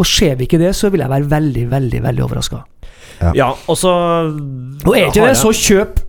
Og 0.00 0.06
ser 0.08 0.38
vi 0.40 0.46
ikke 0.48 0.60
det, 0.62 0.72
så 0.78 0.88
vil 0.92 1.02
jeg 1.04 1.12
være 1.12 1.28
veldig, 1.30 1.66
veldig 1.70 2.00
veldig 2.06 2.24
overraska. 2.24 2.62
ja, 3.36 3.50
og 3.68 3.76
så 3.76 3.90
Og 4.86 4.94
er 4.96 5.10
ikke 5.10 5.26
det, 5.26 5.36
så 5.36 5.52
kjøp 5.52 6.00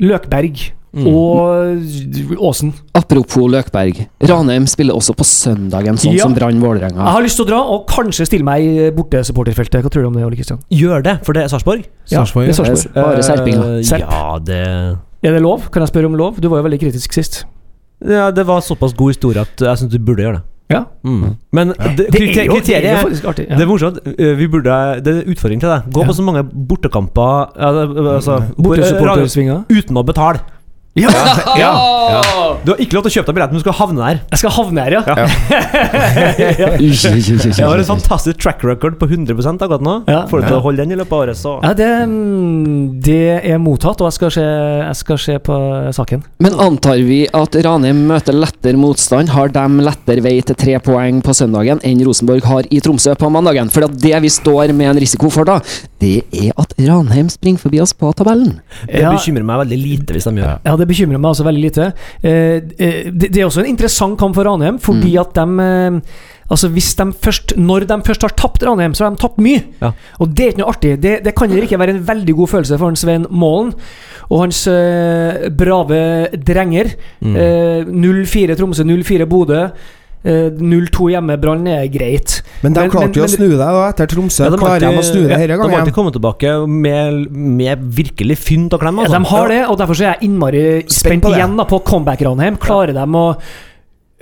Løkberg 0.00 0.70
Mm. 0.94 1.08
og 1.10 2.38
Åsen. 2.38 2.68
Apropos 2.94 3.48
Løkberg. 3.50 4.04
Ranheim 4.30 4.66
spiller 4.70 4.94
også 4.94 5.10
på 5.18 5.24
søndagen, 5.26 5.96
sånn 5.98 6.14
Ja. 6.14 6.22
som 6.22 6.34
Brann 6.34 6.60
Jeg 6.62 6.92
har 6.94 7.20
lyst 7.20 7.34
til 7.34 7.46
å 7.46 7.48
dra 7.48 7.58
og 7.66 7.88
kanskje 7.88 8.24
stille 8.26 8.44
meg 8.44 8.62
i 8.62 8.90
bortesupporterfeltet. 8.92 9.82
Hva 9.82 9.90
tror 9.90 10.02
du 10.02 10.06
om 10.06 10.14
det, 10.14 10.22
Ole 10.24 10.36
Kristian? 10.36 10.60
Gjør 10.70 11.02
det, 11.02 11.24
for 11.26 11.32
det 11.32 11.42
er 11.42 11.48
Sarpsborg. 11.48 11.82
Ja, 12.06 12.22
Sarpsborg, 12.22 12.46
det 12.46 12.54
er 12.58 12.62
ja. 12.62 12.76
Sarpsborg. 12.76 12.94
Bare 12.94 13.22
serpinger. 13.24 13.78
Eh, 13.78 13.82
Serp. 13.82 14.00
Ja, 14.08 14.38
det 14.38 14.98
Er 15.24 15.32
det 15.32 15.42
lov? 15.42 15.68
Kan 15.72 15.80
jeg 15.84 15.88
spørre 15.88 16.10
om 16.10 16.16
lov? 16.20 16.36
Du 16.40 16.48
var 16.52 16.60
jo 16.60 16.66
veldig 16.68 16.80
kritisk 16.82 17.12
sist. 17.16 17.44
ja, 18.04 18.30
Det 18.30 18.44
var 18.46 18.60
såpass 18.60 18.92
god 18.96 19.14
historie 19.14 19.40
at 19.40 19.56
jeg 19.60 19.78
syns 19.80 19.92
du 19.92 19.98
burde 19.98 20.22
gjøre 20.26 20.40
det. 20.40 20.42
Ja. 20.72 20.82
Mm. 21.04 21.36
Men 21.52 21.74
ja. 21.78 21.90
Det 21.96 22.06
er 22.08 22.44
jo, 22.48 22.56
er 22.56 23.02
faktisk 23.02 23.24
artig. 23.28 23.44
Det 23.48 23.60
er 23.60 23.68
morsomt. 23.68 23.98
Eh, 24.18 24.34
Vi 24.38 24.46
burde, 24.48 24.76
det 25.04 25.12
er 25.12 25.30
utfordring 25.30 25.60
til 25.60 25.68
deg. 25.68 25.82
Gå 25.92 26.00
Ja. 26.00 26.06
på 26.08 26.14
så 26.16 26.22
mange 26.24 26.42
bortekamper 26.44 27.52
ja, 27.56 27.68
altså, 28.16 28.38
Bortesupportersvinger. 28.56 29.64
uten 29.70 29.96
å 29.96 30.04
betale. 30.04 30.40
Ja! 31.04 31.10
ja. 31.58 32.20
Du 32.64 32.70
har 32.70 32.78
ikke 32.80 32.94
lov 32.94 33.02
til 33.06 33.10
å 33.10 33.14
kjøpe 33.16 33.32
deg 33.32 33.36
billett, 33.38 33.50
men 33.54 33.58
du 33.58 33.64
skal 33.64 33.74
havne 33.80 33.98
der. 34.04 34.18
Jeg 34.30 34.40
skal 34.44 34.52
havne 34.54 34.84
her, 34.84 34.94
ja. 34.94 35.02
Jeg 36.84 37.66
har 37.66 37.80
en 37.80 37.88
fantastisk 37.88 38.38
track 38.42 38.62
record 38.66 38.98
på 39.00 39.08
100 39.08 39.34
akkurat 39.34 39.82
nå. 39.84 39.94
Ja. 40.10 40.20
Får 40.30 40.42
du 40.44 40.46
til 40.48 40.56
å 40.58 40.62
holde 40.64 40.84
den 40.84 40.94
i 40.94 40.98
løpet 41.00 41.12
av 41.16 41.24
året, 41.24 41.38
så 41.40 41.54
Ja, 41.64 41.72
det, 41.76 41.88
mm, 42.08 43.00
det 43.04 43.18
er 43.42 43.58
mottatt, 43.62 44.02
og 44.04 44.10
jeg 44.10 44.16
skal 44.18 44.32
se, 44.36 44.44
jeg 44.44 44.98
skal 45.00 45.20
se 45.24 45.36
på 45.48 45.58
saken. 45.96 46.22
Men 46.44 46.58
antar 46.62 47.02
vi 47.06 47.24
at 47.34 47.58
Ranheim 47.66 48.04
møter 48.10 48.36
lettere 48.36 48.78
motstand? 48.80 49.32
Har 49.34 49.50
de 49.54 49.64
lettere 49.84 50.24
vei 50.24 50.36
til 50.46 50.58
tre 50.58 50.78
poeng 50.84 51.20
på 51.24 51.34
søndagen 51.36 51.82
enn 51.84 52.04
Rosenborg 52.06 52.46
har 52.48 52.70
i 52.70 52.80
Tromsø 52.84 53.16
på 53.18 53.30
mandagen? 53.34 53.70
For 53.74 53.88
det 53.90 54.14
vi 54.24 54.30
står 54.32 54.72
med 54.76 54.92
en 54.92 55.02
risiko 55.02 55.30
for 55.32 55.48
da, 55.48 55.58
det 56.02 56.20
er 56.36 56.52
at 56.60 56.74
Ranheim 56.78 57.30
springer 57.32 57.62
forbi 57.66 57.80
oss 57.82 57.94
på 57.96 58.12
tabellen. 58.16 58.60
det 58.86 59.02
Ja. 59.04 59.12
bekymrer 59.12 59.44
meg 59.44 59.64
veldig 59.66 59.78
lite 59.80 60.12
hvis 60.14 60.24
de 60.28 60.36
gjør 60.42 60.58
Ja, 60.64 60.76
det 60.76 60.83
bekymrer 60.90 61.20
meg 61.20 61.32
altså 61.32 61.46
veldig 61.46 61.64
lite. 61.64 61.90
Eh, 62.22 62.60
eh, 62.78 63.10
det, 63.10 63.30
det 63.30 63.40
er 63.40 63.48
også 63.48 63.64
en 63.64 63.72
interessant 63.72 64.18
kamp 64.20 64.36
for 64.36 64.48
Ranheim, 64.48 64.78
fordi 64.82 65.16
at 65.20 65.36
de 65.36 65.66
eh, 65.66 66.00
Altså 66.52 66.68
hvis 66.68 66.90
de 66.98 67.06
først 67.24 67.54
Når 67.56 67.86
de 67.88 67.96
først 68.04 68.20
har 68.20 68.34
tapt 68.36 68.62
Ranheim, 68.68 68.92
så 68.92 69.06
har 69.06 69.14
de 69.14 69.16
tapt 69.22 69.38
mye. 69.40 69.62
Ja. 69.80 69.94
Og 70.20 70.28
det 70.28 70.44
er 70.44 70.50
ikke 70.52 70.60
noe 70.60 70.74
artig. 70.74 70.90
Det, 71.00 71.14
det 71.24 71.32
kan 71.34 71.50
ikke 71.56 71.78
være 71.80 71.94
en 71.96 72.02
veldig 72.04 72.34
god 72.36 72.50
følelse 72.52 72.78
for 72.78 73.00
Svein 73.00 73.24
Målen 73.30 73.72
og 74.28 74.42
hans 74.42 74.60
brave 75.56 76.02
drenger. 76.36 76.92
Mm. 77.24 77.36
Eh, 77.40 77.88
0-4 77.88 78.58
Tromsø, 78.60 78.84
0-4 78.84 79.24
Bodø. 79.24 79.62
Eh, 80.24 80.46
0-2 80.56 81.10
hjemme, 81.12 81.34
Brann 81.36 81.66
er 81.68 81.84
greit. 81.92 82.38
Men 82.64 82.72
de 82.72 82.86
klarte 82.88 83.20
jo 83.20 83.26
å 83.26 83.28
snu 83.28 83.50
deg 83.50 83.60
da 83.60 83.82
etter 83.90 84.08
Tromsø. 84.08 84.46
Ja, 84.46 84.52
de 84.54 84.60
Klarer 84.62 84.80
de 84.86 85.02
å 85.02 85.04
snu 85.04 85.20
deg 85.26 85.34
denne 85.34 85.58
gangen? 85.58 85.68
De 85.68 85.76
har 85.76 85.82
alltid 85.84 85.96
kommet 85.98 86.16
tilbake 86.16 86.54
med, 86.64 87.26
med 87.34 87.84
virkelig 87.98 88.38
fynt 88.40 88.72
og 88.72 88.80
klem. 88.80 89.02
Ja, 89.02 89.04
Altså. 89.04 89.20
de 89.20 89.30
har 89.34 89.52
det, 89.52 89.60
og 89.68 89.78
derfor 89.82 89.98
så 90.00 90.06
er 90.06 90.10
jeg 90.14 90.30
innmari 90.30 90.64
spent, 90.88 91.26
på 91.26 91.34
igjen 91.36 91.58
da, 91.60 91.68
på 91.68 91.82
comeback-Ranheim. 91.84 92.56
Klarer 92.62 92.96
de 92.96 93.06
å 93.20 93.28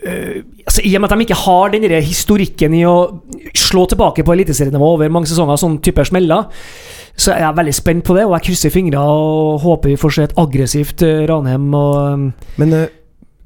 Uh, 0.03 0.43
altså, 0.67 0.83
I 0.83 0.97
og 0.97 1.05
med 1.05 1.13
at 1.13 1.15
de 1.15 1.25
ikke 1.29 1.37
har 1.45 1.69
den 1.71 1.85
historikken 2.03 2.73
i 2.75 2.81
å 2.83 2.95
slå 3.55 3.85
tilbake 3.87 4.25
på 4.27 4.35
eliteserienivå 4.35 4.89
over 4.97 5.13
mange 5.15 5.31
sesonger, 5.31 5.61
sånn 5.63 5.77
type 5.79 6.03
smeller, 6.09 6.49
så 7.15 7.37
jeg 7.37 7.47
er 7.47 7.55
veldig 7.55 7.75
spent 7.77 8.03
på 8.09 8.17
det. 8.17 8.25
Og 8.27 8.35
jeg 8.35 8.49
krysser 8.49 8.75
fingre 8.75 8.99
og 8.99 9.63
håper 9.63 9.93
vi 9.93 10.01
får 10.01 10.17
se 10.17 10.27
et 10.27 10.35
aggressivt 10.43 11.05
øh, 11.07 11.23
Ranheim 11.31 11.69
og 11.79 12.33
Men, 12.59 12.75
eh, 12.75 12.89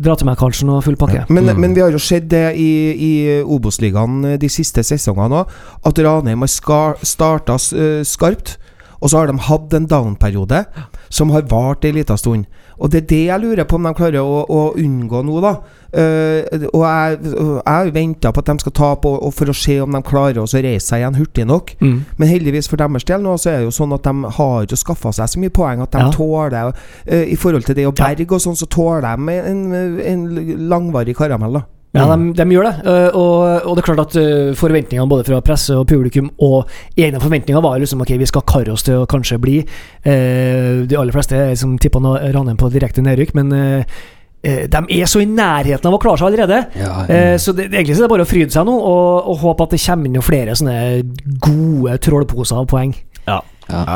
dra 0.03 0.15
til 0.17 0.27
meg 0.29 0.37
Karlsen 0.37 0.69
og 0.71 0.83
full 0.85 0.97
pakke. 1.01 1.25
men, 1.33 1.49
men 1.61 1.75
vi 1.75 1.81
har 1.81 1.91
jo 1.95 1.99
sett 2.03 2.29
det 2.29 2.55
i, 2.61 2.71
i 2.93 3.13
Obos-ligaen 3.43 4.39
de 4.39 4.49
siste 4.53 4.83
sesongene 4.85 5.43
òg, 5.45 5.55
at 5.89 5.99
Ranheim 6.05 6.45
har 6.45 6.53
ska- 6.53 6.97
starta 7.03 7.57
eh, 7.77 8.03
skarpt. 8.05 8.59
Og 9.01 9.11
så 9.13 9.19
har 9.21 9.27
de 9.29 9.39
hatt 9.39 9.75
en 9.77 9.87
down-periode 9.87 10.65
som 11.13 11.31
har 11.31 11.43
vart 11.51 11.85
ei 11.85 11.93
liten 11.93 12.17
stund. 12.17 12.47
Og 12.79 12.93
det 12.93 13.03
er 13.03 13.09
det 13.09 13.25
jeg 13.27 13.41
lurer 13.41 13.65
på 13.65 13.79
om 13.79 13.89
de 13.89 13.93
klarer 13.97 14.21
å, 14.21 14.45
å 14.53 14.63
unngå 14.77 15.23
nå, 15.25 15.41
da. 15.45 15.53
Uh, 15.97 16.67
og 16.75 16.83
jeg, 16.83 17.35
har 17.65 17.93
venta 17.95 18.33
på 18.35 18.43
at 18.43 18.51
de 18.51 18.57
skal 18.61 18.75
tape, 18.77 19.09
og, 19.09 19.23
og 19.25 19.33
for 19.37 19.49
å 19.49 19.55
se 19.57 19.79
om 19.81 19.97
de 19.97 20.03
klarer 20.05 20.43
å 20.43 20.49
reise 20.51 20.85
seg 20.91 21.01
igjen 21.01 21.17
hurtig 21.17 21.47
nok. 21.49 21.73
Mm. 21.81 21.95
Men 22.19 22.33
heldigvis 22.33 22.69
for 22.69 22.81
deres 22.81 23.07
del 23.09 23.25
nå, 23.25 23.37
så 23.41 23.53
er 23.53 23.63
det 23.63 23.71
jo 23.71 23.77
sånn 23.79 23.95
at 23.97 24.05
de 24.05 24.35
har 24.41 24.67
ikke 24.67 24.81
skaffa 24.83 25.15
seg 25.17 25.33
så 25.33 25.41
mye 25.41 25.55
poeng 25.57 25.85
at 25.85 25.95
de 25.97 26.05
Ja. 26.07 26.11
tåler 26.13 26.75
uh, 26.75 27.25
I 27.25 27.37
forhold 27.41 27.65
til 27.65 27.79
det 27.79 27.87
å 27.89 27.95
berge 27.97 28.29
og 28.29 28.45
sånn, 28.45 28.59
så 28.59 28.69
tåler 28.69 29.07
de 29.07 29.39
en, 29.41 29.65
en 30.13 30.29
langvarig 30.69 31.17
karamell, 31.17 31.61
da. 31.61 31.65
Ja, 31.97 32.07
de, 32.13 32.33
de 32.37 32.47
gjør 32.53 32.67
det. 32.69 32.75
øh, 32.87 33.09
Og, 33.17 33.37
og 33.67 33.77
det 33.77 33.83
er 33.83 33.87
klart 33.89 34.03
at 34.07 34.17
øh, 34.21 34.51
forventningene 34.59 35.09
både 35.09 35.25
fra 35.25 35.41
presse 35.41 35.77
og 35.77 35.87
publikum 35.89 36.31
og 36.39 36.69
egne 36.97 37.21
forventninger 37.23 37.63
var 37.65 37.79
liksom 37.83 38.05
ok, 38.05 38.13
vi 38.21 38.29
skal 38.29 38.45
karre 38.47 38.75
oss 38.75 38.85
til 38.87 39.01
å 39.03 39.09
kanskje 39.11 39.39
bli. 39.43 39.57
Eh, 40.05 40.85
de 40.87 40.99
aller 40.99 41.15
fleste 41.17 41.41
som 41.57 41.79
tippa 41.81 41.99
Ranheim 42.05 42.59
på 42.61 42.71
direkte 42.75 43.03
nedrykk, 43.05 43.35
men 43.39 43.53
eh, 43.57 43.97
eh, 44.45 44.63
de 44.71 44.83
er 45.01 45.11
så 45.11 45.23
i 45.25 45.27
nærheten 45.31 45.89
av 45.89 45.97
å 45.97 46.01
klare 46.03 46.21
seg 46.21 46.29
allerede. 46.31 46.63
Ja, 46.79 46.93
ja. 47.09 47.39
så 47.41 47.55
det, 47.57 47.71
egentlig 47.73 47.97
så 47.97 48.05
er 48.05 48.09
det 48.09 48.15
bare 48.15 48.27
å 48.29 48.31
fryde 48.31 48.55
seg 48.55 48.69
nå 48.69 48.77
og, 48.77 49.33
og 49.33 49.43
håpe 49.43 49.67
at 49.67 49.75
det 49.77 49.83
kommer 49.87 50.11
inn 50.13 50.23
flere 50.25 50.57
sånne 50.59 50.79
gode 51.43 51.99
trollposer 52.07 52.63
av 52.63 52.69
poeng. 52.71 52.95
Ja. 53.27 53.41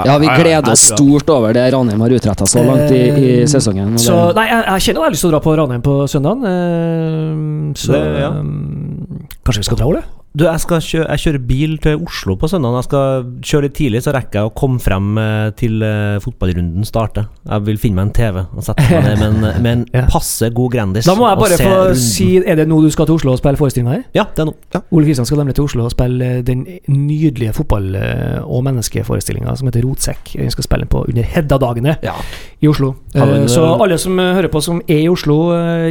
ja, 0.05 0.19
vi 0.19 0.27
gleder 0.27 0.73
oss 0.73 0.81
stort 0.91 1.29
over 1.31 1.55
det 1.55 1.69
Ranheim 1.73 2.01
har 2.03 2.11
utretta 2.11 2.47
så 2.47 2.63
langt 2.67 2.91
i, 2.91 3.03
i 3.07 3.29
Eh, 3.43 3.47
sesongen. 3.47 3.95
Så 4.03 4.17
nei, 4.35 4.49
jeg, 4.51 4.65
jeg 4.67 4.81
kjenner 4.87 5.01
jeg 5.01 5.07
har 5.07 5.15
lyst 5.15 5.23
til 5.27 5.31
å 5.31 5.35
dra 5.37 5.41
på 5.45 5.57
Ranheim 5.61 5.83
på 5.87 5.95
søndag. 6.11 6.43
Eh, 6.43 7.75
så 7.79 7.93
Det- 7.93 8.21
ja. 8.21 8.31
eh, 8.31 9.29
kanskje 9.47 9.63
vi 9.63 9.69
skal 9.71 9.79
dra, 9.79 9.87
Ole? 9.93 10.03
Du, 10.31 10.45
jeg, 10.47 10.61
skal 10.63 10.79
kjø 10.79 11.01
jeg 11.09 11.19
kjører 11.25 11.41
bil 11.43 11.73
til 11.83 12.05
Oslo 12.07 12.37
på 12.39 12.47
søndag. 12.47 12.77
Jeg 12.79 12.87
skal 12.87 13.25
kjøre 13.43 13.65
litt 13.67 13.75
tidlig, 13.75 14.01
så 14.05 14.13
rekker 14.15 14.39
jeg 14.39 14.47
å 14.47 14.53
komme 14.55 14.79
frem 14.79 15.09
eh, 15.19 15.49
til 15.59 15.83
eh, 15.83 16.21
fotballrunden 16.23 16.87
starter. 16.87 17.25
Jeg 17.51 17.65
vil 17.67 17.81
finne 17.83 17.99
meg 17.99 18.05
en 18.07 18.13
TV 18.15 18.39
og 18.45 18.63
sette 18.63 18.85
meg 18.93 19.09
ned 19.09 19.19
med 19.19 19.27
en, 19.27 19.63
med 19.65 19.71
en 19.73 19.83
Ja. 19.91 20.05
passe 20.13 20.47
god 20.55 20.71
Grandis. 20.77 21.09
Da 21.11 21.17
må 21.19 21.27
jeg 21.27 21.41
bare 21.41 21.59
få 21.59 21.73
runden. 21.81 21.99
si 21.99 22.29
Er 22.47 22.61
det 22.61 22.69
nå 22.71 22.79
du 22.85 22.87
skal 22.95 23.09
til 23.11 23.19
Oslo 23.19 23.33
og 23.35 23.41
spille 23.43 23.59
forestillinga 23.59 23.97
her? 23.97 24.05
Ja, 24.21 24.25
det 24.37 24.45
er 24.45 24.49
nå. 24.53 24.55
Ole 24.95 25.09
Kristian 25.09 25.27
skal 25.27 25.43
nemlig 25.43 25.57
til 25.59 25.67
Oslo 25.67 25.89
og 25.89 25.91
spille 25.97 26.31
eh, 26.37 26.45
den 26.47 26.63
nydelige 26.87 27.57
fotball- 27.59 27.99
og 28.47 28.63
menneskeforestillinga 28.69 29.57
som 29.59 29.67
heter 29.67 29.83
Rotsekk. 29.89 30.37
Vi 30.39 30.47
skal 30.55 30.69
spille 30.69 30.87
den 30.87 30.93
på 30.95 31.03
under 31.11 31.27
Hedda-dagene 31.35 31.97
Ja. 32.07 32.15
i 32.63 32.71
Oslo. 32.71 32.93
Ja, 33.19 33.27
Eh, 33.27 33.49
Så 33.51 33.67
alle 33.83 33.99
som 33.99 34.15
hører 34.19 34.47
på 34.49 34.63
som 34.63 34.79
er 34.87 35.03
i 35.03 35.09
Oslo, 35.11 35.41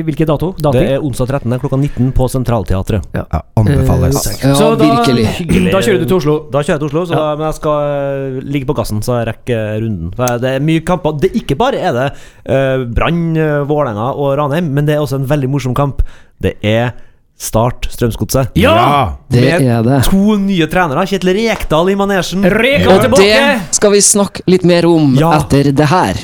hvilken 0.08 0.32
dato? 0.32 0.54
Det 0.56 0.80
er 0.96 1.04
onsdag 1.04 1.28
13. 1.44 1.60
klokka 1.60 1.76
19 1.84 2.14
på 2.16 2.30
Sentralteatret. 2.32 3.04
Ja, 3.14 3.26
anbefales. 3.60 4.29
Eh, 4.30 4.48
Ja, 4.50 4.54
så 4.56 4.70
da, 4.78 4.86
virkelig. 4.86 5.26
Da 5.74 5.82
kjører 5.82 6.00
du 6.00 6.06
til 6.06 6.18
Oslo. 6.20 6.36
Da 6.54 6.62
kjører 6.64 6.76
jeg 6.78 6.84
til 6.84 6.90
Oslo, 6.92 7.04
så 7.10 7.18
da, 7.20 7.28
men 7.40 7.46
jeg 7.50 7.58
skal 7.58 7.90
eh, 7.90 8.40
ligge 8.56 8.70
på 8.70 8.76
gassen 8.78 9.02
så 9.06 9.18
jeg 9.20 9.28
rekker 9.34 9.82
runden. 9.84 10.14
For 10.16 10.40
Det 10.44 10.56
er 10.56 10.64
mye 10.70 10.86
kamper. 10.86 11.18
Det, 11.24 11.32
ikke 11.42 11.58
bare 11.60 11.82
er 11.90 11.94
det 11.98 12.08
uh, 12.50 12.86
Brann, 12.96 13.22
eh, 13.38 13.60
Vålerenga 13.70 14.12
og 14.16 14.34
Ranheim, 14.40 14.70
men 14.76 14.86
det 14.90 14.96
er 14.96 15.04
også 15.04 15.20
en 15.22 15.28
veldig 15.30 15.50
morsom 15.50 15.76
kamp. 15.78 16.02
Det 16.40 16.56
er 16.64 16.94
Start 17.40 17.88
Strømsgodset. 17.88 18.50
Ja! 18.60 19.14
det 19.32 19.40
med 19.46 19.62
er 19.64 19.84
det. 19.86 20.00
To 20.10 20.36
nye 20.36 20.68
trenere. 20.68 21.06
Kjetil 21.08 21.32
Rekdal 21.38 21.88
i 21.94 21.96
manesjen. 21.96 22.44
Rekdal 22.44 22.98
Og 22.98 23.06
tilbake! 23.06 23.30
det 23.32 23.78
skal 23.80 23.94
vi 23.96 24.02
snakke 24.04 24.44
litt 24.52 24.66
mer 24.68 24.86
om 24.90 25.16
Ja. 25.20 25.32
etter 25.40 25.72
det 25.72 25.88
her. 25.88 26.20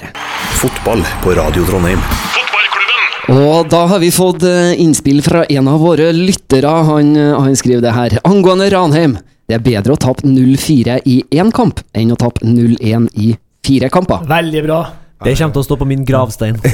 Fotball 0.59 1.05
på 1.23 1.37
Radio 1.39 1.63
Trondheim. 1.71 2.03
Og 3.31 3.65
da 3.73 3.85
har 3.89 4.01
vi 4.03 4.11
fått 4.13 4.43
eh, 4.45 4.75
innspill 4.81 5.23
fra 5.25 5.45
en 5.49 5.67
av 5.67 5.79
våre 5.81 6.11
lyttere. 6.13 6.69
Han, 6.89 7.15
eh, 7.17 7.31
han 7.33 7.55
skriver 7.57 7.81
det 7.81 7.93
her. 7.95 8.17
Angående 8.23 8.69
Ranheim. 8.69 9.17
Det 9.49 9.57
er 9.57 9.63
bedre 9.65 9.95
å 9.95 10.01
tape 10.01 10.27
0-4 10.29 10.99
i 11.09 11.19
én 11.33 11.49
kamp 11.53 11.81
enn 11.93 12.13
å 12.13 12.19
tape 12.21 12.45
0-1 12.45 13.09
i 13.21 13.31
fire 13.65 13.89
kamper. 13.93 14.25
Veldig 14.29 14.63
bra. 14.65 14.79
Det 15.25 15.35
kommer 15.39 15.55
til 15.57 15.63
å 15.63 15.65
stå 15.65 15.77
på 15.81 15.87
min 15.89 16.05
gravstein. 16.07 16.59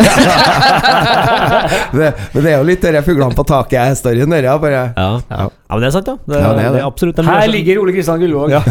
Det, 1.91 2.08
men 2.34 2.43
det 2.43 2.52
er 2.52 2.58
jo 2.58 2.66
litt 2.68 2.84
de 2.84 3.02
fuglene 3.06 3.36
på 3.36 3.43
taket-storyen 3.47 4.32
ja. 4.41 4.56
Ja. 4.95 5.08
ja, 5.30 5.45
men 5.70 5.82
det 5.84 5.88
er 5.89 5.93
sant, 5.95 6.08
da. 6.08 6.16
Det, 6.26 6.39
Ja, 6.41 6.52
det 6.56 6.64
er 6.66 6.76
det. 6.76 6.84
absolutt 6.86 7.20
Her 7.26 7.47
ligger 7.52 7.82
Ole 7.82 7.93
Kristian 7.95 8.20
Gullvåg. 8.22 8.54
Ja. 8.54 8.62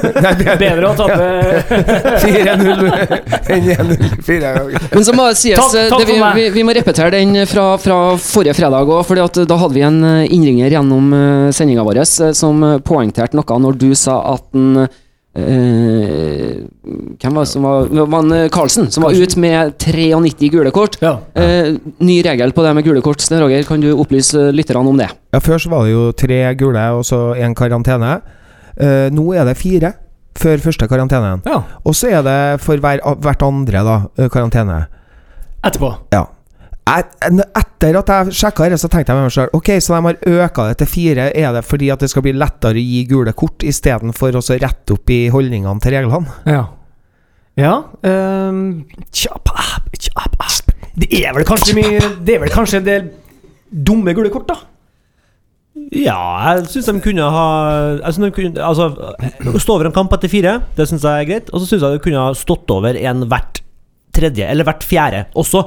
Bedre 0.60 0.90
å 0.90 0.94
tape 0.98 1.28
4-0 2.24 2.86
enn 3.56 3.68
1-0 3.74 4.22
fire 4.26 4.52
ganger. 4.56 4.88
Men 4.94 5.06
så 5.06 5.14
må 5.16 5.26
jeg 5.30 5.40
sies, 5.42 5.58
Takk- 5.60 5.76
eh, 5.80 5.90
takk 5.92 6.04
det, 6.04 6.08
vi, 6.12 6.18
vi, 6.38 6.46
vi 6.58 6.66
må 6.66 6.74
repetere 6.76 7.12
den 7.18 7.42
fra, 7.50 7.66
fra 7.82 7.98
forrige 8.22 8.56
fredag 8.58 8.90
òg, 8.90 9.02
for 9.08 9.20
da 9.20 9.60
hadde 9.64 9.76
vi 9.76 9.86
en 9.86 10.00
eh, 10.14 10.24
innringer 10.30 10.74
gjennom 10.78 11.12
sendinga 11.54 11.84
vår 11.86 12.02
eh, 12.04 12.32
som 12.36 12.62
eh, 12.66 12.78
poengterte 12.86 13.38
noe 13.38 13.60
når 13.66 13.78
du 13.80 13.90
sa 13.98 14.20
at 14.34 14.46
den 14.54 14.86
eh, 15.36 16.56
Hvem 17.20 17.34
var 17.36 17.44
det 17.44 17.48
som 17.50 17.62
var 17.62 18.06
man, 18.10 18.32
eh, 18.32 18.48
Carlsen, 18.48 18.90
som 18.90 19.04
var 19.04 19.12
ute 19.14 19.38
med 19.38 19.76
93 19.78 20.50
gule 20.50 20.70
kort. 20.74 20.96
Ja. 21.02 21.18
Eh, 21.34 21.76
ny 21.98 22.22
regel 22.22 22.52
på 22.52 22.62
det 22.64 22.74
med 22.74 22.84
gule 22.84 23.02
kort. 23.04 23.20
Roger, 23.30 23.62
kan 23.68 23.80
du 23.80 23.92
opplyse 23.92 24.50
lytterne 24.52 24.88
om 24.88 24.96
det? 24.98 25.10
Ja, 25.32 25.38
Før 25.38 25.58
så 25.58 25.70
var 25.70 25.84
det 25.84 25.92
jo 25.92 26.12
tre 26.12 26.54
gule 26.58 26.84
og 26.96 27.04
så 27.04 27.34
én 27.36 27.54
karantene. 27.54 28.20
Eh, 28.80 29.10
nå 29.12 29.34
er 29.36 29.44
det 29.44 29.56
fire 29.60 29.92
før 30.40 30.58
første 30.58 30.88
karantenen. 30.88 31.42
ja. 31.44 31.62
Og 31.84 31.94
så 31.94 32.08
er 32.08 32.22
det 32.22 32.60
for 32.60 32.76
hver, 32.80 33.00
hvert 33.20 33.42
andre 33.42 33.84
da, 33.84 33.96
eh, 34.18 34.28
karantene. 34.28 34.86
Etterpå. 35.62 35.94
Ja. 36.12 36.24
Jeg, 36.88 37.04
etter 37.60 37.96
at 38.00 38.10
jeg 38.10 38.34
sjekka 38.34 38.66
dette, 38.66 38.80
så 38.82 38.88
tenkte 38.90 39.12
jeg 39.12 39.20
med 39.20 39.28
meg 39.28 39.34
selv 39.34 39.54
Ok, 39.54 39.68
så 39.78 39.94
de 39.94 40.00
har 40.08 40.46
øka 40.46 40.64
det 40.70 40.78
til 40.80 40.88
fire. 40.90 41.28
Er 41.38 41.52
det 41.54 41.62
fordi 41.68 41.90
at 41.92 42.02
det 42.02 42.10
skal 42.10 42.24
bli 42.24 42.32
lettere 42.34 42.80
å 42.80 42.82
gi 42.82 43.04
gule 43.10 43.34
kort, 43.36 43.62
istedenfor 43.62 44.40
å 44.40 44.42
rette 44.50 44.96
opp 44.96 45.12
i 45.14 45.20
holdningene 45.30 45.84
til 45.84 45.94
reglene? 45.94 46.38
Ja. 46.50 46.64
Ja 47.58 47.76
um. 48.06 48.86
Det 51.00 51.08
er 51.20 51.34
vel 51.34 51.46
kanskje 51.46 51.74
mye 51.76 52.00
Det 52.24 52.36
er 52.36 52.42
vel 52.44 52.52
kanskje 52.52 52.80
en 52.80 52.86
del 52.86 53.08
dumme 53.70 54.14
gule 54.16 54.32
kort, 54.32 54.48
da? 54.50 54.56
Ja, 55.94 56.18
jeg 56.56 56.66
syns 56.72 56.88
de 56.90 57.00
kunne 57.02 57.26
ha 57.30 57.46
jeg 58.00 58.14
synes 58.16 58.26
de 58.26 58.30
kunne, 58.34 58.64
Altså, 58.66 58.90
Stå 59.62 59.76
over 59.76 59.88
en 59.88 59.94
kamp 59.94 60.12
etter 60.16 60.30
fire, 60.30 60.56
det 60.76 60.88
syns 60.90 61.06
jeg 61.06 61.24
er 61.24 61.28
greit. 61.28 61.50
Og 61.52 61.62
så 61.62 61.70
syns 61.70 61.84
jeg 61.86 61.96
de 61.96 62.02
kunne 62.02 62.24
ha 62.24 62.34
stått 62.36 62.70
over 62.74 62.98
en 62.98 63.26
hvert 63.30 63.59
tredje, 64.16 64.46
eller 64.50 64.66
hvert 64.68 64.86
fjerde 64.86 65.26
også. 65.38 65.66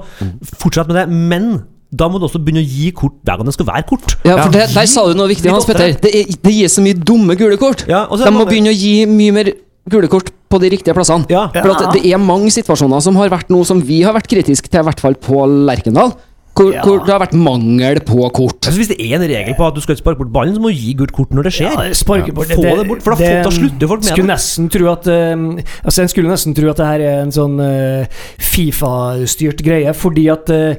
Fortsett 0.59 0.89
med 0.91 0.99
det. 1.01 1.05
Men 1.11 1.47
da 1.93 2.07
må 2.09 2.17
du 2.17 2.25
også 2.25 2.41
begynne 2.41 2.63
å 2.63 2.67
gi 2.67 2.89
kort 2.95 3.19
gang 3.27 3.43
det 3.45 3.53
skal 3.55 3.67
være 3.69 3.85
kort. 3.89 4.15
Ja, 4.25 4.39
for 4.41 4.53
det, 4.53 4.69
Der 4.73 4.87
sa 4.89 5.05
du 5.05 5.13
noe 5.17 5.29
viktig, 5.29 5.51
Hans 5.53 5.67
Petter. 5.69 5.93
Det, 6.01 6.09
er, 6.09 6.31
det 6.41 6.55
gis 6.55 6.77
så 6.79 6.83
mye 6.85 6.97
dumme 6.97 7.37
gule 7.39 7.59
kort. 7.61 7.85
Ja, 7.89 8.07
De 8.09 8.33
må 8.33 8.47
begynne 8.49 8.73
å 8.73 8.77
gi 8.77 9.03
mye 9.09 9.35
mer 9.35 9.51
gule 9.89 10.09
kort 10.09 10.31
på 10.49 10.59
de 10.61 10.71
riktige 10.73 10.95
plassene. 10.95 11.27
Ja. 11.31 11.47
For 11.53 11.73
at 11.75 11.97
det 11.97 12.05
er 12.09 12.21
mange 12.21 12.49
situasjoner 12.53 13.03
som 13.03 13.17
har 13.19 13.31
vært 13.33 13.51
noe 13.53 13.67
som 13.67 13.81
vi 13.83 14.01
har 14.05 14.15
vært 14.15 14.29
kritiske 14.31 14.69
til, 14.69 14.81
i 14.81 14.87
hvert 14.89 15.03
fall 15.03 15.17
på 15.21 15.45
Lerkendal. 15.69 16.15
Hvor, 16.53 16.67
Ja. 16.71 16.83
hvor 16.85 16.99
det 17.01 17.09
har 17.09 17.19
vært 17.23 17.33
mangel 17.33 17.99
på 18.05 18.27
kort. 18.31 18.59
Altså, 18.67 18.77
hvis 18.77 18.87
det 18.91 18.99
er 19.01 19.15
en 19.17 19.23
regel 19.25 19.55
på 19.57 19.65
at 19.65 19.73
du 19.73 19.81
skal 19.81 19.95
ikke 19.95 20.03
sparke 20.03 20.19
bort 20.19 20.31
ballen, 20.35 20.53
så 20.53 20.61
må 20.61 20.69
du 20.69 20.77
gi 20.77 20.93
gult 20.99 21.11
kort 21.11 21.31
når 21.33 21.47
det 21.47 21.53
skjer. 21.55 21.71
Ja, 21.73 21.93
sparke 21.97 22.31
bort 22.31 22.51
Få 22.53 22.61
det 22.61 22.87
bort, 22.87 23.01
for 23.01 23.15
da, 23.15 23.17
får- 23.23 23.43
da 23.47 23.49
slutter 23.55 23.87
folk 23.89 24.03
med 24.03 24.09
Skulle 24.11 24.27
det. 24.27 24.35
nesten 24.35 24.69
tro 24.69 24.91
at 24.91 25.07
uh, 25.07 25.63
Altså 25.83 26.01
En 26.03 26.07
skulle 26.13 26.29
nesten 26.29 26.53
tro 26.53 26.69
at 26.69 26.77
det 26.77 26.85
her 26.85 27.01
er 27.01 27.21
en 27.23 27.31
sånn 27.33 27.57
uh, 27.57 28.05
Fifa-styrt 28.37 29.63
greie, 29.65 29.93
fordi 29.97 30.27
at 30.31 30.49
eh, 30.53 30.75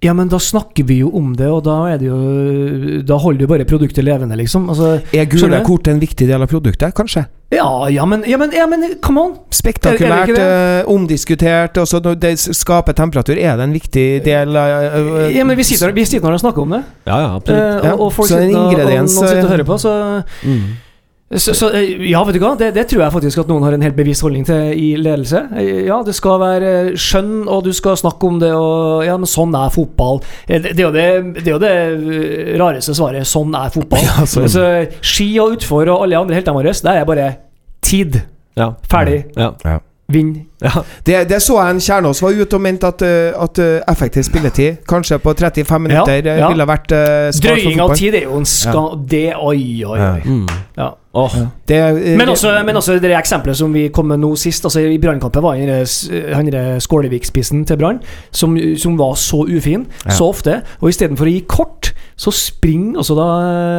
Ja, 0.00 0.14
men 0.16 0.30
da 0.32 0.38
snakker 0.40 0.86
vi 0.88 1.02
jo 1.02 1.10
om 1.16 1.34
det, 1.36 1.48
og 1.52 1.60
da 1.66 1.74
er 1.92 1.98
det 2.00 2.06
jo 2.08 3.00
Da 3.04 3.18
holder 3.20 3.44
jo 3.44 3.50
bare 3.50 3.66
produktet 3.68 4.04
levende, 4.06 4.36
liksom. 4.40 4.70
Altså, 4.72 4.94
Er 5.12 5.28
gule 5.28 5.60
kort 5.66 5.90
en 5.92 6.00
viktig 6.00 6.28
del 6.30 6.40
av 6.40 6.48
produktet, 6.48 6.94
kanskje? 6.96 7.26
Ja, 7.52 7.66
ja, 7.90 8.04
men, 8.06 8.22
ja, 8.30 8.38
men, 8.38 8.52
ja, 8.54 8.64
men 8.70 8.94
come 9.02 9.20
on! 9.20 9.32
Spektakulært, 9.52 10.30
Er 10.30 10.36
det 10.38 10.44
eh, 10.46 10.90
omdiskutert, 10.92 11.80
også 11.82 12.00
når 12.04 12.20
det 12.22 12.32
skaper 12.38 12.94
temperatur. 12.96 13.34
Er 13.36 13.58
det 13.58 13.66
en 13.66 13.74
viktig 13.74 14.06
del 14.24 14.56
av 14.56 14.70
eh, 14.86 15.34
Ja, 15.36 15.44
men 15.44 15.58
Vi 15.58 15.66
sitter, 15.66 15.92
vi 15.92 16.06
sitter 16.08 16.30
når 16.30 16.38
og 16.38 16.44
snakker 16.46 16.64
om 16.64 16.76
det, 16.78 16.84
Ja, 17.10 17.18
ja, 17.26 17.32
absolutt. 17.34 17.84
Uh, 17.84 17.90
og, 17.90 18.06
og 18.06 18.14
folk 18.20 18.30
så 18.30 18.38
en 18.38 18.54
sitter, 18.54 18.62
og, 18.62 18.86
og 18.86 18.94
noen 18.94 19.10
sitter 19.18 19.42
og 19.42 19.52
hører 19.56 19.68
på, 19.68 19.82
så 19.82 19.98
Mm. 20.46 20.70
Så, 21.30 21.54
så 21.54 21.68
eh, 21.78 21.92
ja, 22.10 22.24
vet 22.26 22.34
du 22.34 22.40
hva, 22.42 22.56
det, 22.58 22.72
det 22.74 22.88
tror 22.90 23.04
jeg 23.04 23.14
faktisk 23.14 23.42
at 23.44 23.50
noen 23.50 23.62
har 23.62 23.76
en 23.76 23.84
helt 23.86 23.94
bevisst 23.94 24.24
holdning 24.26 24.42
til 24.48 24.72
i 24.74 24.88
ledelse. 24.98 25.44
Eh, 25.54 25.84
Ja, 25.86 26.00
det 26.06 26.16
skal 26.18 26.40
være 26.42 26.72
skjønn, 26.98 27.44
og 27.46 27.62
du 27.68 27.70
skal 27.76 27.98
snakke 28.00 28.26
om 28.26 28.40
det, 28.42 28.50
og 28.56 29.04
ja, 29.06 29.14
men 29.20 29.30
sånn 29.30 29.54
er 29.54 29.70
fotball. 29.70 30.18
Eh, 30.48 30.58
Det, 30.58 30.72
det, 30.74 30.86
er, 30.88 30.96
det, 30.96 31.44
det 31.44 31.46
er 31.46 31.54
jo 31.54 31.60
det 31.62 31.70
eh, 31.70 32.56
rareste 32.58 32.96
svaret. 32.98 33.28
Sånn 33.30 33.54
er 33.54 33.70
fotball. 33.74 34.02
Ja, 34.10 34.24
sånn. 34.26 34.48
Altså, 34.48 34.64
ski 35.06 35.28
og 35.38 35.54
utfor 35.54 35.86
og 35.92 36.02
alle 36.02 36.18
andre 36.18 36.40
heltene 36.40 36.56
våre, 36.56 36.74
det 36.74 36.96
er 36.98 37.06
bare 37.06 37.28
tid. 37.86 38.18
Ja. 38.58 38.72
Ferdig. 38.90 39.22
Ja. 39.38 39.78
Vinn. 40.10 40.32
ja. 40.58 40.82
Det, 41.06 41.28
det 41.30 41.38
så 41.42 41.60
jeg 41.60 41.76
en 41.76 41.80
Kjernås 41.84 42.18
var 42.24 42.34
ute 42.34 42.58
og 42.58 42.62
mente 42.64 42.88
at, 42.90 43.02
eh, 43.06 43.30
at 43.38 43.60
eh, 43.62 43.76
effektiv 43.92 44.26
spilletid, 44.26 44.80
kanskje 44.90 45.20
på 45.22 45.34
35 45.38 45.84
minutter, 45.86 46.26
ja, 46.26 46.34
ja. 46.42 46.48
ville 46.50 46.66
vært 46.66 46.90
uh, 46.90 47.28
Drøying 47.38 47.78
av 47.84 47.94
tid 47.94 48.18
er 48.18 48.26
jo 48.26 48.40
en 48.40 48.48
skam... 48.48 49.04
Det 49.06 49.28
Oi, 49.36 49.84
oi, 49.86 50.00
oi. 50.00 50.18
Mm. 50.26 50.50
Ja. 50.74 50.90
Åh. 51.12 51.32
Det, 51.66 51.76
eh, 51.76 52.16
Men 52.16 52.28
også, 52.28 52.52
men 52.64 52.76
også 52.76 53.00
det 53.02 53.10
eksempelet 53.18 53.56
som 53.58 53.72
vi 53.74 53.88
kom 53.88 54.06
med 54.06 54.20
nå 54.22 54.36
sist. 54.38 54.64
Altså 54.64 54.80
I 54.86 54.98
Brannkampen 55.02 55.42
var 55.42 55.58
han 55.58 56.50
Skålevik-spissen 56.80 57.64
til 57.66 57.76
Brann, 57.80 57.98
som, 58.30 58.56
som 58.78 58.98
var 58.98 59.14
så 59.18 59.42
ufin 59.48 59.86
Ja. 60.04 60.10
så 60.14 60.28
ofte. 60.30 60.60
Og 60.80 60.88
istedenfor 60.92 61.26
å 61.26 61.32
gi 61.34 61.40
kort, 61.48 61.92
så 62.16 62.30
springer 62.30 63.00
altså 63.02 63.16
da 63.18 63.28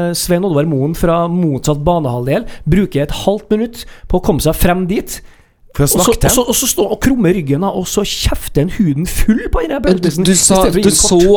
eh, 0.10 0.14
Svein 0.18 0.44
Oddvar 0.44 0.68
Moen 0.68 0.96
fra 0.96 1.28
motsatt 1.32 1.86
banehalvdel, 1.86 2.46
bruker 2.70 3.06
et 3.06 3.12
halvt 3.24 3.50
minutt 3.56 3.86
på 4.10 4.20
å 4.20 4.26
komme 4.26 4.44
seg 4.44 4.58
frem 4.60 4.88
dit. 4.90 5.22
For 5.76 5.86
å 5.86 5.88
snakke 5.88 6.18
til 6.26 6.34
så, 6.36 6.44
og 6.52 6.56
så 6.58 6.68
står 6.68 6.90
han 6.90 6.96
og 6.98 7.02
krumme 7.06 7.32
ryggen, 7.36 7.64
og 7.64 7.86
så 7.88 8.04
kjefter 8.04 8.66
han 8.66 8.74
huden 8.76 9.06
full 9.08 9.40
på 9.54 9.62
den 9.64 9.72
der 9.78 9.96
Du, 9.96 10.10
du, 10.10 10.26
du 10.28 10.36
så 10.36 10.60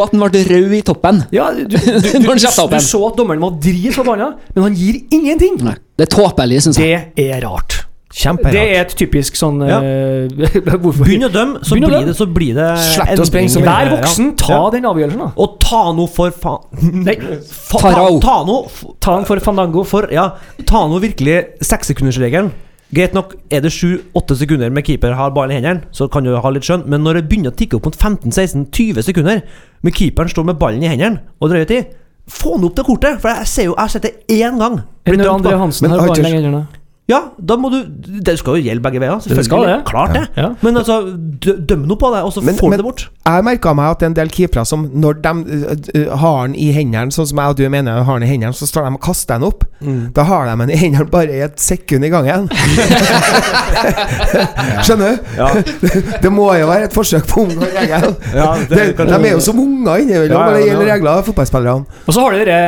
at 0.03 0.11
den 0.15 0.25
ble 0.25 0.45
rød 0.51 0.75
i 0.75 0.83
toppen. 0.83 1.23
Ja, 1.35 1.53
du, 1.55 1.65
du, 1.71 1.77
du, 1.79 2.29
han 2.29 2.41
så 2.43 3.01
at 3.07 3.17
dommeren 3.21 3.41
var 3.45 3.55
dritforbanna, 3.63 4.33
men 4.57 4.63
han 4.69 4.75
gir 4.79 5.03
ingenting. 5.15 5.61
Nei, 5.63 5.77
det 5.99 6.09
er 6.09 6.15
tåpelig, 6.17 6.63
syns 6.67 6.81
jeg. 6.83 7.11
Det 7.17 7.29
er 7.31 7.45
rart. 7.47 7.81
Kjemperart. 8.15 8.55
Det 8.55 8.61
er 8.77 8.77
et 8.85 8.93
typisk 8.95 9.35
sånn 9.35 9.57
Ja. 9.67 9.81
eh, 9.83 10.29
Hvorfor? 10.83 11.01
Begynn 11.03 11.25
å 11.27 11.31
dømme, 11.35 11.63
så 11.67 11.75
Begynn 11.75 11.87
å 11.87 11.89
blir 11.91 11.97
dømme. 11.99 12.11
det, 12.13 12.15
så 12.21 12.27
blir 12.31 12.53
det 12.55 12.67
Slett 12.93 13.19
å 13.19 13.27
sprenge 13.27 13.51
som. 13.51 13.65
Vær 13.67 13.91
voksen, 13.91 14.29
ta 14.39 14.53
Ja. 14.53 14.61
den 14.71 14.87
avgjørelsen, 14.87 15.19
da. 15.25 15.31
Og 15.43 15.57
ta 15.63 15.81
nå 15.97 16.05
for 16.15 16.31
faen 16.31 16.85
Nei, 17.09 17.17
Fa- 17.43 17.81
Farao. 17.83 18.21
Ta, 18.23 18.29
ta 18.29 18.37
nå 18.47 18.59
ta 19.03 19.17
den 19.19 19.27
for 19.27 19.43
Fandango. 19.43 19.83
for 19.83 20.07
Ja, 20.15 20.29
ta 20.63 20.85
nå 20.91 21.01
virkelig 21.03 21.41
sekssekundersregelen. 21.67 22.53
Greit 22.95 23.15
nok, 23.17 23.33
er 23.51 23.65
det 23.65 23.73
sju-åtte 23.75 24.37
sekunder 24.39 24.71
med 24.71 24.87
keeper 24.87 25.17
har 25.19 25.33
ballen 25.35 25.55
i 25.55 25.59
hendene, 25.59 25.89
så 25.95 26.07
kan 26.13 26.27
du 26.27 26.35
ha 26.39 26.53
litt 26.55 26.67
skjønn, 26.67 26.85
men 26.91 27.03
når 27.03 27.19
det 27.19 27.25
begynner 27.31 27.51
å 27.51 27.59
tikke 27.59 27.79
opp 27.79 27.89
mot 27.89 27.97
15-16-20 27.97 29.03
sekunder, 29.09 29.43
med 29.83 29.97
keeperen 29.97 30.31
står 30.31 30.47
med 30.53 30.61
ballen 30.61 30.85
i 30.85 30.93
hendene 30.93 31.25
og 31.41 31.51
drøye 31.51 31.67
tid, 31.71 31.91
få 32.31 32.55
han 32.55 32.69
opp 32.69 32.79
det 32.79 32.87
kortet! 32.87 33.19
For 33.25 33.33
jeg 33.33 33.51
ser 33.51 33.69
jo, 33.69 33.75
jeg 33.75 33.83
har 33.83 33.95
sett 33.97 34.07
det 34.07 34.15
én 34.37 34.63
gang. 34.63 34.79
Dømt 35.09 35.27
André. 35.33 35.59
Hansen 35.61 35.91
har 35.91 36.05
ballen 36.07 36.31
i 36.31 36.39
enn 36.39 36.61
Ja, 37.05 37.19
da 37.37 37.59
må 37.61 37.69
du 37.69 37.83
Det 38.25 38.33
skal 38.41 38.55
jo 38.57 38.63
gjelde 38.65 38.81
begge 38.81 38.97
veier. 39.03 39.19
Det 39.21 39.27
skal 39.29 39.37
selvfølgelig. 39.43 39.73
det. 39.75 39.85
Klart 39.91 40.15
det. 40.17 40.23
Ja. 40.41 40.47
Men 40.65 40.77
altså, 40.81 40.95
døm 41.69 41.83
nå 41.91 41.95
på 42.01 42.09
det, 42.15 42.23
og 42.25 42.33
så 42.33 42.41
Men- 42.41 42.57
får 42.57 42.71
du 42.71 42.77
det 42.77 42.85
bort. 42.87 43.03
Jeg 43.27 43.45
merka 43.45 43.75
meg 43.77 43.91
at 43.91 43.99
det 44.01 44.07
er 44.07 44.11
en 44.11 44.15
del 44.17 44.29
keepere 44.33 44.65
som 44.65 44.89
når 44.93 45.13
de 45.25 45.29
uh, 45.29 45.33
uh, 46.01 46.17
har 46.17 46.47
den 46.47 46.55
i 46.57 46.71
hendene, 46.73 47.13
sånn 47.13 47.27
som 47.29 47.39
jeg 47.39 47.49
og 47.49 47.57
du 47.57 47.69
mener 47.69 48.03
har 48.05 48.19
den 48.19 48.29
i 48.29 48.33
hendene, 48.33 48.53
så 48.57 48.67
står 48.69 48.83
de 48.89 48.95
og 48.97 49.01
kaster 49.05 49.35
den 49.37 49.45
opp. 49.49 49.65
Da 50.17 50.23
har 50.25 50.47
de 50.49 50.57
den 50.63 50.71
i 50.73 50.77
hendene 50.81 51.05
bare 51.11 51.29
i 51.29 51.41
et 51.45 51.61
sekund 51.61 52.05
i 52.05 52.09
gangen. 52.13 52.49
Skjønner 54.85 55.17
du? 55.17 55.21
Det 56.25 56.31
må 56.33 56.47
jo 56.57 56.67
være 56.69 56.85
et 56.89 56.95
forsøk 56.95 57.27
på 57.29 57.43
ung 57.45 57.53
regel. 57.61 58.15
Ja, 58.35 58.47
De, 58.71 58.81
er 59.15 59.33
jo 59.35 59.41
som 59.45 59.59
unger 59.61 59.97
innimellom 60.03 60.35
Ja, 60.35 60.41
ja, 60.41 60.47
når 60.49 60.55
det 60.57 60.63
ja. 60.65 60.69
gjelder 60.73 60.89
regler, 60.93 61.23
fotballspillerne. 61.29 61.85
Og 62.07 62.13
så 62.17 62.25
har 62.25 62.31
du 62.35 62.39
dere, 62.41 62.59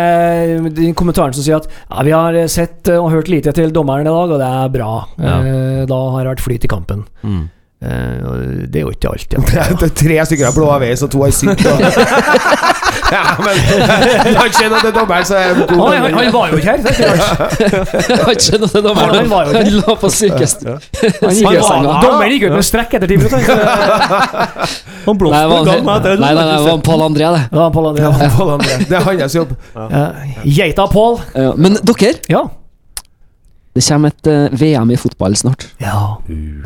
den 0.76 0.95
kommentaren 0.99 1.34
som 1.37 1.43
sier 1.47 1.57
at 1.61 1.66
ja, 1.70 1.99
vi 2.07 2.12
har 2.14 2.32
sett 2.53 2.91
eh, 2.93 2.99
og 3.01 3.09
hørt 3.14 3.28
lite 3.32 3.51
til 3.57 3.68
dommeren 3.74 4.07
i 4.07 4.11
dag, 4.11 4.25
og 4.32 4.38
det 4.42 4.46
er 4.48 4.68
bra. 4.78 4.92
Ja. 5.18 5.36
Eh, 5.42 5.84
Da 5.86 6.00
har 6.10 6.24
det 6.24 6.32
vært 6.36 6.44
flyt 6.46 6.64
i 6.64 6.68
kampen. 6.68 7.04
Mm. 7.22 7.44
Eh, 7.82 8.66
Det 8.72 8.80
er 8.80 8.84
jo 8.86 8.90
ikke 8.90 9.08
alltid. 9.12 9.38
Det 9.80 9.90
er 9.90 9.94
tre 10.02 10.16
stykker 10.26 10.46
av 10.48 10.54
blå 10.56 10.70
avis 10.72 11.02
og 11.04 11.10
to 11.12 11.22
har 11.22 11.30
sykt. 11.30 11.66
og- 11.66 11.80
Ja, 13.06 13.36
men 13.38 13.58
han 14.26 14.34
har 14.34 14.48
ikke 14.48 14.56
skjedd 14.58 14.72
det 14.72 14.88
er 14.88 14.94
dommeren, 14.96 15.26
så 15.28 15.36
er 15.38 15.52
det 15.54 15.66
god 15.68 15.78
Han, 15.78 16.02
han, 16.02 16.14
han 16.16 16.32
var 16.34 16.48
jo 16.50 16.56
ikke 16.58 16.72
her. 16.72 16.78
Er 16.80 16.82
ikke 16.90 18.16
har 18.24 18.32
ikke 18.32 18.46
skjønt 18.46 18.64
at 18.66 18.72
det 18.74 18.82
var 18.82 18.94
Han- 18.98 19.14
han 19.14 19.28
var 19.30 19.44
jo 19.46 19.52
Han 19.54 19.68
lå 19.76 19.94
på 20.00 20.10
sykest. 20.10 20.64
Han 20.66 20.72
ut-. 20.80 22.02
Dommeren 22.02 22.32
gikk 22.34 22.48
ut 22.48 22.56
med 22.56 22.66
strekk 22.66 22.96
etter 22.98 23.12
ti 23.12 23.16
minutter. 23.20 23.46
Han 25.06 25.18
blåste 25.20 25.38
i 25.38 25.62
gang 25.70 25.84
med 25.86 25.86
nei, 25.86 25.98
det- 26.02 26.18
nei, 26.24 26.32
nei, 26.34 26.44
det 26.50 26.58
var 26.66 26.82
Pål 26.90 27.06
André, 27.06 27.30
det. 27.36 27.42
Det 27.52 27.60
var 27.60 27.70
Paul 27.76 27.86
André. 27.92 28.02
Ja. 28.02 28.10
Det 28.90 28.96
er 28.98 29.06
hans 29.22 29.34
jobb. 29.38 29.54
Ja. 29.76 30.04
Geita 30.58 30.88
Pål. 30.90 31.20
Ja, 31.36 31.52
Men 31.56 31.78
dere, 31.86 32.14
Ja. 32.32 32.42
Det 33.76 33.84
kommer 33.86 34.12
et 34.14 34.28
uh, 34.32 34.54
VM 34.56 34.90
i 34.90 34.96
fotball 34.98 35.36
snart. 35.36 35.66
ja. 35.80 36.16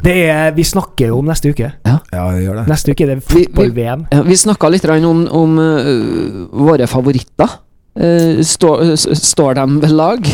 Det 0.05 0.15
er, 0.31 0.53
vi 0.57 0.63
snakker 0.65 1.11
jo 1.11 1.19
om 1.21 1.27
neste 1.29 1.51
uke. 1.53 1.73
Ja, 1.85 1.99
det 2.33 2.45
gjør 2.47 2.61
det. 2.63 2.67
Neste 2.71 2.95
uke 2.95 3.05
er 3.05 3.11
det 3.15 3.19
Vi- 3.27 3.35
vi- 3.37 3.45
fotball-VM. 3.51 4.07
Ja, 4.15 4.23
vi 4.23 4.37
snakka 4.41 4.71
litt 4.73 4.87
om, 4.89 5.27
om 5.43 5.59
uh, 5.59 6.47
våre 6.71 6.87
favoritter. 6.89 7.59
Uh, 7.99 8.41
står, 8.47 8.93
s- 8.97 9.09
står 9.29 9.55
de 9.59 9.67
ved 9.83 9.91
lag? 9.93 10.25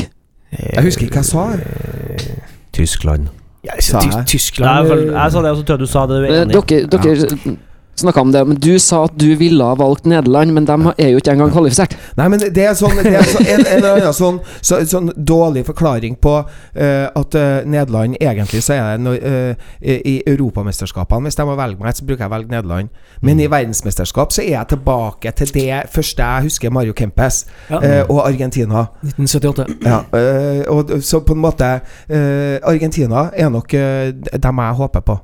Jeg 0.56 0.84
husker 0.84 1.08
ikke 1.08 1.18
hva 1.18 1.24
jeg 1.24 1.32
sa. 1.32 2.36
Tyskland. 2.76 3.28
Ja, 3.66 3.72
Sa 3.82 3.98
jeg? 4.04 4.26
Tyskland 4.30 4.68
Nei, 4.70 4.88
for, 4.88 5.00
jeg 5.16 5.32
sa 5.32 5.40
det, 5.42 5.50
og 5.50 5.56
så 5.58 5.64
tror 5.66 5.74
jeg 5.74 5.80
du 5.80 5.90
sa 5.90 6.02
det. 6.06 6.18
Er 6.22 6.42
Eh, 6.42 6.46
dere 6.46 6.86
dere 6.86 7.56
snakka 8.00 8.20
om 8.20 8.32
det, 8.32 8.42
men 8.48 8.58
du 8.60 8.78
sa 8.82 9.04
at 9.06 9.14
du 9.18 9.28
ville 9.40 9.64
ha 9.64 9.74
valgt 9.78 10.04
Nederland, 10.08 10.52
men 10.56 10.66
de 10.68 10.76
er 10.98 11.10
jo 11.14 11.20
ikke 11.22 11.32
engang 11.36 11.52
kvalifisert. 11.54 11.96
Nei, 12.18 12.28
men 12.32 12.40
det 12.42 12.64
er, 12.64 12.74
sånn, 12.78 12.96
det 13.02 13.14
er 13.16 13.24
så, 13.26 13.40
en, 13.42 13.60
en 13.64 13.78
eller 13.78 14.00
annen 14.00 14.16
sånn, 14.16 14.40
så, 14.60 14.80
sånn 14.88 15.10
dårlig 15.16 15.64
forklaring 15.68 16.16
på 16.22 16.34
uh, 16.42 17.06
at 17.16 17.38
uh, 17.38 17.64
Nederland 17.66 18.16
egentlig 18.20 18.62
så 18.66 18.76
er 18.76 18.96
det 18.96 19.04
no, 19.06 19.14
uh, 19.16 19.72
i 19.80 19.96
i 20.06 20.14
europamesterskapene 20.30 21.26
Hvis 21.26 21.38
jeg 21.38 21.48
må 21.48 21.56
velge 21.58 21.82
meg, 21.82 21.96
så 21.96 22.04
bruker 22.06 22.24
jeg 22.24 22.30
å 22.30 22.34
velge 22.36 22.52
Nederland. 22.52 22.92
Men 23.26 23.40
i 23.42 23.48
verdensmesterskap 23.50 24.32
så 24.34 24.42
er 24.44 24.52
jeg 24.52 24.70
tilbake 24.74 25.32
til 25.40 25.50
det 25.56 25.82
første 25.92 26.22
jeg 26.22 26.46
husker, 26.50 26.70
Mario 26.74 26.94
Kempes 26.96 27.42
Ja. 27.70 27.80
eh, 27.82 28.02
og 28.08 28.20
Argentina. 28.26 28.86
1978. 29.02 29.66
Ja, 29.86 29.98
eh, 30.18 30.62
og 30.72 30.92
så 31.02 31.20
på 31.26 31.34
en 31.36 31.42
måte 31.42 31.68
eh, 32.08 32.58
Argentina 32.66 33.26
er 33.34 33.50
nok 33.50 33.74
eh, 33.74 34.12
dem 34.12 34.62
jeg 34.62 34.78
håper 34.80 35.04
på. 35.10 35.18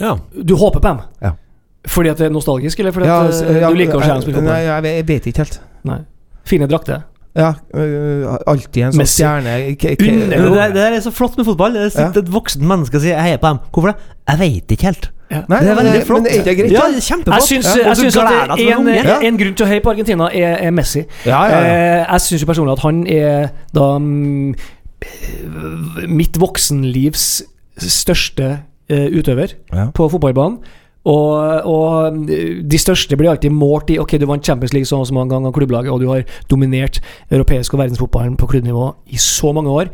Ja. 0.00 0.16
Du 0.42 0.54
håper 0.56 0.80
på 0.80 0.88
dem? 0.88 1.00
Ja. 1.22 1.32
Fordi 1.86 2.08
at 2.10 2.18
det 2.18 2.26
er 2.26 2.30
nostalgisk, 2.34 2.78
eller 2.80 2.92
fordi 2.92 3.06
Ja, 3.06 3.20
at 3.28 3.42
eh, 3.46 3.60
ja, 3.62 3.68
du 3.70 3.74
liker 3.78 3.94
å 3.98 4.02
se 4.02 4.08
dem 4.12 4.22
spille 4.22 4.40
Nei, 4.42 4.46
fotball? 4.46 4.64
jeg, 4.64 4.82
vet- 4.82 4.96
jeg 4.96 5.06
vet 5.06 5.26
ikke 5.30 5.38
helt. 5.44 5.60
Nei. 5.84 5.98
Fine 6.44 6.66
drakter. 6.70 7.04
Ja, 7.36 7.50
øh, 7.76 8.38
alltid 8.48 8.82
en 8.82 8.92
sånn 8.92 8.98
Messi. 9.02 9.20
stjerne 9.20 9.76
k- 9.76 9.90
Det, 9.98 10.06
det, 10.30 10.38
det 10.40 10.74
der 10.74 10.94
er 10.96 11.00
så 11.04 11.10
flott 11.12 11.36
med 11.36 11.44
fotball. 11.44 11.74
Det 11.76 11.92
sitter 11.92 12.22
et 12.24 12.30
voksen 12.32 12.62
menneske 12.64 12.96
og 12.96 13.02
sier 13.02 13.12
'jeg 13.14 13.22
heier 13.22 13.36
på 13.38 13.46
dem'. 13.52 13.58
Hvorfor 13.72 13.92
det? 13.92 13.96
Jeg 14.28 14.38
veit 14.40 14.68
ikke 14.72 14.82
helt. 14.88 15.10
Nei, 15.30 15.58
Det 15.60 15.68
er 15.68 15.74
veldig 15.74 16.06
flott. 16.06 16.22
Men 16.22 16.32
er 16.32 16.54
greit? 16.54 16.70
Ja, 16.72 16.80
det 16.86 16.96
er 16.96 17.32
Jeg 17.34 17.42
syns, 17.42 17.66
Ja, 17.76 17.88
jeg 17.88 17.96
syns 17.96 18.16
at 18.16 18.28
det 18.56 18.70
en, 18.70 18.88
en 18.88 19.24
en 19.26 19.36
grunn 19.38 19.54
til 19.54 19.66
å 19.66 19.68
heie 19.68 19.80
på 19.80 19.90
Argentina 19.90 20.24
er, 20.32 20.56
er 20.66 20.70
Messi. 20.70 21.04
Ja, 21.26 21.44
ja, 21.44 21.58
ja. 21.60 22.00
Eh, 22.00 22.06
jeg 22.12 22.20
syns 22.20 22.44
personlig 22.44 22.72
at 22.72 22.78
han 22.78 23.06
er 23.06 23.48
da 23.74 23.98
mm, 23.98 24.54
mitt 26.08 26.38
voksenlivs 26.40 27.42
største 27.76 28.60
eh, 28.88 29.08
utøver 29.12 29.52
Ja. 29.74 29.90
på 29.94 30.08
fotballbanen. 30.10 30.58
Og, 31.06 31.68
og 31.70 32.16
de 32.26 32.78
største 32.82 33.14
blir 33.18 33.30
alltid 33.30 33.54
målt 33.54 33.92
i 33.94 34.00
Ok, 34.02 34.16
du 34.18 34.26
vant 34.26 34.42
Champions 34.42 34.74
League 34.74 34.88
så 34.90 34.98
og 34.98 35.06
så 35.06 35.14
mange 35.14 35.30
ganger, 35.34 35.54
klubblaget, 35.54 35.92
og 35.92 36.02
du 36.02 36.10
har 36.10 36.26
dominert 36.50 36.98
europeisk 37.30 37.76
og 37.76 37.84
verdensfotballen 37.84 38.34
på 38.40 38.48
klubbnivå 38.50 38.90
i 39.14 39.20
så 39.22 39.52
mange 39.54 39.70
år. 39.70 39.92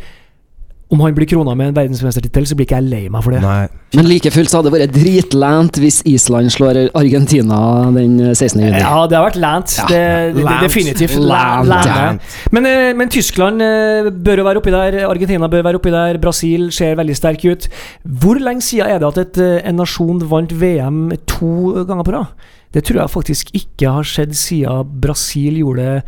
Om 0.93 1.01
han 1.01 1.15
blir 1.17 1.29
krona 1.31 1.55
med 1.57 1.71
en 1.71 1.77
verdensmestertittel, 1.77 2.45
så 2.49 2.57
blir 2.57 2.67
ikke 2.69 2.81
jeg 2.83 2.89
lei 2.91 3.07
meg 3.13 3.25
for 3.25 3.33
det. 3.33 3.41
Nei. 3.41 3.63
Men 3.97 4.09
like 4.09 4.31
fullt 4.33 4.51
så 4.53 4.59
hadde 4.59 4.71
det 4.71 4.75
vært 4.77 4.93
dritlent 4.93 5.79
hvis 5.81 6.01
Island 6.09 6.53
slår 6.53 6.79
Argentina 6.97 7.59
den 7.93 8.19
16. 8.35 8.61
juni. 8.61 8.81
Ja, 8.81 9.07
det 9.09 9.17
har 9.19 9.25
vært 9.27 9.39
lent. 9.41 9.77
Ja, 9.81 9.87
det, 9.89 10.03
det, 10.37 10.45
det, 10.45 10.57
definitivt. 10.67 11.17
Lent. 11.17 11.71
lent. 11.71 11.89
lent. 11.89 12.37
Men, 12.57 12.69
eh, 12.69 12.91
men 12.97 13.13
Tyskland 13.13 13.65
eh, 13.65 14.11
bør 14.13 14.43
jo 14.43 14.47
være 14.49 14.63
oppi 14.63 14.75
der. 14.75 14.99
Argentina 15.09 15.49
bør 15.53 15.65
være 15.69 15.81
oppi 15.81 15.95
der. 15.95 16.21
Brasil 16.23 16.69
ser 16.77 16.99
veldig 17.01 17.17
sterk 17.17 17.47
ut. 17.49 17.69
Hvor 18.05 18.41
lenge 18.41 18.65
siden 18.65 18.93
er 18.93 19.01
det 19.01 19.11
at 19.13 19.23
et, 19.25 19.41
eh, 19.41 19.63
en 19.69 19.81
nasjon 19.81 20.21
vant 20.29 20.53
VM 20.61 21.07
to 21.25 21.87
ganger 21.89 22.05
på 22.09 22.17
rad? 22.19 22.37
Det 22.73 22.85
tror 22.89 23.03
jeg 23.03 23.13
faktisk 23.17 23.57
ikke 23.57 23.97
har 23.97 24.07
skjedd 24.09 24.37
siden 24.37 24.93
Brasil 25.01 25.59
gjorde 25.61 25.89
det 25.89 26.05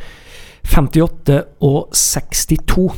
58 0.73 1.43
og 1.61 1.91
62. 1.93 2.89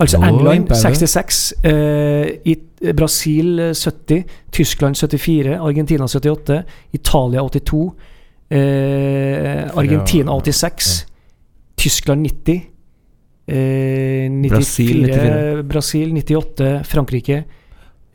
Altså 0.00 0.16
England 0.16 0.54
imper 0.56 0.74
66, 0.74 1.54
eh, 1.64 2.26
i 2.44 2.56
Brasil 2.96 3.58
eh, 3.58 3.74
70, 3.74 4.24
Tyskland 4.52 4.94
74, 4.94 5.46
Argentina 5.60 6.06
78, 6.06 6.62
Italia 6.92 7.42
82, 7.42 7.92
eh, 8.50 9.68
Argentina 9.76 10.32
86, 10.32 11.06
Tyskland 11.76 12.20
90, 12.22 12.62
eh, 13.48 14.28
94, 14.30 14.48
Brasil 14.50 15.02
94. 15.04 15.62
Brasil 15.68 16.12
98, 16.14 16.80
Frankrike, 16.84 17.44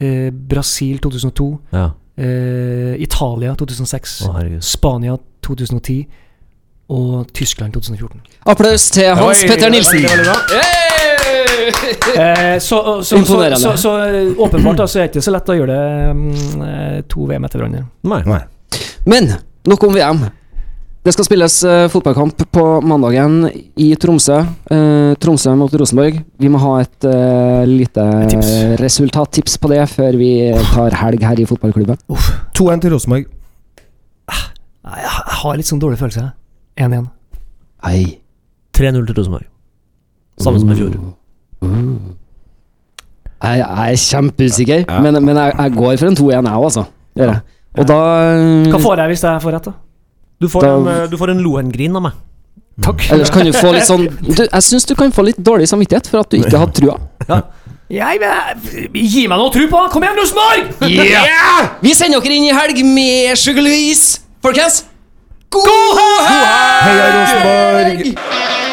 eh, 0.02 0.32
Brasil 0.50 0.98
2002, 1.00 1.60
Ja. 1.74 1.90
eh, 2.18 2.96
Italia 3.00 3.54
2006, 3.56 4.22
Å. 4.22 4.62
Spania 4.62 5.16
2010 5.42 6.08
og 6.90 7.28
Tyskland 7.34 7.74
2014. 7.74 8.20
Applaus 8.46 8.90
til 8.92 9.16
Hans 9.16 9.44
Petter 9.48 9.70
Nilsen. 9.70 10.02
Det 10.02 10.10
var, 10.10 10.18
det 10.18 10.26
bra. 10.26 10.95
Eh, 12.16 12.60
så, 12.60 13.04
så, 13.04 13.18
så, 13.26 13.56
så, 13.58 13.78
så, 13.78 13.92
eh, 14.06 14.32
åpenbart 14.40 14.78
da, 14.80 14.88
så 14.88 15.00
er 15.00 15.08
det 15.08 15.16
ikke 15.16 15.26
så 15.26 15.34
lett 15.36 15.50
å 15.52 15.56
gjøre 15.58 15.76
det 15.76 16.14
mm, 16.16 16.64
eh, 16.70 16.98
to 17.12 17.26
VM 17.28 17.48
etter 17.48 17.60
hverandre. 17.62 17.84
Men 19.10 19.34
nok 19.68 19.84
om 19.88 19.96
VM. 19.96 20.22
Det 21.06 21.14
skal 21.14 21.28
spilles 21.28 21.56
eh, 21.70 21.88
fotballkamp 21.94 22.40
på 22.56 22.62
mandagen 22.82 23.44
i 23.78 23.92
Tromsø. 24.02 24.40
Eh, 24.74 25.12
Tromsø 25.22 25.52
mot 25.60 25.74
Rosenborg. 25.78 26.18
Vi 26.42 26.50
må 26.50 26.62
ha 26.64 26.80
et 26.82 27.06
eh, 27.06 27.66
lite 27.70 28.06
tips. 28.32 28.54
resultattips 28.82 29.60
på 29.62 29.70
det 29.70 29.84
før 29.92 30.18
vi 30.18 30.32
tar 30.72 30.98
helg 31.04 31.28
her 31.28 31.42
i 31.44 31.46
fotballklubben. 31.50 32.00
2-1 32.58 32.86
til 32.86 32.96
Rosenborg. 32.96 33.28
Jeg 34.32 35.04
jeg 35.06 35.38
har 35.42 35.58
litt 35.58 35.70
sånn 35.70 35.82
dårlig 35.82 36.02
følelse. 36.02 36.32
1-1. 36.78 37.06
Hei. 37.86 38.02
3-0 38.74 39.06
til 39.06 39.20
Rosenborg. 39.20 39.46
Samme 40.42 40.62
som 40.62 40.74
i 40.74 40.80
fjor. 40.80 40.98
Jeg, 43.46 43.60
jeg 43.60 43.94
er 43.94 44.00
kjempeusikker, 44.02 44.86
men, 45.04 45.18
men 45.26 45.38
jeg, 45.38 45.54
jeg 45.60 45.74
går 45.76 45.98
for 46.02 46.08
en 46.10 46.16
2-1, 46.18 46.30
jeg 46.34 46.54
òg, 46.56 46.64
altså. 46.70 46.86
Gjør 47.20 47.32
jeg. 47.34 47.42
Og 47.76 47.88
da 47.90 47.98
Hva 48.72 48.80
får 48.86 49.02
jeg 49.04 49.12
hvis 49.12 49.24
jeg 49.28 49.42
får 49.44 49.56
rett, 49.58 49.66
da? 49.68 49.74
Du 50.42 50.48
får 50.52 50.62
Da- 50.66 50.72
en, 50.78 50.88
eh, 50.94 51.08
du 51.12 51.18
får 51.20 51.32
en 51.34 51.42
Lohengrin 51.44 51.96
av 52.00 52.06
meg. 52.08 52.22
Takk. 52.84 53.06
Ellers 53.12 53.30
kan 53.32 53.46
du 53.48 53.54
få 53.56 53.70
litt 53.72 53.88
sånn 53.88 54.02
du, 54.04 54.42
Jeg 54.44 54.64
syns 54.66 54.84
du 54.88 54.96
kan 55.00 55.12
få 55.16 55.24
litt 55.24 55.38
dårlig 55.40 55.68
samvittighet 55.72 56.10
for 56.12 56.20
at 56.26 56.30
du 56.34 56.38
ikke 56.42 56.60
har 56.60 56.72
trua. 56.76 56.98
Jeg, 57.88 58.20
men, 58.20 58.90
gi 58.98 59.28
meg 59.30 59.38
noe 59.38 59.52
tro 59.54 59.68
på! 59.70 59.84
Kom 59.94 60.04
igjen, 60.04 60.18
Rosenborg! 60.18 60.74
Vi 61.86 61.94
sender 61.96 62.20
dere 62.26 62.34
inn 62.36 62.50
i 62.50 62.56
helg 62.56 62.82
med 62.88 63.38
Sugar 63.40 63.62
Louise, 63.64 64.20
folkens! 64.44 64.84
God 65.54 65.70
helg! 66.02 66.32
Heia 66.90 67.08
Rosenborg! 67.16 68.65